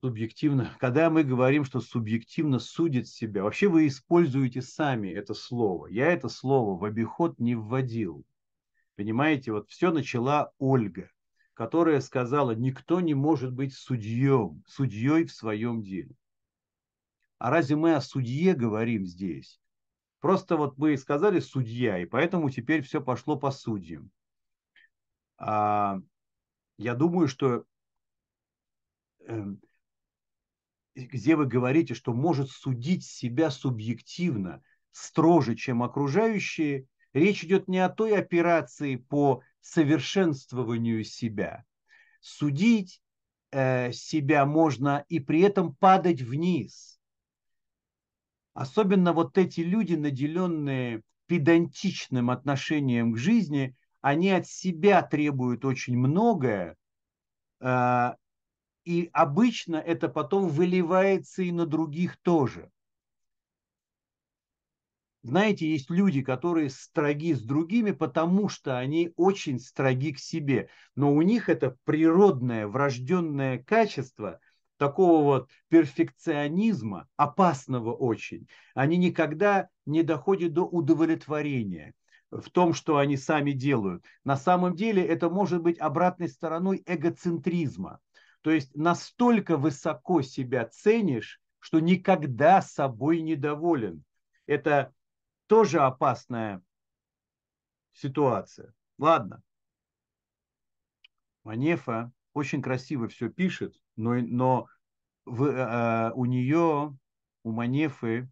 субъективно, 0.00 0.76
когда 0.78 1.10
мы 1.10 1.24
говорим, 1.24 1.64
что 1.64 1.80
субъективно 1.80 2.58
судит 2.58 3.08
себя, 3.08 3.42
вообще 3.42 3.68
вы 3.68 3.86
используете 3.86 4.62
сами 4.62 5.08
это 5.08 5.34
слово. 5.34 5.86
Я 5.88 6.12
это 6.12 6.28
слово 6.28 6.78
в 6.78 6.84
обиход 6.84 7.38
не 7.38 7.54
вводил. 7.54 8.24
Понимаете, 8.96 9.52
вот 9.52 9.68
все 9.68 9.92
начала 9.92 10.52
Ольга, 10.58 11.10
которая 11.54 12.00
сказала, 12.00 12.52
никто 12.52 13.00
не 13.00 13.14
может 13.14 13.52
быть 13.52 13.74
судьем, 13.74 14.62
судьей 14.66 15.24
в 15.24 15.32
своем 15.32 15.82
деле. 15.82 16.14
А 17.38 17.50
разве 17.50 17.76
мы 17.76 17.94
о 17.94 18.00
судье 18.00 18.54
говорим 18.54 19.06
здесь? 19.06 19.60
Просто 20.20 20.56
вот 20.56 20.76
вы 20.76 20.96
сказали 20.96 21.38
судья, 21.38 21.98
и 21.98 22.06
поэтому 22.06 22.50
теперь 22.50 22.82
все 22.82 23.00
пошло 23.00 23.36
по 23.36 23.52
судьям. 23.52 24.10
А, 25.36 26.00
я 26.76 26.96
думаю, 26.96 27.28
что 27.28 27.64
эм, 29.26 29.60
где 31.06 31.36
вы 31.36 31.46
говорите, 31.46 31.94
что 31.94 32.12
может 32.12 32.50
судить 32.50 33.04
себя 33.04 33.50
субъективно 33.50 34.62
строже, 34.92 35.54
чем 35.54 35.82
окружающие, 35.82 36.86
речь 37.12 37.44
идет 37.44 37.68
не 37.68 37.78
о 37.78 37.88
той 37.88 38.16
операции 38.18 38.96
по 38.96 39.42
совершенствованию 39.60 41.04
себя. 41.04 41.64
Судить 42.20 43.00
э, 43.52 43.92
себя 43.92 44.44
можно 44.44 45.04
и 45.08 45.20
при 45.20 45.40
этом 45.40 45.74
падать 45.74 46.20
вниз. 46.20 47.00
Особенно 48.54 49.12
вот 49.12 49.38
эти 49.38 49.60
люди, 49.60 49.94
наделенные 49.94 51.02
педантичным 51.26 52.30
отношением 52.30 53.12
к 53.12 53.18
жизни, 53.18 53.76
они 54.00 54.30
от 54.30 54.46
себя 54.48 55.02
требуют 55.02 55.64
очень 55.64 55.96
многое, 55.96 56.76
э, 57.60 58.12
и 58.88 59.10
обычно 59.12 59.76
это 59.76 60.08
потом 60.08 60.48
выливается 60.48 61.42
и 61.42 61.52
на 61.52 61.66
других 61.66 62.16
тоже. 62.22 62.70
Знаете, 65.22 65.70
есть 65.70 65.90
люди, 65.90 66.22
которые 66.22 66.70
строги 66.70 67.34
с 67.34 67.42
другими, 67.42 67.90
потому 67.90 68.48
что 68.48 68.78
они 68.78 69.12
очень 69.16 69.60
строги 69.60 70.14
к 70.14 70.18
себе. 70.18 70.70
Но 70.94 71.12
у 71.12 71.20
них 71.20 71.50
это 71.50 71.76
природное, 71.84 72.66
врожденное 72.66 73.58
качество 73.58 74.40
такого 74.78 75.22
вот 75.22 75.50
перфекционизма, 75.68 77.08
опасного 77.16 77.92
очень. 77.92 78.48
Они 78.74 78.96
никогда 78.96 79.68
не 79.84 80.02
доходят 80.02 80.54
до 80.54 80.62
удовлетворения 80.62 81.92
в 82.30 82.48
том, 82.48 82.72
что 82.72 82.96
они 82.96 83.18
сами 83.18 83.52
делают. 83.52 84.02
На 84.24 84.38
самом 84.38 84.74
деле 84.76 85.04
это 85.04 85.28
может 85.28 85.60
быть 85.60 85.78
обратной 85.78 86.28
стороной 86.28 86.82
эгоцентризма. 86.86 88.00
То 88.42 88.50
есть 88.50 88.74
настолько 88.74 89.56
высоко 89.56 90.22
себя 90.22 90.66
ценишь, 90.66 91.40
что 91.58 91.80
никогда 91.80 92.62
собой 92.62 93.20
недоволен. 93.20 94.04
Это 94.46 94.94
тоже 95.46 95.80
опасная 95.80 96.62
ситуация. 97.92 98.72
Ладно. 98.98 99.42
Манефа 101.42 102.12
очень 102.32 102.62
красиво 102.62 103.08
все 103.08 103.28
пишет, 103.28 103.80
но, 103.96 104.14
но 104.14 104.68
в, 105.24 105.44
э, 105.44 106.12
у 106.14 106.24
нее, 106.24 106.96
у 107.42 107.50
Манефы, 107.50 108.30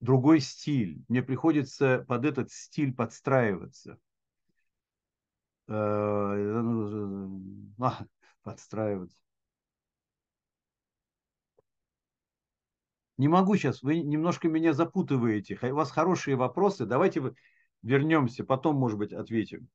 другой 0.00 0.40
стиль. 0.40 1.02
Мне 1.08 1.22
приходится 1.22 2.04
под 2.08 2.24
этот 2.24 2.50
стиль 2.50 2.94
подстраиваться. 2.94 3.98
Э, 5.70 5.74
а, 7.80 8.04
подстраиваться. 8.42 9.16
Не 13.18 13.28
могу 13.28 13.54
сейчас, 13.56 13.82
вы 13.84 14.00
немножко 14.00 14.48
меня 14.48 14.72
запутываете. 14.72 15.56
У 15.62 15.74
вас 15.76 15.92
хорошие 15.92 16.34
вопросы. 16.36 16.86
Давайте 16.86 17.22
вернемся, 17.82 18.42
потом, 18.44 18.76
может 18.76 18.98
быть, 18.98 19.12
ответим. 19.12 19.68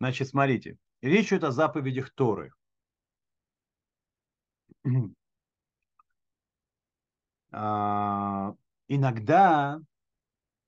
Значит, 0.00 0.26
смотрите, 0.28 0.78
речь 1.00 1.28
идет 1.28 1.44
о 1.44 1.52
заповедях 1.52 2.10
Торы. 2.10 2.50
А, 7.52 8.54
иногда 8.88 9.80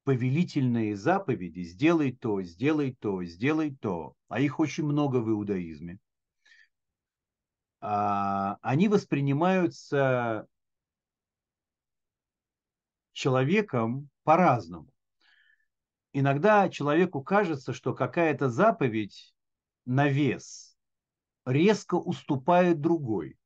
повелительные 0.05 0.97
заповеди 0.97 1.63
«сделай 1.63 2.13
то, 2.13 2.43
сделай 2.43 2.95
то, 2.95 3.23
сделай 3.25 3.75
то», 3.75 4.15
а 4.29 4.41
их 4.41 4.59
очень 4.59 4.85
много 4.85 5.19
в 5.19 5.31
иудаизме, 5.31 5.99
а, 7.81 8.59
они 8.63 8.89
воспринимаются 8.89 10.47
человеком 13.13 14.09
по-разному. 14.25 14.89
Иногда 16.13 16.69
человеку 16.69 17.23
кажется, 17.23 17.73
что 17.73 17.95
какая-то 17.95 18.49
заповедь 18.49 19.35
на 19.87 20.09
вес 20.09 20.77
резко 21.47 21.95
уступает 21.95 22.81
другой. 22.81 23.39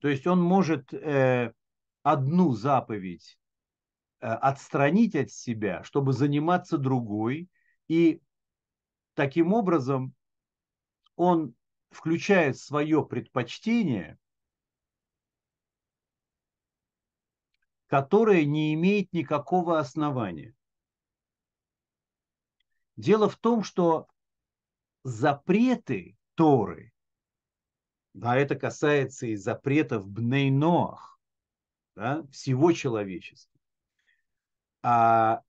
То 0.00 0.08
есть 0.08 0.26
он 0.26 0.40
может 0.40 0.92
э, 0.94 1.52
одну 2.02 2.52
заповедь 2.52 3.38
Э, 4.20 4.32
отстранить 4.32 5.14
от 5.14 5.30
себя, 5.30 5.84
чтобы 5.84 6.12
заниматься 6.12 6.76
другой. 6.76 7.48
И 7.86 8.20
таким 9.14 9.52
образом 9.52 10.12
он 11.14 11.54
включает 11.90 12.58
свое 12.58 13.06
предпочтение, 13.06 14.18
которое 17.86 18.44
не 18.44 18.74
имеет 18.74 19.12
никакого 19.12 19.78
основания. 19.78 20.54
Дело 22.96 23.28
в 23.28 23.36
том, 23.36 23.62
что 23.62 24.08
запреты 25.04 26.18
Торы, 26.34 26.92
а 28.20 28.36
это 28.36 28.56
касается 28.56 29.28
и 29.28 29.36
запретов 29.36 30.08
Бнейноах, 30.08 31.17
да, 31.98 32.24
всего 32.30 32.70
человечества, 32.70 33.58
а 34.84 35.42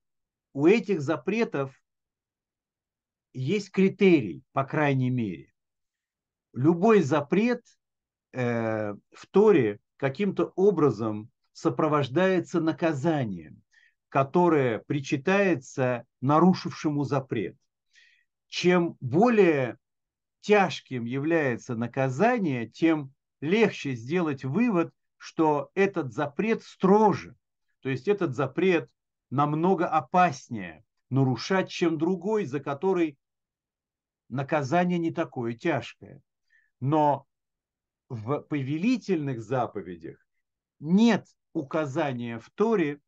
у 0.54 0.66
этих 0.66 1.00
запретов 1.00 1.80
есть 3.34 3.72
критерий, 3.72 4.44
по 4.52 4.64
крайней 4.64 5.12
мере. 5.12 5.54
Любой 6.54 7.04
запрет 7.04 7.64
э, 8.34 8.96
в 9.12 9.28
Торе 9.30 9.80
каким-то 9.98 10.52
образом 10.56 11.30
сопровождается 11.54 12.60
наказанием, 12.60 13.62
которое 14.10 14.80
причитается 14.80 16.08
нарушившему 16.20 17.04
запрет. 17.04 17.56
Чем 18.48 18.98
более 19.00 19.78
тяжким 20.42 21.06
является 21.06 21.76
наказание, 21.76 22.68
тем 22.68 23.14
легче 23.40 23.94
сделать 23.94 24.44
вывод, 24.44 24.92
что 25.20 25.70
этот 25.76 26.14
запрет 26.14 26.64
строже. 26.64 27.36
То 27.82 27.90
есть 27.90 28.08
этот 28.08 28.34
запрет 28.34 28.90
намного 29.30 29.88
опаснее 29.88 30.84
нарушать, 31.10 31.70
чем 31.70 31.98
другой, 31.98 32.46
за 32.46 32.60
который 32.60 33.20
наказание 34.30 34.98
не 34.98 35.12
такое 35.12 35.54
тяжкое. 35.54 36.22
Но 36.80 37.28
в 38.08 38.40
повелительных 38.40 39.42
заповедях 39.42 40.26
нет 40.80 41.28
указания 41.54 42.40
в 42.40 42.50
Торе, 42.52 43.02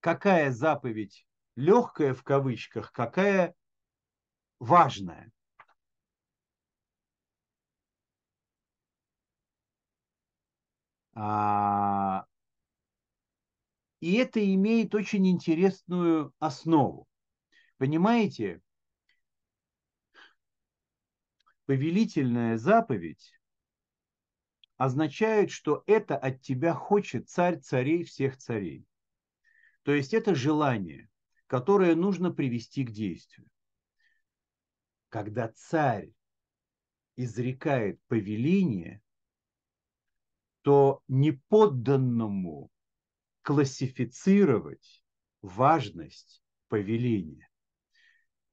какая 0.00 0.50
заповедь 0.50 1.26
легкая 1.56 2.12
в 2.12 2.22
кавычках, 2.22 2.92
какая 2.92 3.54
важная. 4.58 5.32
И 14.00 14.12
это 14.12 14.54
имеет 14.54 14.94
очень 14.94 15.26
интересную 15.28 16.34
основу. 16.38 17.08
Понимаете, 17.78 18.60
повелительная 21.64 22.58
заповедь 22.58 23.32
означает, 24.76 25.50
что 25.50 25.82
это 25.86 26.18
от 26.18 26.42
тебя 26.42 26.74
хочет 26.74 27.30
царь 27.30 27.60
царей 27.60 28.04
всех 28.04 28.36
царей. 28.36 28.86
То 29.84 29.92
есть 29.92 30.12
это 30.12 30.34
желание, 30.34 31.08
которое 31.46 31.94
нужно 31.94 32.30
привести 32.30 32.84
к 32.84 32.90
действию. 32.90 33.48
Когда 35.08 35.48
царь 35.48 36.12
изрекает 37.16 37.98
повеление, 38.08 39.00
то 40.66 41.00
неподданному 41.06 42.72
классифицировать 43.42 45.00
важность 45.40 46.42
повеления. 46.66 47.48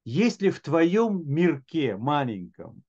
Если 0.05 0.51
в 0.51 0.59
твоем 0.59 1.27
мирке 1.27 1.97
маленьком 1.97 2.83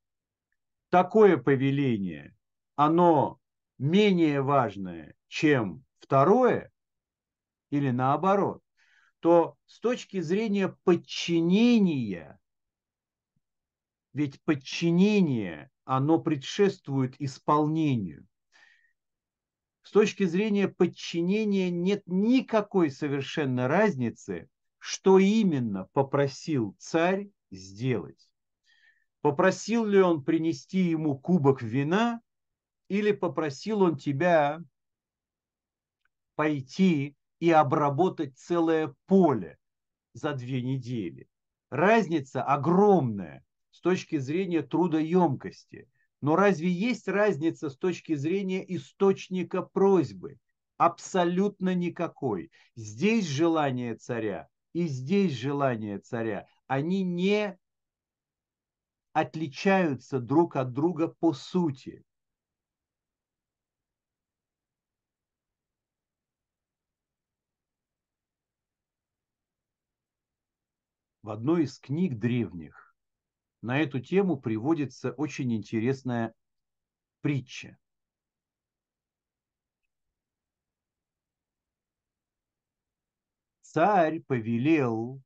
такое 0.90 1.38
повеление, 1.38 2.36
оно 2.76 3.40
менее 3.78 4.42
важное, 4.42 5.14
чем 5.26 5.86
второе, 6.00 6.70
или 7.70 7.92
наоборот, 7.92 8.62
то 9.20 9.56
с 9.64 9.80
точки 9.80 10.20
зрения 10.20 10.76
подчинения, 10.84 12.38
ведь 14.12 14.42
подчинение, 14.42 15.70
оно 15.86 16.20
предшествует 16.20 17.18
исполнению. 17.18 18.28
С 19.84 19.90
точки 19.90 20.24
зрения 20.24 20.66
подчинения 20.66 21.70
нет 21.70 22.02
никакой 22.06 22.90
совершенно 22.90 23.68
разницы, 23.68 24.48
что 24.78 25.18
именно 25.18 25.88
попросил 25.92 26.74
царь 26.78 27.28
сделать. 27.50 28.30
Попросил 29.20 29.84
ли 29.84 30.00
он 30.00 30.24
принести 30.24 30.78
ему 30.78 31.18
кубок 31.18 31.62
вина, 31.62 32.22
или 32.88 33.12
попросил 33.12 33.82
он 33.82 33.96
тебя 33.98 34.62
пойти 36.34 37.14
и 37.38 37.50
обработать 37.50 38.38
целое 38.38 38.94
поле 39.06 39.58
за 40.14 40.32
две 40.32 40.62
недели. 40.62 41.28
Разница 41.70 42.42
огромная 42.42 43.44
с 43.70 43.80
точки 43.80 44.16
зрения 44.16 44.62
трудоемкости. 44.62 45.88
Но 46.24 46.36
разве 46.36 46.70
есть 46.70 47.06
разница 47.06 47.68
с 47.68 47.76
точки 47.76 48.14
зрения 48.14 48.64
источника 48.74 49.60
просьбы? 49.60 50.38
Абсолютно 50.78 51.74
никакой. 51.74 52.50
Здесь 52.76 53.26
желание 53.26 53.94
царя 53.94 54.48
и 54.72 54.86
здесь 54.86 55.34
желание 55.34 55.98
царя. 55.98 56.46
Они 56.66 57.02
не 57.02 57.58
отличаются 59.12 60.18
друг 60.18 60.56
от 60.56 60.72
друга 60.72 61.08
по 61.08 61.34
сути. 61.34 62.02
В 71.20 71.28
одной 71.28 71.64
из 71.64 71.78
книг 71.78 72.18
древних 72.18 72.83
на 73.64 73.80
эту 73.80 73.98
тему 73.98 74.36
приводится 74.36 75.12
очень 75.12 75.54
интересная 75.54 76.34
притча. 77.22 77.78
Царь 83.62 84.20
повелел 84.20 85.22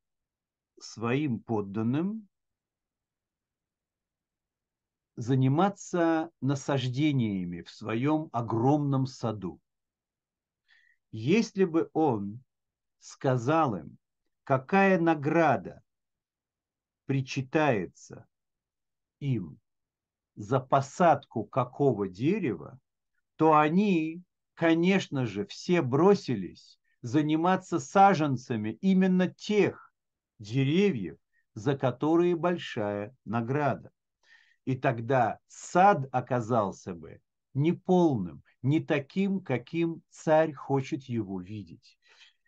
своим 0.78 1.40
подданным 1.40 2.28
заниматься 5.16 6.30
насаждениями 6.40 7.62
в 7.62 7.70
своем 7.70 8.28
огромном 8.30 9.06
саду. 9.06 9.60
Если 11.10 11.64
бы 11.64 11.90
он 11.92 12.40
сказал 13.00 13.74
им, 13.74 13.98
какая 14.44 15.00
награда 15.00 15.82
причитается 17.08 18.26
им 19.18 19.58
за 20.36 20.60
посадку 20.60 21.42
какого 21.44 22.06
дерева, 22.06 22.78
то 23.36 23.56
они, 23.56 24.22
конечно 24.52 25.24
же, 25.24 25.46
все 25.46 25.80
бросились 25.80 26.78
заниматься 27.00 27.80
саженцами 27.80 28.72
именно 28.82 29.26
тех 29.26 29.90
деревьев, 30.38 31.16
за 31.54 31.78
которые 31.78 32.36
большая 32.36 33.16
награда. 33.24 33.90
И 34.66 34.76
тогда 34.76 35.38
сад 35.46 36.06
оказался 36.12 36.92
бы 36.92 37.22
неполным, 37.54 38.42
не 38.60 38.80
таким, 38.80 39.40
каким 39.40 40.02
царь 40.10 40.52
хочет 40.52 41.04
его 41.04 41.40
видеть. 41.40 41.98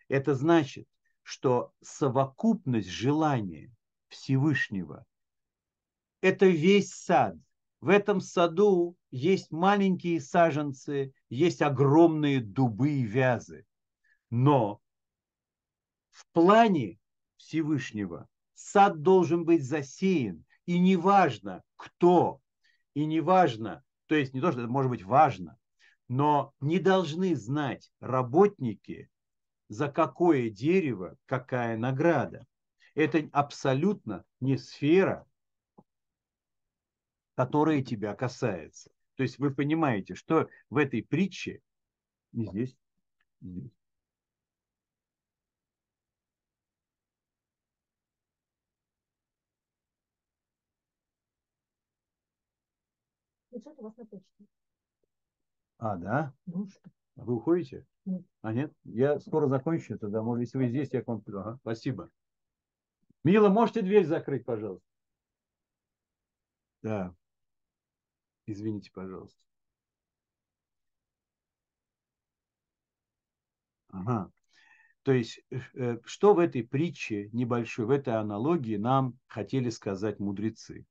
Это 0.07 0.35
значит, 0.35 0.87
что 1.23 1.73
совокупность 1.81 2.89
желания 2.89 3.73
Всевышнего. 4.11 5.05
Это 6.21 6.45
весь 6.45 6.93
сад. 6.93 7.35
В 7.79 7.89
этом 7.89 8.21
саду 8.21 8.95
есть 9.09 9.51
маленькие 9.51 10.21
саженцы, 10.21 11.13
есть 11.29 11.63
огромные 11.63 12.39
дубы 12.39 12.91
и 12.91 13.01
вязы. 13.01 13.65
Но 14.29 14.79
в 16.11 16.27
плане 16.31 16.99
Всевышнего 17.37 18.27
сад 18.53 19.01
должен 19.01 19.45
быть 19.45 19.65
засеян. 19.65 20.45
И 20.67 20.77
неважно, 20.77 21.63
кто, 21.75 22.39
и 22.93 23.05
неважно, 23.05 23.83
то 24.05 24.15
есть 24.15 24.33
не 24.33 24.41
то, 24.41 24.51
что 24.51 24.61
это 24.61 24.69
может 24.69 24.91
быть 24.91 25.03
важно, 25.03 25.57
но 26.07 26.53
не 26.59 26.77
должны 26.77 27.35
знать 27.35 27.91
работники, 27.99 29.09
за 29.69 29.87
какое 29.87 30.49
дерево 30.49 31.15
какая 31.25 31.77
награда. 31.77 32.45
Это 32.93 33.29
абсолютно 33.31 34.25
не 34.39 34.57
сфера, 34.57 35.27
которая 37.35 37.81
тебя 37.81 38.13
касается. 38.15 38.91
То 39.15 39.23
есть 39.23 39.39
вы 39.39 39.53
понимаете, 39.53 40.15
что 40.15 40.49
в 40.69 40.77
этой 40.77 41.03
притче 41.03 41.61
не 42.31 42.47
здесь, 42.47 42.75
здесь. 43.41 43.71
у 53.81 53.83
вас 53.83 53.97
на 53.97 54.05
почте. 54.05 54.45
А, 55.77 55.97
да? 55.97 56.33
Ну 56.45 56.67
что? 56.67 56.89
Вы 57.15 57.35
уходите? 57.35 57.85
Нет. 58.05 58.23
А 58.41 58.53
нет? 58.53 58.73
Я 58.83 59.19
скоро 59.19 59.47
закончу 59.47 59.97
тогда. 59.97 60.21
Может, 60.21 60.45
если 60.45 60.57
вы 60.57 60.69
здесь, 60.69 60.93
я 60.93 61.01
к 61.01 61.07
вам 61.07 61.21
приду. 61.21 61.39
Ага, 61.39 61.57
спасибо. 61.61 62.09
Мила, 63.23 63.49
можете 63.49 63.81
дверь 63.81 64.05
закрыть, 64.05 64.45
пожалуйста? 64.45 64.85
Да. 66.83 67.13
Извините, 68.45 68.91
пожалуйста. 68.91 69.39
Ага. 73.89 74.31
То 75.03 75.13
есть, 75.13 75.41
э, 75.75 75.97
что 76.05 76.33
в 76.33 76.39
этой 76.39 76.63
притче 76.63 77.29
небольшой, 77.33 77.85
в 77.85 77.91
этой 77.91 78.15
аналогии 78.15 78.77
нам 78.77 79.19
хотели 79.27 79.69
сказать 79.69 80.19
мудрецы? 80.19 80.85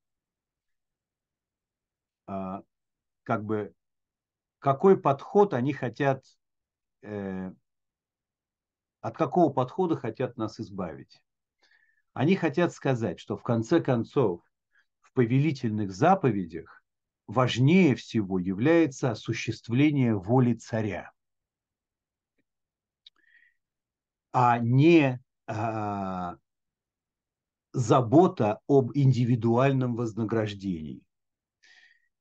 А, 2.27 2.63
как 3.25 3.45
бы, 3.45 3.75
какой 4.59 5.01
подход 5.01 5.55
они 5.55 5.73
хотят, 5.73 6.25
э, 7.03 7.53
от 9.03 9.17
какого 9.17 9.53
подхода 9.53 9.97
хотят 9.97 10.37
нас 10.37 10.59
избавить? 10.61 11.21
Они 12.13 12.37
хотят 12.37 12.73
сказать, 12.73 13.19
что 13.21 13.37
в 13.37 13.43
конце 13.43 13.81
концов 13.81 14.41
в 15.01 15.13
повелительных 15.13 15.93
заповедях 15.93 16.83
важнее 17.27 17.95
всего 17.95 18.39
является 18.39 19.11
осуществление 19.11 20.15
воли 20.15 20.55
царя. 20.55 21.13
а 24.33 24.59
не 24.59 25.21
а, 25.47 26.37
забота 27.73 28.61
об 28.69 28.93
индивидуальном 28.95 29.97
вознаграждении. 29.97 31.03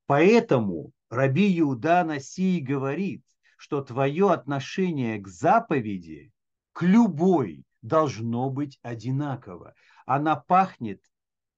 Поэтому 0.06 0.92
Раби 1.08 1.58
Иуда 1.60 2.04
Насий 2.04 2.60
говорит, 2.60 3.24
что 3.56 3.82
твое 3.82 4.32
отношение 4.32 5.18
к 5.20 5.28
заповеди, 5.28 6.32
к 6.72 6.82
любой, 6.82 7.64
должно 7.82 8.50
быть 8.50 8.78
одинаково. 8.82 9.74
Она 10.06 10.36
пахнет 10.36 11.02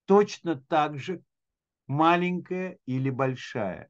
точно 0.05 0.55
так 0.55 0.99
же, 0.99 1.23
маленькая 1.87 2.77
или 2.85 3.09
большая. 3.09 3.89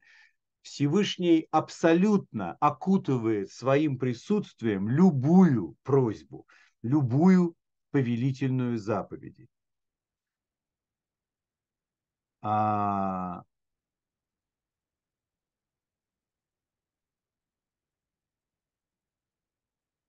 Всевышний 0.62 1.46
абсолютно 1.50 2.56
окутывает 2.60 3.50
своим 3.52 3.98
присутствием 3.98 4.88
любую 4.88 5.76
просьбу, 5.82 6.46
любую 6.82 7.54
повелительную 7.90 8.78
заповедь. 8.78 9.48
А... 12.42 13.44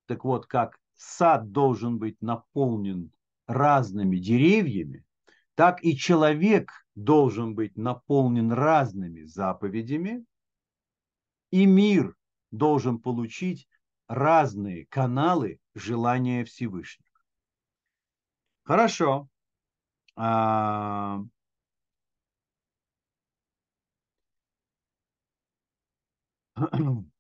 Так 0.07 0.23
вот, 0.23 0.45
как 0.45 0.79
сад 0.95 1.51
должен 1.51 1.97
быть 1.97 2.21
наполнен 2.21 3.11
разными 3.47 4.17
деревьями, 4.17 5.03
так 5.55 5.83
и 5.83 5.95
человек 5.95 6.71
должен 6.95 7.55
быть 7.55 7.77
наполнен 7.77 8.51
разными 8.51 9.23
заповедями, 9.23 10.25
и 11.51 11.65
мир 11.65 12.15
должен 12.51 12.99
получить 12.99 13.67
разные 14.07 14.85
каналы 14.87 15.59
желания 15.73 16.43
Всевышнего. 16.45 17.05
Хорошо. 18.63 19.27
А... 20.15 21.21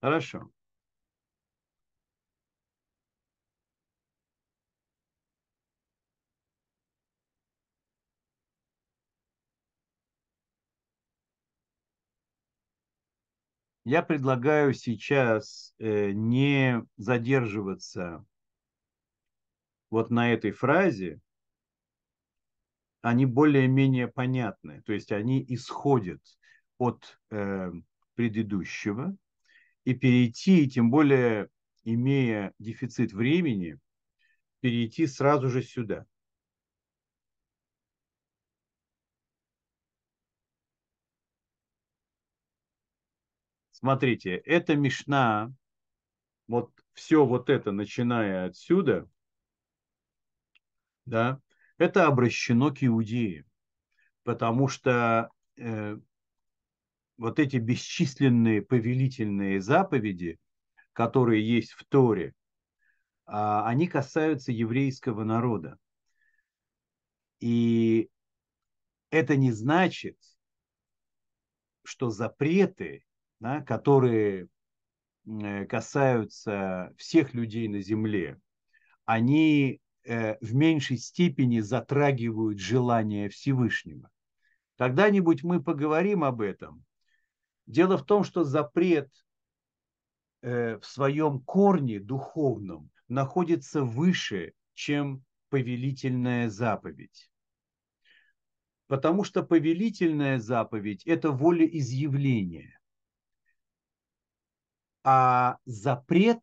Хорошо. 0.00 0.50
Я 13.84 14.02
предлагаю 14.02 14.74
сейчас 14.74 15.74
э, 15.78 16.12
не 16.12 16.84
задерживаться 16.96 18.24
вот 19.90 20.10
на 20.10 20.32
этой 20.32 20.52
фразе, 20.52 21.20
они 23.00 23.26
более-менее 23.26 24.06
понятны, 24.06 24.82
то 24.82 24.92
есть 24.92 25.10
они 25.10 25.44
исходят 25.48 26.20
от 26.78 27.18
э, 27.30 27.72
предыдущего, 28.14 29.16
и 29.84 29.94
перейти, 29.94 30.70
тем 30.70 30.90
более 30.90 31.48
имея 31.82 32.54
дефицит 32.60 33.12
времени, 33.12 33.78
перейти 34.60 35.08
сразу 35.08 35.48
же 35.48 35.60
сюда. 35.60 36.06
Смотрите, 43.82 44.36
эта 44.36 44.76
Мишна, 44.76 45.52
вот 46.46 46.70
все 46.92 47.26
вот 47.26 47.50
это, 47.50 47.72
начиная 47.72 48.46
отсюда, 48.46 49.08
да, 51.04 51.40
это 51.78 52.06
обращено 52.06 52.72
к 52.72 52.84
иудеям, 52.84 53.44
потому 54.22 54.68
что 54.68 55.30
э, 55.56 55.98
вот 57.16 57.40
эти 57.40 57.56
бесчисленные 57.56 58.62
повелительные 58.62 59.60
заповеди, 59.60 60.38
которые 60.92 61.44
есть 61.44 61.72
в 61.72 61.84
Торе, 61.84 62.26
э, 62.26 62.32
они 63.26 63.88
касаются 63.88 64.52
еврейского 64.52 65.24
народа. 65.24 65.76
И 67.40 68.08
это 69.10 69.34
не 69.34 69.50
значит, 69.50 70.16
что 71.82 72.10
запреты 72.10 73.04
да, 73.42 73.60
которые 73.60 74.46
э, 75.26 75.66
касаются 75.66 76.94
всех 76.96 77.34
людей 77.34 77.66
на 77.66 77.82
Земле, 77.82 78.40
они 79.04 79.80
э, 80.04 80.38
в 80.40 80.54
меньшей 80.54 80.96
степени 80.96 81.58
затрагивают 81.58 82.60
желание 82.60 83.28
Всевышнего. 83.28 84.08
Когда-нибудь 84.78 85.42
мы 85.42 85.60
поговорим 85.60 86.22
об 86.22 86.40
этом. 86.40 86.84
Дело 87.66 87.98
в 87.98 88.06
том, 88.06 88.22
что 88.22 88.44
запрет 88.44 89.10
э, 90.42 90.78
в 90.78 90.86
своем 90.86 91.40
корне 91.40 91.98
духовном 91.98 92.90
находится 93.08 93.82
выше, 93.82 94.52
чем 94.74 95.24
повелительная 95.48 96.48
заповедь. 96.48 97.28
Потому 98.86 99.24
что 99.24 99.42
повелительная 99.42 100.38
заповедь– 100.38 101.04
это 101.06 101.32
волеизъявление 101.32 102.78
а 105.04 105.58
запрет 105.64 106.42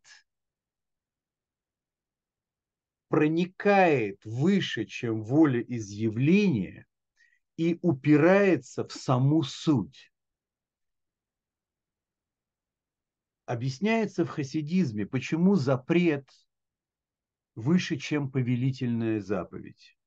проникает 3.08 4.24
выше, 4.24 4.84
чем 4.84 5.22
воля 5.22 5.60
изъявления 5.60 6.86
и 7.56 7.78
упирается 7.82 8.86
в 8.86 8.92
саму 8.92 9.42
суть. 9.42 10.12
Объясняется 13.46 14.24
в 14.24 14.28
хасидизме, 14.28 15.06
почему 15.06 15.56
запрет 15.56 16.30
выше, 17.56 17.96
чем 17.96 18.30
повелительная 18.30 19.20
заповедь. 19.20 19.98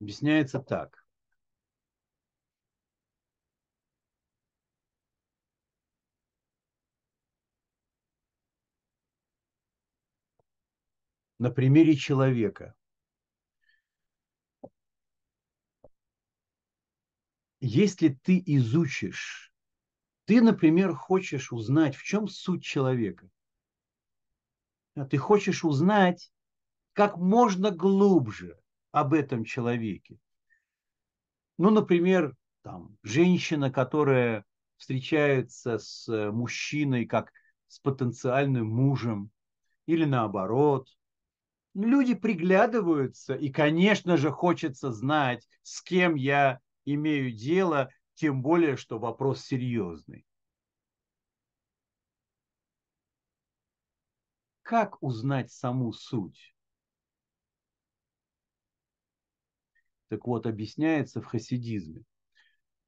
Объясняется 0.00 0.58
так. 0.60 1.01
На 11.42 11.50
примере 11.50 11.96
человека. 11.96 12.76
Если 17.58 18.10
ты 18.10 18.40
изучишь, 18.46 19.52
ты, 20.26 20.40
например, 20.40 20.94
хочешь 20.94 21.52
узнать, 21.52 21.96
в 21.96 22.04
чем 22.04 22.28
суть 22.28 22.62
человека. 22.62 23.28
А 24.94 25.04
ты 25.04 25.18
хочешь 25.18 25.64
узнать 25.64 26.32
как 26.92 27.16
можно 27.16 27.72
глубже 27.72 28.56
об 28.92 29.12
этом 29.12 29.44
человеке. 29.44 30.18
Ну, 31.58 31.70
например, 31.70 32.36
там, 32.62 32.96
женщина, 33.02 33.72
которая 33.72 34.44
встречается 34.76 35.78
с 35.78 36.06
мужчиной 36.30 37.04
как 37.06 37.32
с 37.66 37.80
потенциальным 37.80 38.68
мужем, 38.68 39.32
или 39.86 40.04
наоборот, 40.04 40.86
люди 41.74 42.14
приглядываются, 42.14 43.34
и, 43.34 43.50
конечно 43.50 44.16
же, 44.16 44.30
хочется 44.30 44.92
знать, 44.92 45.48
с 45.62 45.82
кем 45.82 46.14
я 46.14 46.60
имею 46.84 47.32
дело, 47.32 47.90
тем 48.14 48.42
более, 48.42 48.76
что 48.76 48.98
вопрос 48.98 49.42
серьезный. 49.42 50.26
Как 54.62 55.02
узнать 55.02 55.50
саму 55.50 55.92
суть? 55.92 56.54
Так 60.08 60.26
вот, 60.26 60.46
объясняется 60.46 61.20
в 61.22 61.24
хасидизме, 61.24 62.04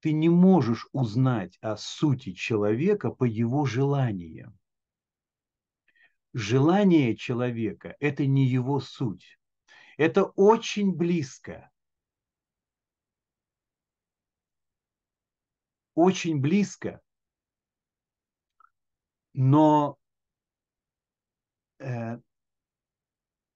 ты 0.00 0.12
не 0.12 0.28
можешь 0.28 0.86
узнать 0.92 1.56
о 1.62 1.76
сути 1.78 2.32
человека 2.32 3.10
по 3.10 3.24
его 3.24 3.64
желаниям. 3.64 4.58
Желание 6.34 7.16
человека– 7.16 7.96
это 8.00 8.26
не 8.26 8.44
его 8.44 8.80
суть. 8.80 9.38
Это 9.96 10.24
очень 10.24 10.92
близко. 10.92 11.70
Очень 15.94 16.40
близко. 16.40 17.00
Но 19.32 19.96
э, 21.78 22.18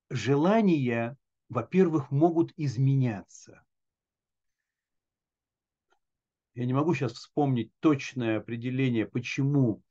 желания, 0.08 1.16
во-первых, 1.48 2.12
могут 2.12 2.52
изменяться. 2.56 3.64
Я 6.54 6.64
не 6.64 6.74
могу 6.74 6.94
сейчас 6.94 7.14
вспомнить 7.14 7.72
точное 7.80 8.38
определение, 8.38 9.04
почему 9.04 9.82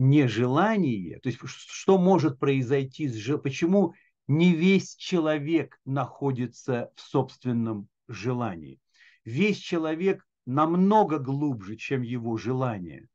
нежелание, 0.00 1.20
то 1.20 1.28
есть 1.28 1.38
что 1.44 1.98
может 1.98 2.38
произойти, 2.38 3.06
с, 3.06 3.36
почему 3.36 3.92
не 4.28 4.54
весь 4.54 4.96
человек 4.96 5.78
находится 5.84 6.90
в 6.96 7.02
собственном 7.02 7.86
желании. 8.08 8.80
Весь 9.26 9.58
человек 9.58 10.26
намного 10.46 11.18
глубже, 11.18 11.76
чем 11.76 12.00
его 12.00 12.38
желание. 12.38 13.08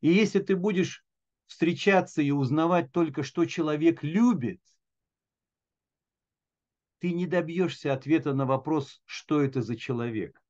И 0.00 0.08
если 0.10 0.38
ты 0.38 0.56
будешь 0.56 1.04
встречаться 1.46 2.22
и 2.22 2.30
узнавать 2.30 2.90
только, 2.90 3.22
что 3.22 3.44
человек 3.44 4.02
любит, 4.02 4.62
ты 7.00 7.12
не 7.12 7.26
добьешься 7.26 7.92
ответа 7.92 8.32
на 8.32 8.46
вопрос, 8.46 9.02
что 9.04 9.42
это 9.42 9.60
за 9.60 9.76
человек. 9.76 10.40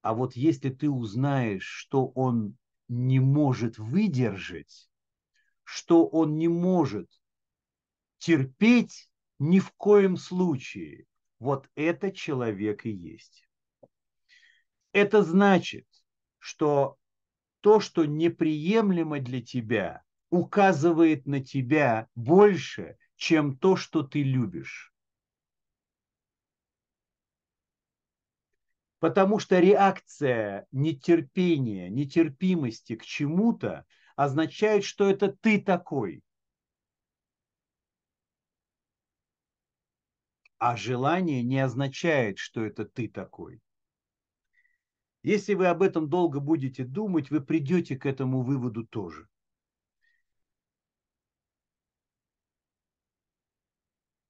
А 0.00 0.14
вот 0.14 0.34
если 0.34 0.70
ты 0.70 0.90
узнаешь, 0.90 1.64
что 1.64 2.08
он 2.08 2.56
не 2.92 3.20
может 3.20 3.78
выдержать, 3.78 4.90
что 5.64 6.06
он 6.06 6.36
не 6.36 6.48
может 6.48 7.08
терпеть 8.18 9.10
ни 9.38 9.60
в 9.60 9.72
коем 9.72 10.18
случае, 10.18 11.06
вот 11.38 11.70
это 11.74 12.12
человек 12.12 12.84
и 12.84 12.90
есть. 12.90 13.48
Это 14.92 15.22
значит, 15.22 15.86
что 16.38 16.98
то, 17.62 17.80
что 17.80 18.04
неприемлемо 18.04 19.20
для 19.20 19.40
тебя, 19.40 20.02
указывает 20.28 21.26
на 21.26 21.42
тебя 21.42 22.08
больше, 22.14 22.98
чем 23.16 23.56
то, 23.56 23.74
что 23.74 24.02
ты 24.02 24.22
любишь. 24.22 24.91
Потому 29.02 29.40
что 29.40 29.58
реакция 29.58 30.68
нетерпения, 30.70 31.88
нетерпимости 31.88 32.94
к 32.94 33.04
чему-то 33.04 33.84
означает, 34.14 34.84
что 34.84 35.10
это 35.10 35.32
ты 35.32 35.60
такой. 35.60 36.22
А 40.58 40.76
желание 40.76 41.42
не 41.42 41.58
означает, 41.58 42.38
что 42.38 42.64
это 42.64 42.84
ты 42.84 43.08
такой. 43.08 43.60
Если 45.24 45.54
вы 45.54 45.66
об 45.66 45.82
этом 45.82 46.08
долго 46.08 46.38
будете 46.38 46.84
думать, 46.84 47.28
вы 47.32 47.40
придете 47.40 47.96
к 47.96 48.06
этому 48.06 48.42
выводу 48.42 48.86
тоже. 48.86 49.26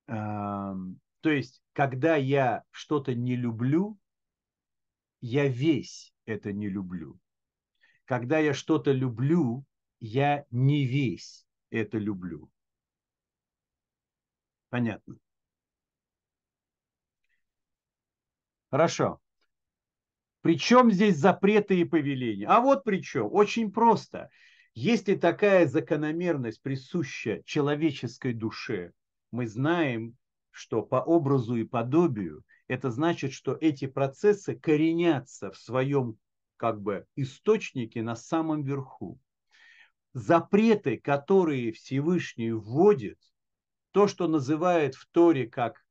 То 0.07 0.87
есть, 1.25 1.61
когда 1.75 2.17
я 2.17 2.65
что-то 2.71 3.15
не 3.15 3.37
люблю, 3.37 3.99
я 5.23 5.47
весь 5.47 6.13
это 6.27 6.53
не 6.53 6.69
люблю. 6.69 7.19
Когда 8.05 8.39
я 8.39 8.53
что-то 8.53 8.93
люблю, 8.93 9.65
я 10.01 10.45
не 10.51 10.85
весь 10.85 11.47
это 11.71 11.97
люблю. 11.97 12.51
Понятно. 14.69 15.17
Хорошо. 18.71 19.21
Причем 20.41 20.91
здесь 20.91 21.19
запреты 21.19 21.79
и 21.79 21.85
повеления? 21.85 22.47
А 22.49 22.61
вот 22.61 22.83
причем. 22.83 23.29
Очень 23.31 23.71
просто. 23.71 24.29
Если 24.75 25.15
такая 25.15 25.67
закономерность 25.67 26.61
присуща 26.63 27.43
человеческой 27.45 28.33
душе, 28.33 28.93
мы 29.31 29.47
знаем, 29.47 30.17
что 30.51 30.83
по 30.83 30.97
образу 30.97 31.55
и 31.55 31.65
подобию 31.65 32.43
это 32.73 32.91
значит, 32.91 33.35
что 33.35 33.55
эти 33.61 33.87
процессы 33.87 34.55
коренятся 34.55 35.51
в 35.51 35.59
своем 35.59 36.17
как 36.57 36.81
бы 36.81 37.07
источнике 37.17 38.01
на 38.03 38.17
самом 38.17 38.63
верху. 38.63 39.21
Запреты, 40.15 40.97
которые 40.97 41.73
Всевышний 41.73 42.51
вводит, 42.53 43.19
то, 43.91 44.09
что 44.09 44.27
называет 44.27 44.95
в 44.95 45.07
Торе 45.11 45.47
как 45.47 45.85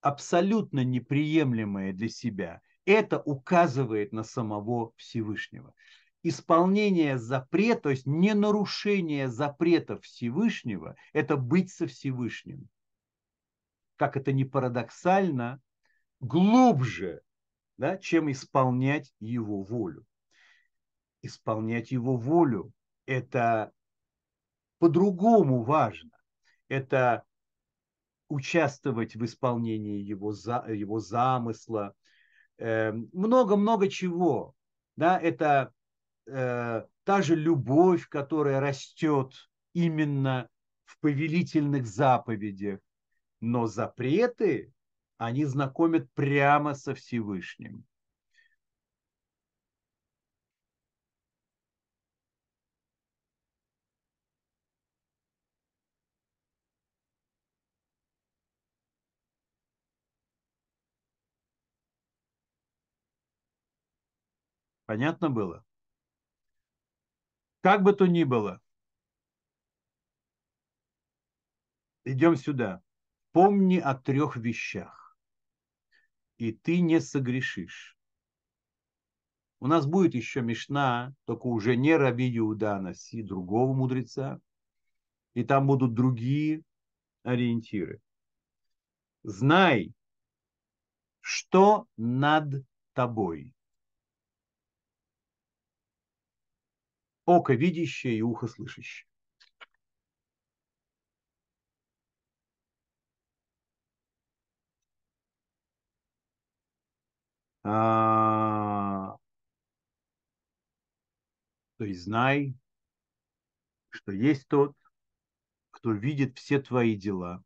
абсолютно 0.00 0.82
неприемлемое 0.82 1.92
для 1.92 2.08
себя, 2.08 2.62
это 2.86 3.20
указывает 3.20 4.12
на 4.12 4.24
самого 4.24 4.94
Всевышнего. 4.96 5.74
Исполнение 6.22 7.18
запрета, 7.18 7.82
то 7.82 7.90
есть 7.90 8.06
не 8.06 8.32
нарушение 8.32 9.28
запрета 9.28 10.00
Всевышнего, 10.00 10.96
это 11.12 11.36
быть 11.36 11.70
со 11.70 11.86
Всевышним 11.86 12.70
как 14.00 14.16
это 14.16 14.32
не 14.32 14.46
парадоксально, 14.46 15.60
глубже, 16.20 17.20
да, 17.76 17.98
чем 17.98 18.32
исполнять 18.32 19.12
его 19.20 19.62
волю. 19.62 20.06
Исполнять 21.20 21.90
его 21.90 22.16
волю– 22.16 22.72
это 23.06 23.72
по-другому 24.78 25.64
важно. 25.64 26.12
Это 26.68 27.24
участвовать 28.30 29.16
в 29.16 29.24
исполнении 29.26 30.00
его, 30.00 30.32
за, 30.32 30.64
его 30.66 30.98
замысла, 30.98 31.92
эм, 32.56 33.10
много-много 33.12 33.84
э, 33.84 33.90
чего. 33.90 34.54
Да, 34.96 35.20
это 35.20 35.74
э, 36.26 36.86
та 37.04 37.20
же 37.20 37.34
любовь, 37.34 38.08
которая 38.08 38.60
растет 38.60 39.34
именно 39.74 40.48
в 40.86 40.98
повелительных 41.00 41.86
заповедях, 41.86 42.80
но 43.40 43.66
запреты 43.66 44.72
они 45.18 45.44
знакомят 45.44 46.10
прямо 46.14 46.74
со 46.74 46.94
Всевышним. 46.94 47.84
Понятно 64.86 65.30
было? 65.30 65.64
Как 67.62 67.82
бы 67.82 67.94
то 67.94 68.06
ни 68.06 68.24
было, 68.24 68.60
идем 72.04 72.36
сюда. 72.36 72.82
Помни 73.32 73.78
о 73.78 73.94
трех 73.94 74.36
вещах, 74.36 75.16
и 76.36 76.52
ты 76.52 76.80
не 76.80 77.00
согрешишь. 77.00 77.96
У 79.60 79.66
нас 79.66 79.86
будет 79.86 80.14
еще 80.14 80.40
Мишна, 80.40 81.14
только 81.26 81.46
уже 81.46 81.76
не 81.76 81.94
Раби 81.94 82.36
Иуда, 82.38 82.76
а 82.76 82.80
носи 82.80 83.22
другого 83.22 83.74
мудреца. 83.74 84.40
И 85.34 85.44
там 85.44 85.66
будут 85.66 85.94
другие 85.94 86.62
ориентиры. 87.22 88.00
Знай, 89.22 89.92
что 91.20 91.86
над 91.98 92.64
тобой. 92.94 93.54
Око 97.26 97.52
видящее 97.52 98.16
и 98.16 98.22
ухо 98.22 98.48
слышащее. 98.48 99.09
А, 107.62 109.16
то 111.76 111.84
есть 111.84 112.04
знай, 112.04 112.54
что 113.90 114.12
есть 114.12 114.48
тот, 114.48 114.74
кто 115.70 115.92
видит 115.92 116.38
все 116.38 116.60
твои 116.60 116.96
дела, 116.96 117.42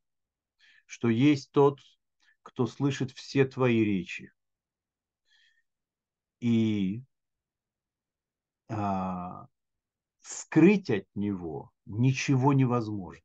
что 0.86 1.08
есть 1.08 1.50
тот, 1.52 1.80
кто 2.42 2.66
слышит 2.66 3.10
все 3.12 3.44
твои 3.44 3.84
речи. 3.84 4.32
И 6.40 7.02
а, 8.68 9.46
скрыть 10.20 10.90
от 10.90 11.06
него 11.14 11.72
ничего 11.86 12.52
невозможно. 12.52 13.22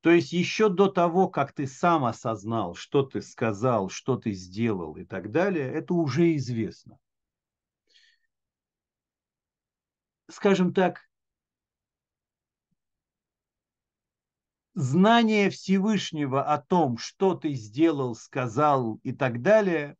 То 0.00 0.10
есть 0.10 0.32
еще 0.32 0.68
до 0.68 0.88
того, 0.88 1.28
как 1.28 1.52
ты 1.52 1.66
сам 1.66 2.04
осознал, 2.04 2.74
что 2.74 3.02
ты 3.02 3.20
сказал, 3.20 3.88
что 3.88 4.16
ты 4.16 4.32
сделал 4.32 4.96
и 4.96 5.04
так 5.04 5.32
далее, 5.32 5.72
это 5.72 5.94
уже 5.94 6.36
известно. 6.36 6.98
Скажем 10.30 10.72
так, 10.72 11.08
знание 14.74 15.50
Всевышнего 15.50 16.44
о 16.44 16.58
том, 16.58 16.98
что 16.98 17.34
ты 17.34 17.54
сделал, 17.54 18.14
сказал 18.14 19.00
и 19.02 19.12
так 19.12 19.42
далее, 19.42 19.96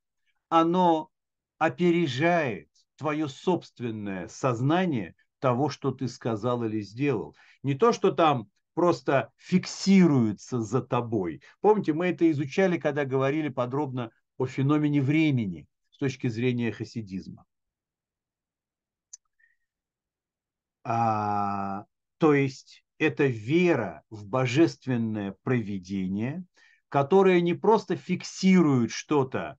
оно 0.48 1.10
опережает 1.58 2.68
твое 2.96 3.28
собственное 3.28 4.28
сознание 4.28 5.16
того, 5.40 5.70
что 5.70 5.90
ты 5.90 6.06
сказал 6.06 6.62
или 6.62 6.80
сделал. 6.82 7.34
Не 7.64 7.74
то, 7.74 7.92
что 7.92 8.12
там 8.12 8.48
просто 8.78 9.32
фиксируется 9.38 10.60
за 10.60 10.80
тобой. 10.80 11.42
Помните, 11.60 11.92
мы 11.92 12.06
это 12.06 12.30
изучали, 12.30 12.78
когда 12.78 13.04
говорили 13.04 13.48
подробно 13.48 14.12
о 14.36 14.46
феномене 14.46 15.02
времени 15.02 15.66
с 15.90 15.98
точки 15.98 16.28
зрения 16.28 16.70
хасидизма. 16.70 17.44
А, 20.84 21.86
то 22.18 22.34
есть 22.34 22.84
это 22.98 23.26
вера 23.26 24.04
в 24.10 24.24
божественное 24.24 25.34
проведение, 25.42 26.44
которое 26.88 27.40
не 27.40 27.54
просто 27.54 27.96
фиксирует 27.96 28.92
что-то, 28.92 29.58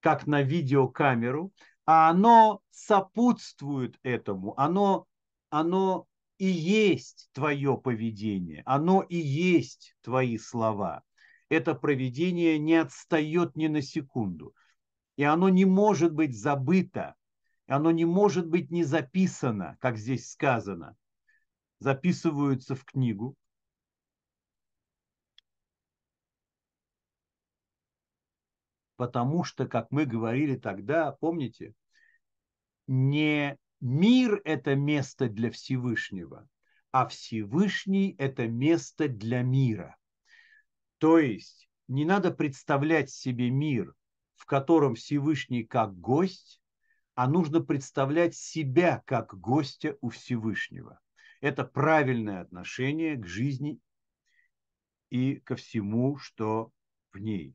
как 0.00 0.26
на 0.26 0.42
видеокамеру, 0.42 1.52
а 1.86 2.10
оно 2.10 2.62
сопутствует 2.70 3.96
этому, 4.02 4.58
оно, 4.58 5.06
оно 5.50 6.08
и 6.38 6.46
есть 6.46 7.28
твое 7.32 7.76
поведение, 7.76 8.62
оно 8.64 9.02
и 9.02 9.16
есть 9.16 9.96
твои 10.02 10.38
слова. 10.38 11.02
Это 11.48 11.74
проведение 11.74 12.58
не 12.58 12.76
отстает 12.76 13.56
ни 13.56 13.66
на 13.66 13.82
секунду. 13.82 14.54
И 15.16 15.24
оно 15.24 15.48
не 15.48 15.64
может 15.64 16.12
быть 16.12 16.38
забыто, 16.38 17.16
оно 17.66 17.90
не 17.90 18.04
может 18.04 18.46
быть 18.46 18.70
не 18.70 18.84
записано, 18.84 19.76
как 19.80 19.98
здесь 19.98 20.30
сказано. 20.30 20.96
Записываются 21.80 22.74
в 22.74 22.84
книгу. 22.84 23.34
Потому 28.96 29.44
что, 29.44 29.66
как 29.66 29.90
мы 29.90 30.06
говорили 30.06 30.56
тогда, 30.56 31.12
помните, 31.12 31.74
не 32.86 33.56
Мир– 33.80 34.40
это 34.44 34.74
место 34.74 35.28
для 35.28 35.50
Всевышнего, 35.50 36.48
а 36.90 37.06
Всевышний– 37.06 38.16
это 38.18 38.48
место 38.48 39.08
для 39.08 39.42
мира. 39.42 39.96
То 40.98 41.18
есть 41.18 41.68
не 41.86 42.04
надо 42.04 42.32
представлять 42.32 43.10
себе 43.10 43.50
мир, 43.50 43.94
в 44.34 44.46
котором 44.46 44.96
Всевышний 44.96 45.62
как 45.62 45.96
гость, 45.98 46.60
а 47.14 47.28
нужно 47.28 47.60
представлять 47.60 48.34
себя 48.34 49.02
как 49.06 49.38
гостя 49.38 49.96
у 50.00 50.10
Всевышнего. 50.10 51.00
Это 51.40 51.64
правильное 51.64 52.40
отношение 52.40 53.16
к 53.16 53.26
жизни 53.26 53.78
и 55.10 55.36
ко 55.36 55.54
всему, 55.54 56.16
что 56.18 56.72
в 57.12 57.18
ней. 57.18 57.54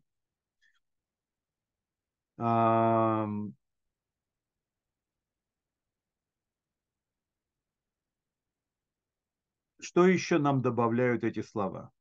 Что 9.84 10.08
еще 10.08 10.40
нам 10.40 10.62
добавляют 10.62 11.26
эти 11.26 11.42
слова? 11.42 11.92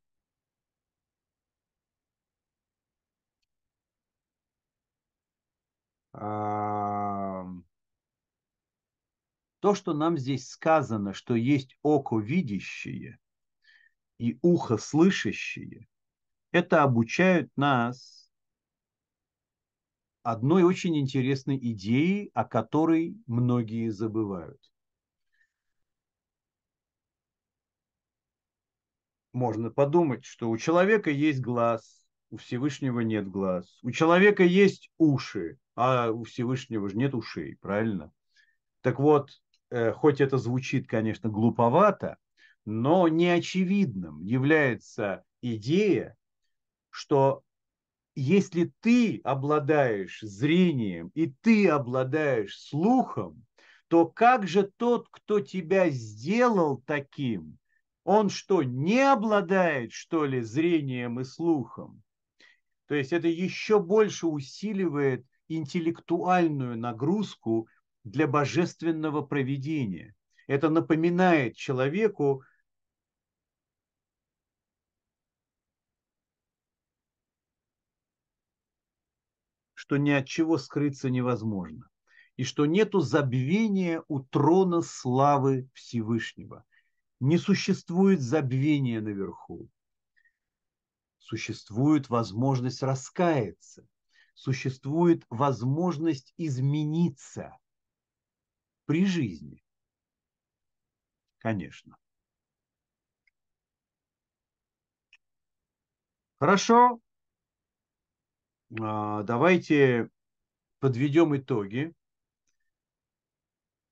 То, 6.12 7.64
что 9.74 9.94
нам 9.94 10.16
здесь 10.16 10.48
сказано, 10.48 11.12
что 11.12 11.34
есть 11.34 11.76
око 11.82 12.20
видящее 12.20 13.18
и 14.18 14.38
ухо 14.42 14.78
слышащее, 14.78 15.88
это 16.52 16.84
обучают 16.84 17.50
нас 17.56 18.30
одной 20.22 20.62
очень 20.62 20.96
интересной 20.98 21.58
идее, 21.58 22.30
о 22.34 22.44
которой 22.44 23.16
многие 23.26 23.88
забывают. 23.90 24.71
Можно 29.32 29.70
подумать, 29.70 30.24
что 30.24 30.50
у 30.50 30.56
человека 30.56 31.10
есть 31.10 31.40
глаз, 31.40 32.04
у 32.30 32.36
Всевышнего 32.36 33.00
нет 33.00 33.28
глаз. 33.28 33.78
У 33.82 33.90
человека 33.90 34.42
есть 34.42 34.90
уши, 34.98 35.58
а 35.76 36.10
у 36.10 36.24
Всевышнего 36.24 36.88
же 36.88 36.96
нет 36.96 37.14
ушей, 37.14 37.56
правильно? 37.60 38.12
Так 38.80 38.98
вот, 38.98 39.30
э, 39.70 39.92
хоть 39.92 40.20
это 40.20 40.38
звучит, 40.38 40.88
конечно, 40.88 41.28
глуповато, 41.28 42.16
но 42.64 43.08
неочевидным 43.08 44.22
является 44.22 45.24
идея, 45.40 46.16
что 46.90 47.42
если 48.14 48.72
ты 48.80 49.20
обладаешь 49.24 50.20
зрением 50.20 51.10
и 51.14 51.32
ты 51.40 51.68
обладаешь 51.68 52.58
слухом, 52.58 53.44
то 53.88 54.06
как 54.06 54.46
же 54.46 54.70
тот, 54.76 55.08
кто 55.10 55.40
тебя 55.40 55.90
сделал 55.90 56.82
таким, 56.86 57.58
он 58.04 58.30
что, 58.30 58.62
не 58.62 59.00
обладает, 59.00 59.92
что 59.92 60.24
ли, 60.24 60.40
зрением 60.40 61.20
и 61.20 61.24
слухом? 61.24 62.02
То 62.86 62.94
есть 62.94 63.12
это 63.12 63.28
еще 63.28 63.80
больше 63.80 64.26
усиливает 64.26 65.24
интеллектуальную 65.48 66.76
нагрузку 66.76 67.68
для 68.04 68.26
божественного 68.26 69.22
проведения. 69.22 70.14
Это 70.46 70.68
напоминает 70.68 71.56
человеку, 71.56 72.42
что 79.74 79.96
ни 79.96 80.10
от 80.10 80.26
чего 80.26 80.58
скрыться 80.58 81.10
невозможно, 81.10 81.88
и 82.36 82.44
что 82.44 82.66
нету 82.66 83.00
забвения 83.00 84.02
у 84.08 84.20
трона 84.20 84.80
славы 84.80 85.68
Всевышнего. 85.74 86.64
Не 87.22 87.38
существует 87.38 88.20
забвения 88.20 89.00
наверху. 89.00 89.70
Существует 91.18 92.08
возможность 92.08 92.82
раскаяться. 92.82 93.86
Существует 94.34 95.24
возможность 95.30 96.34
измениться 96.36 97.56
при 98.86 99.06
жизни. 99.06 99.62
Конечно. 101.38 101.96
Хорошо. 106.40 106.98
А, 108.80 109.22
давайте 109.22 110.10
подведем 110.80 111.36
итоги 111.36 111.94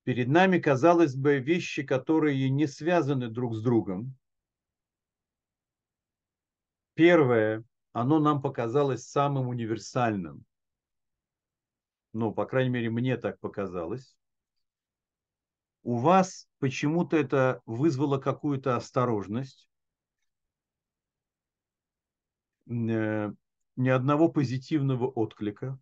перед 0.04 0.28
нами, 0.28 0.58
казалось 0.58 1.14
бы, 1.14 1.38
вещи, 1.38 1.82
которые 1.82 2.48
не 2.50 2.66
связаны 2.66 3.28
друг 3.28 3.54
с 3.54 3.62
другом. 3.62 4.16
Первое, 6.94 7.64
оно 7.92 8.18
нам 8.18 8.42
показалось 8.42 9.06
самым 9.06 9.48
универсальным. 9.48 10.44
Ну, 12.12 12.32
по 12.32 12.44
крайней 12.46 12.70
мере, 12.70 12.90
мне 12.90 13.16
так 13.16 13.38
показалось. 13.40 14.16
У 15.82 15.96
вас 15.96 16.48
почему-то 16.58 17.16
это 17.16 17.62
вызвало 17.64 18.18
какую-то 18.18 18.76
осторожность. 18.76 19.68
Э, 22.68 23.32
ни 23.76 23.88
одного 23.88 24.28
позитивного 24.28 25.06
отклика. 25.06 25.78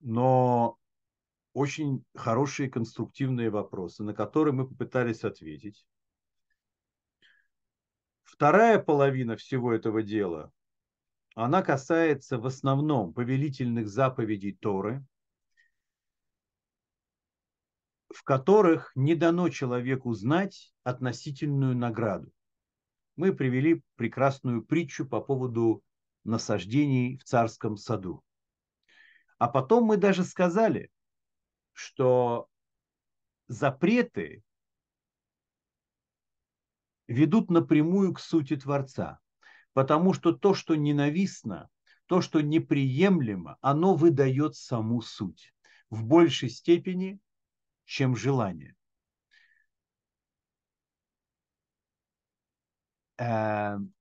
Но 0.00 0.78
очень 1.52 2.04
хорошие 2.14 2.70
конструктивные 2.70 3.50
вопросы, 3.50 4.02
на 4.02 4.14
которые 4.14 4.54
мы 4.54 4.66
попытались 4.66 5.24
ответить. 5.24 5.84
Вторая 8.22 8.78
половина 8.78 9.36
всего 9.36 9.72
этого 9.72 10.02
дела, 10.02 10.50
она 11.34 11.62
касается 11.62 12.38
в 12.38 12.46
основном 12.46 13.12
повелительных 13.12 13.88
заповедей 13.88 14.52
Торы, 14.52 15.04
в 18.08 18.22
которых 18.24 18.92
не 18.94 19.14
дано 19.14 19.48
человеку 19.48 20.12
знать 20.12 20.72
относительную 20.82 21.76
награду. 21.76 22.30
Мы 23.16 23.32
привели 23.32 23.82
прекрасную 23.96 24.64
притчу 24.64 25.06
по 25.06 25.20
поводу 25.20 25.82
насаждений 26.24 27.18
в 27.18 27.24
царском 27.24 27.76
саду. 27.76 28.22
А 29.38 29.48
потом 29.48 29.84
мы 29.84 29.96
даже 29.96 30.24
сказали, 30.24 30.90
что 31.72 32.48
запреты 33.48 34.42
ведут 37.06 37.50
напрямую 37.50 38.14
к 38.14 38.20
сути 38.20 38.56
Творца. 38.56 39.20
Потому 39.72 40.12
что 40.12 40.32
то, 40.32 40.54
что 40.54 40.74
ненавистно, 40.74 41.70
то, 42.06 42.20
что 42.20 42.40
неприемлемо, 42.40 43.56
оно 43.60 43.94
выдает 43.94 44.54
саму 44.54 45.00
суть 45.00 45.54
в 45.88 46.04
большей 46.04 46.50
степени, 46.50 47.18
чем 47.84 48.16
желание. 48.16 48.74
Эм, 53.18 53.94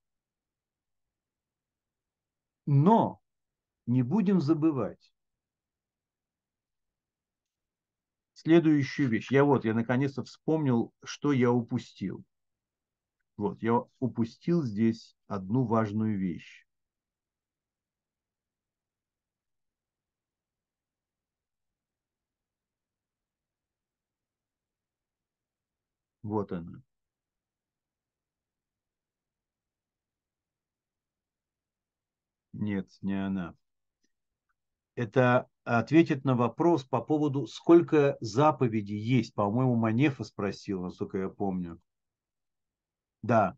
но 2.65 3.21
не 3.85 4.03
будем 4.03 4.41
забывать 4.41 5.10
следующую 8.41 9.09
вещь. 9.09 9.31
Я 9.31 9.43
вот, 9.43 9.65
я 9.65 9.73
наконец-то 9.73 10.23
вспомнил, 10.23 10.93
что 11.03 11.31
я 11.31 11.51
упустил. 11.51 12.23
Вот, 13.37 13.61
я 13.61 13.83
упустил 13.99 14.63
здесь 14.63 15.15
одну 15.27 15.63
важную 15.63 16.17
вещь. 16.17 16.65
Вот 26.23 26.51
она. 26.51 26.81
Нет, 32.53 32.87
не 33.01 33.13
она. 33.25 33.55
Это 34.95 35.49
ответит 35.63 36.25
на 36.25 36.35
вопрос 36.35 36.83
по 36.83 37.01
поводу, 37.01 37.47
сколько 37.47 38.17
заповедей 38.19 38.97
есть. 38.97 39.33
По-моему, 39.33 39.75
Манефа 39.75 40.23
спросил, 40.23 40.81
насколько 40.81 41.17
я 41.17 41.29
помню. 41.29 41.79
Да. 43.21 43.57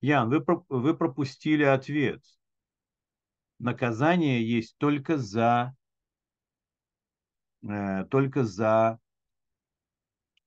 Ян, 0.00 0.28
вы, 0.28 0.44
вы 0.68 0.96
пропустили 0.96 1.62
ответ. 1.62 2.22
Наказание 3.60 4.44
есть 4.44 4.76
только 4.78 5.16
за, 5.16 5.76
э, 7.62 8.04
только 8.06 8.42
за 8.42 8.98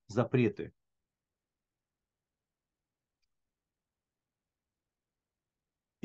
запреты. 0.08 0.75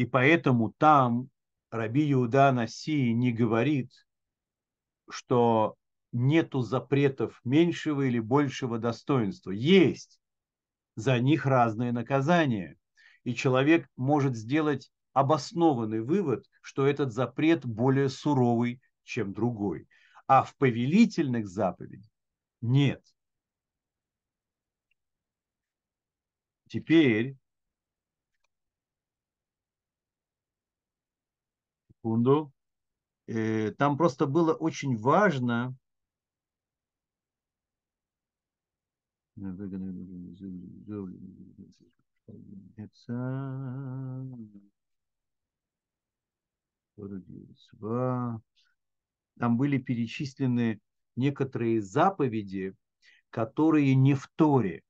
И 0.00 0.06
поэтому 0.06 0.72
там 0.78 1.28
Раби 1.70 2.10
Иуда 2.10 2.52
Наси 2.52 3.12
не 3.12 3.32
говорит, 3.32 3.92
что 5.10 5.76
нету 6.10 6.62
запретов 6.62 7.38
меньшего 7.44 8.06
или 8.08 8.18
большего 8.18 8.78
достоинства. 8.78 9.50
Есть. 9.50 10.18
За 10.96 11.20
них 11.20 11.44
разные 11.44 11.92
наказания. 11.92 12.78
И 13.24 13.34
человек 13.34 13.90
может 13.94 14.36
сделать 14.36 14.90
обоснованный 15.12 16.00
вывод, 16.00 16.46
что 16.62 16.86
этот 16.86 17.12
запрет 17.12 17.66
более 17.66 18.08
суровый, 18.08 18.80
чем 19.02 19.34
другой. 19.34 19.86
А 20.26 20.44
в 20.44 20.56
повелительных 20.56 21.46
заповедях 21.46 22.10
нет. 22.62 23.04
Теперь 26.68 27.36
секунду. 32.00 32.52
Э, 33.26 33.72
там 33.72 33.96
просто 33.96 34.26
было 34.26 34.54
очень 34.54 34.96
важно 34.96 35.76
там 49.38 49.56
были 49.56 49.78
перечислены 49.78 50.80
некоторые 51.16 51.80
заповеди, 51.80 52.74
которые 53.30 53.94
не 53.94 54.14
в 54.14 54.28
Торе, 54.36 54.82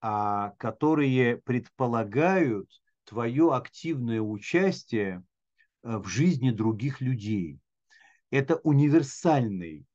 а 0.00 0.50
которые 0.58 1.38
предполагают 1.38 2.68
твое 3.04 3.54
активное 3.54 4.20
участие 4.20 5.24
в 5.86 6.08
жизни 6.08 6.50
других 6.50 7.00
людей. 7.00 7.60
Это 8.30 8.56
универсальный 8.56 9.86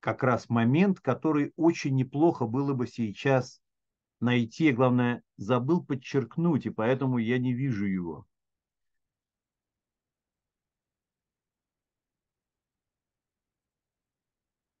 как 0.00 0.22
раз 0.22 0.48
момент, 0.48 1.00
который 1.00 1.52
очень 1.56 1.94
неплохо 1.94 2.46
было 2.46 2.72
бы 2.72 2.86
сейчас 2.86 3.60
найти. 4.20 4.72
Главное, 4.72 5.22
забыл 5.36 5.84
подчеркнуть, 5.84 6.66
и 6.66 6.70
поэтому 6.70 7.18
я 7.18 7.38
не 7.38 7.52
вижу 7.52 7.84
его. 7.84 8.26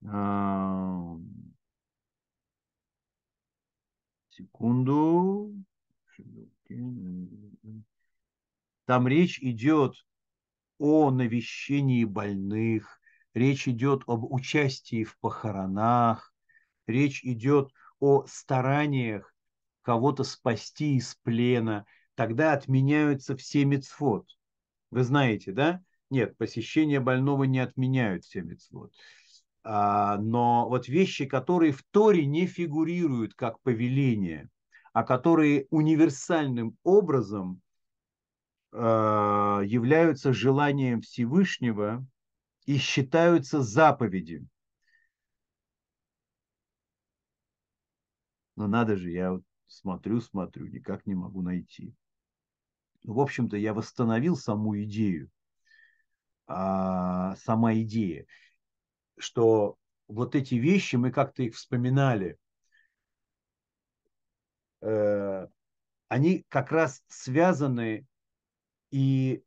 А, 0.06 1.16
секунду. 4.30 5.54
Там 8.86 9.08
речь 9.08 9.38
идет 9.40 9.94
о 10.78 11.10
навещении 11.10 12.04
больных, 12.04 13.00
речь 13.34 13.68
идет 13.68 14.02
об 14.06 14.24
участии 14.32 15.04
в 15.04 15.18
похоронах, 15.18 16.32
речь 16.86 17.24
идет 17.24 17.70
о 18.00 18.24
стараниях 18.26 19.34
кого-то 19.82 20.24
спасти 20.24 20.96
из 20.96 21.14
плена, 21.22 21.86
тогда 22.14 22.52
отменяются 22.52 23.36
все 23.36 23.64
мецвод. 23.64 24.26
Вы 24.90 25.04
знаете, 25.04 25.52
да? 25.52 25.82
Нет, 26.10 26.36
посещение 26.38 27.00
больного 27.00 27.44
не 27.44 27.58
отменяют 27.58 28.24
все 28.24 28.42
мецвод. 28.42 28.92
А, 29.62 30.18
но 30.18 30.68
вот 30.68 30.88
вещи, 30.88 31.24
которые 31.24 31.72
в 31.72 31.82
Торе 31.90 32.26
не 32.26 32.46
фигурируют 32.46 33.34
как 33.34 33.60
повеление, 33.62 34.48
а 34.92 35.02
которые 35.02 35.66
универсальным 35.70 36.76
образом 36.82 37.60
являются 38.76 40.32
желанием 40.32 41.00
Всевышнего 41.00 42.04
и 42.66 42.76
считаются 42.78 43.62
заповедями. 43.62 44.48
Но 48.56 48.66
надо 48.66 48.96
же, 48.96 49.10
я 49.10 49.32
вот 49.32 49.44
смотрю, 49.66 50.20
смотрю, 50.20 50.66
никак 50.66 51.06
не 51.06 51.14
могу 51.14 51.42
найти. 51.42 51.94
В 53.04 53.20
общем-то, 53.20 53.56
я 53.56 53.74
восстановил 53.74 54.36
саму 54.36 54.80
идею. 54.82 55.30
А, 56.46 57.36
сама 57.36 57.74
идея, 57.74 58.26
что 59.16 59.78
вот 60.08 60.34
эти 60.34 60.56
вещи, 60.56 60.96
мы 60.96 61.10
как-то 61.10 61.42
их 61.42 61.54
вспоминали, 61.54 62.38
э, 64.82 65.46
они 66.08 66.44
как 66.48 66.70
раз 66.70 67.02
связаны 67.08 68.06
и 68.94 69.42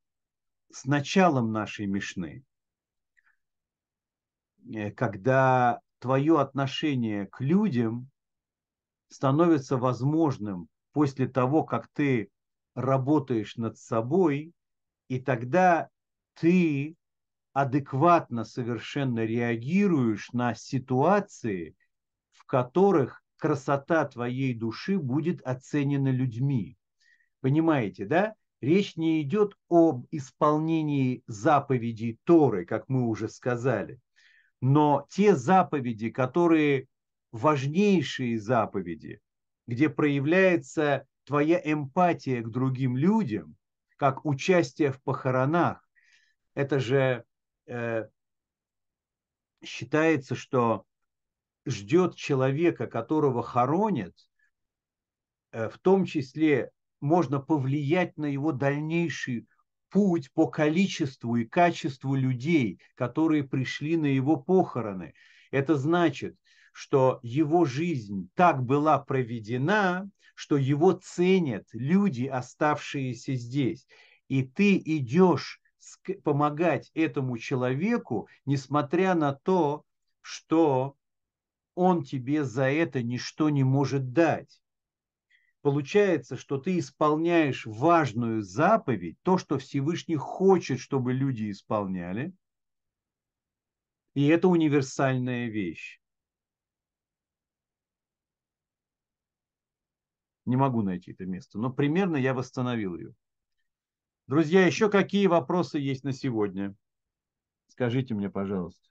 с 0.74 0.84
началом 0.84 1.54
нашей 1.54 1.86
Мишны, 1.86 2.44
э, 4.74 4.92
когда 4.92 5.80
твое 6.00 6.42
отношение 6.42 7.28
к 7.28 7.40
людям 7.40 8.10
становится 9.08 9.78
возможным 9.78 10.68
после 10.92 11.30
того, 11.30 11.64
как 11.64 11.88
ты 11.94 12.30
работаешь 12.76 13.56
над 13.56 13.78
собой, 13.78 14.52
и 15.08 15.18
тогда 15.18 15.88
ты 16.34 16.98
адекватно 17.54 18.44
совершенно 18.44 19.24
реагируешь 19.24 20.30
на 20.34 20.56
ситуации, 20.56 21.74
в 22.34 22.44
которых 22.44 23.24
красота 23.38 24.04
твоей 24.10 24.54
души 24.54 25.00
будет 25.00 25.42
оценена 25.44 26.10
людьми. 26.10 26.78
Понимаете, 27.40 28.06
да? 28.06 28.36
Речь 28.62 28.96
не 28.96 29.22
идет 29.22 29.54
об 29.70 30.08
исполнении 30.10 31.24
заповедей 31.28 32.20
Торы, 32.24 32.66
как 32.66 32.90
мы 32.90 33.08
уже 33.08 33.30
сказали, 33.30 34.00
но 34.62 35.06
те 35.10 35.36
заповеди, 35.36 36.10
которые 36.10 36.88
важнейшие 37.32 38.40
заповеди, 38.40 39.22
где 39.68 39.90
проявляется 39.90 41.06
твоя 41.26 41.62
эмпатия 41.64 42.42
к 42.42 42.50
другим 42.50 42.98
людям, 42.98 43.56
как 43.98 44.26
участие 44.26 44.92
в 44.92 45.02
похоронах, 45.04 45.88
это 46.56 46.80
же 46.80 47.26
э, 47.68 48.08
считается, 49.64 50.34
что 50.34 50.86
ждет 51.66 52.16
человека, 52.16 52.88
которого 52.88 53.44
хоронят, 53.44 54.16
э, 55.52 55.70
в 55.70 55.78
том 55.80 56.06
числе 56.06 56.72
можно 57.00 57.40
повлиять 57.40 58.18
на 58.18 58.26
его 58.26 58.52
дальнейший 58.52 59.48
путь 59.90 60.32
по 60.34 60.48
количеству 60.48 61.36
и 61.36 61.46
качеству 61.46 62.16
людей, 62.16 62.80
которые 62.96 63.44
пришли 63.44 63.98
на 63.98 64.08
его 64.08 64.38
похороны. 64.38 65.14
Это 65.52 65.76
значит, 65.76 66.36
что 66.74 67.20
его 67.24 67.66
жизнь 67.66 68.30
так 68.36 68.64
была 68.64 69.00
проведена, 69.00 70.10
что 70.36 70.58
его 70.58 70.92
ценят 70.92 71.66
люди, 71.74 72.26
оставшиеся 72.26 73.34
здесь. 73.34 73.88
И 74.28 74.44
ты 74.44 74.78
идешь 74.78 75.62
помогать 76.24 76.92
этому 76.94 77.38
человеку, 77.38 78.28
несмотря 78.46 79.16
на 79.16 79.34
то, 79.34 79.84
что 80.22 80.96
он 81.76 82.04
тебе 82.04 82.44
за 82.44 82.70
это 82.70 83.02
ничто 83.02 83.50
не 83.50 83.64
может 83.64 84.12
дать. 84.12 84.62
Получается, 85.62 86.38
что 86.38 86.58
ты 86.58 86.80
исполняешь 86.80 87.66
важную 87.66 88.42
заповедь, 88.42 89.18
то, 89.24 89.38
что 89.38 89.58
Всевышний 89.58 90.16
хочет, 90.16 90.80
чтобы 90.80 91.14
люди 91.14 91.52
исполняли, 91.52 92.34
и 94.14 94.28
это 94.28 94.48
универсальная 94.48 95.48
вещь. 95.48 96.00
Не 100.46 100.56
могу 100.56 100.82
найти 100.82 101.12
это 101.12 101.26
место, 101.26 101.60
но 101.60 101.70
примерно 101.72 102.16
я 102.16 102.34
восстановил 102.34 102.96
ее. 102.96 103.14
Друзья, 104.28 104.66
еще 104.66 104.90
какие 104.90 105.28
вопросы 105.28 105.78
есть 105.78 106.04
на 106.04 106.14
сегодня? 106.14 106.76
Скажите 107.68 108.14
мне, 108.14 108.30
пожалуйста. 108.30 108.88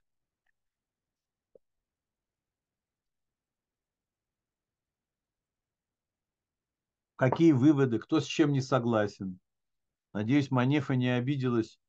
Какие 7.17 7.51
выводы, 7.51 7.97
кто 7.97 8.19
с 8.19 8.25
чем 8.25 8.51
не 8.51 8.61
согласен? 8.61 9.39
Надеюсь, 10.13 10.51
Манефа 10.51 10.95
не 10.95 11.09
обиделась, 11.09 11.79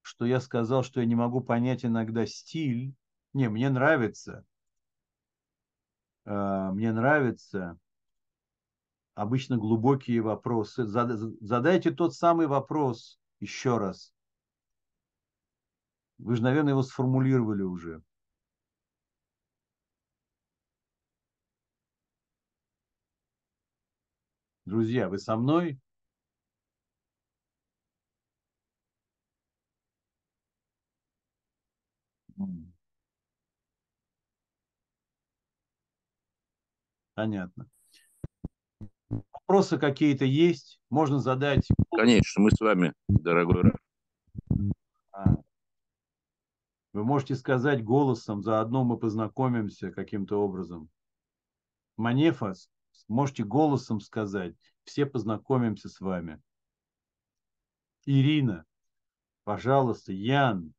что 0.00 0.24
я 0.24 0.40
сказал, 0.40 0.82
что 0.82 1.00
я 1.00 1.06
не 1.06 1.14
могу 1.14 1.42
понять 1.42 1.84
иногда 1.84 2.26
стиль. 2.26 2.94
Не, 3.34 3.50
мне 3.50 3.68
нравится. 3.68 4.46
А, 6.24 6.72
мне 6.72 6.90
нравится 6.90 7.78
обычно 9.14 9.58
глубокие 9.58 10.22
вопросы. 10.22 10.86
Задайте 10.86 11.90
тот 11.90 12.14
самый 12.14 12.46
вопрос 12.46 13.20
еще 13.40 13.76
раз. 13.76 14.14
Вы 16.16 16.36
же, 16.36 16.42
наверное, 16.42 16.72
его 16.72 16.82
сформулировали 16.82 17.62
уже. 17.62 18.02
Друзья, 24.64 25.08
вы 25.08 25.18
со 25.18 25.36
мной? 25.36 25.78
Понятно. 37.14 37.68
Вопросы 39.32 39.78
какие-то 39.78 40.24
есть? 40.24 40.80
Можно 40.88 41.18
задать? 41.18 41.68
Конечно, 41.94 42.42
мы 42.42 42.50
с 42.50 42.60
вами, 42.60 42.94
дорогой 43.08 43.72
а. 45.12 45.36
Вы 46.92 47.04
можете 47.04 47.34
сказать 47.34 47.84
голосом, 47.84 48.42
заодно 48.42 48.84
мы 48.84 48.96
познакомимся 48.98 49.90
каким-то 49.90 50.42
образом. 50.42 50.88
Манефас, 51.96 52.70
можете 53.08 53.44
голосом 53.44 54.00
сказать, 54.00 54.54
все 54.84 55.06
познакомимся 55.06 55.88
с 55.88 56.00
вами. 56.00 56.40
Ирина, 58.04 58.64
пожалуйста, 59.44 60.12
Ян, 60.12 60.74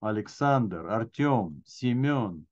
Александр, 0.00 0.86
Артем, 0.86 1.62
Семен, 1.66 2.46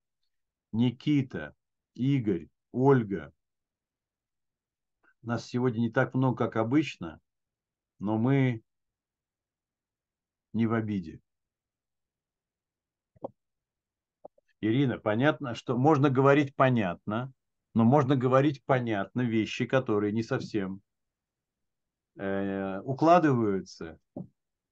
Никита, 0.72 1.54
Игорь, 1.94 2.48
Ольга, 2.72 3.32
нас 5.22 5.46
сегодня 5.46 5.80
не 5.80 5.90
так 5.90 6.14
много, 6.14 6.36
как 6.36 6.56
обычно, 6.56 7.20
но 7.98 8.18
мы 8.18 8.62
не 10.52 10.66
в 10.66 10.74
обиде. 10.74 11.20
Ирина, 14.60 14.98
понятно, 14.98 15.54
что 15.54 15.76
можно 15.76 16.10
говорить 16.10 16.54
понятно, 16.54 17.32
но 17.74 17.84
можно 17.84 18.16
говорить 18.16 18.64
понятно 18.64 19.22
вещи, 19.22 19.66
которые 19.66 20.12
не 20.12 20.22
совсем 20.22 20.80
э, 22.16 22.80
укладываются. 22.80 23.98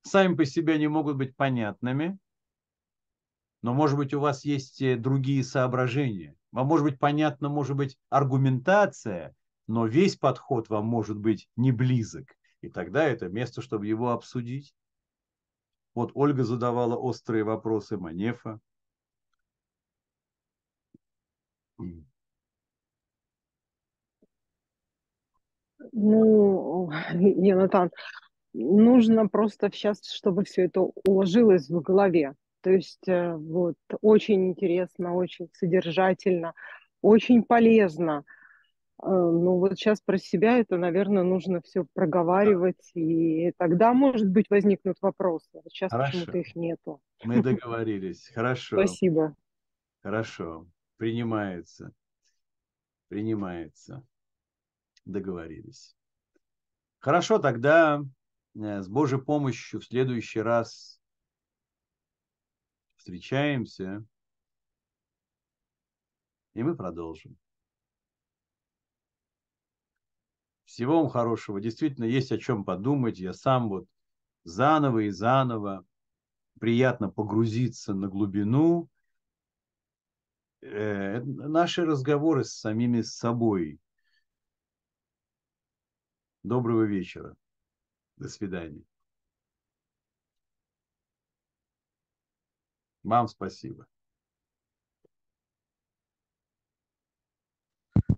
Сами 0.03 0.35
по 0.35 0.45
себе 0.45 0.79
не 0.79 0.89
могут 0.89 1.17
быть 1.17 1.37
понятными, 1.37 2.19
но, 3.63 3.75
может 3.75 3.97
быть, 3.97 4.15
у 4.15 4.21
вас 4.21 4.45
есть 4.45 4.81
э, 4.83 4.97
другие 4.97 5.45
соображения. 5.45 6.37
Вам 6.53 6.67
может 6.67 6.85
быть 6.85 6.99
понятно, 6.99 7.49
может 7.49 7.77
быть, 7.77 7.99
аргументация, 8.09 9.35
но 9.67 9.87
весь 9.87 10.17
подход 10.17 10.69
вам 10.69 10.87
может 10.87 11.19
быть 11.19 11.49
не 11.57 11.73
близок. 11.73 12.27
И 12.61 12.69
тогда 12.69 13.05
это 13.05 13.29
место, 13.29 13.63
чтобы 13.63 13.87
его 13.87 14.11
обсудить. 14.11 14.75
Вот 15.95 16.13
Ольга 16.15 16.45
задавала 16.45 16.97
острые 16.97 17.45
вопросы 17.45 17.97
Манефа. 17.97 18.61
Ну, 25.93 26.91
Янатан, 27.15 27.91
нужно 28.53 29.29
просто 29.29 29.71
сейчас, 29.73 30.05
чтобы 30.05 30.45
все 30.45 30.65
это 30.65 30.83
уложилось 31.07 31.69
в 31.69 31.81
голове. 31.81 32.35
То 32.63 32.71
есть 32.71 33.09
э, 33.09 33.35
вот 33.35 33.77
очень 34.01 34.51
интересно, 34.51 35.15
очень 35.15 35.49
содержательно, 35.53 36.55
очень 37.01 37.43
полезно. 37.43 38.25
Э, 39.03 39.09
ну 39.09 39.59
вот 39.59 39.77
сейчас 39.77 40.01
про 40.01 40.17
себя 40.17 40.59
это, 40.59 40.77
наверное, 40.77 41.25
нужно 41.25 41.61
все 41.61 41.85
проговаривать, 41.93 42.91
и 42.95 43.53
тогда, 43.59 43.93
может 43.93 44.29
быть, 44.29 44.49
возникнут 44.49 44.97
вопросы. 45.01 45.61
Сейчас 45.69 45.91
почему-то 45.91 46.39
их 46.39 46.55
нету. 46.55 47.01
Мы 47.25 47.43
договорились. 47.43 48.31
Хорошо. 48.33 48.77
Спасибо. 48.77 49.35
Хорошо. 50.03 50.67
Принимается. 50.99 51.93
Принимается. 53.09 54.05
Договорились. 55.05 55.97
Хорошо, 56.99 57.39
тогда 57.39 58.01
э, 58.55 58.83
с 58.83 58.89
Божьей 58.89 59.21
помощью 59.21 59.81
в 59.81 59.85
следующий 59.85 60.41
раз 60.41 61.01
встречаемся, 62.97 64.05
и 66.55 66.63
мы 66.63 66.77
продолжим. 66.77 67.37
Всего 70.65 71.03
вам 71.03 71.11
хорошего. 71.11 71.61
Действительно, 71.61 72.05
есть 72.05 72.33
о 72.33 72.39
чем 72.39 72.65
подумать. 72.65 73.19
Я 73.19 73.35
сам 73.35 73.69
вот 73.69 73.87
заново 74.45 75.01
и 75.01 75.11
заново 75.11 75.85
приятно 76.61 77.11
погрузиться 77.11 77.93
на 77.93 78.09
глубину. 78.09 78.89
Э, 80.63 81.21
наши 81.23 81.85
разговоры 81.85 82.45
с 82.45 82.53
самими 82.53 83.03
собой. 83.03 83.81
Доброго 86.43 86.83
вечера. 86.83 87.37
До 88.17 88.29
свидания. 88.29 88.83
Вам 93.05 93.29
спасибо. 93.29 93.87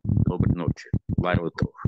Доброй 0.03 0.55
ночи. 0.55 0.91
Лайва 1.17 1.51
Тох. 1.51 1.85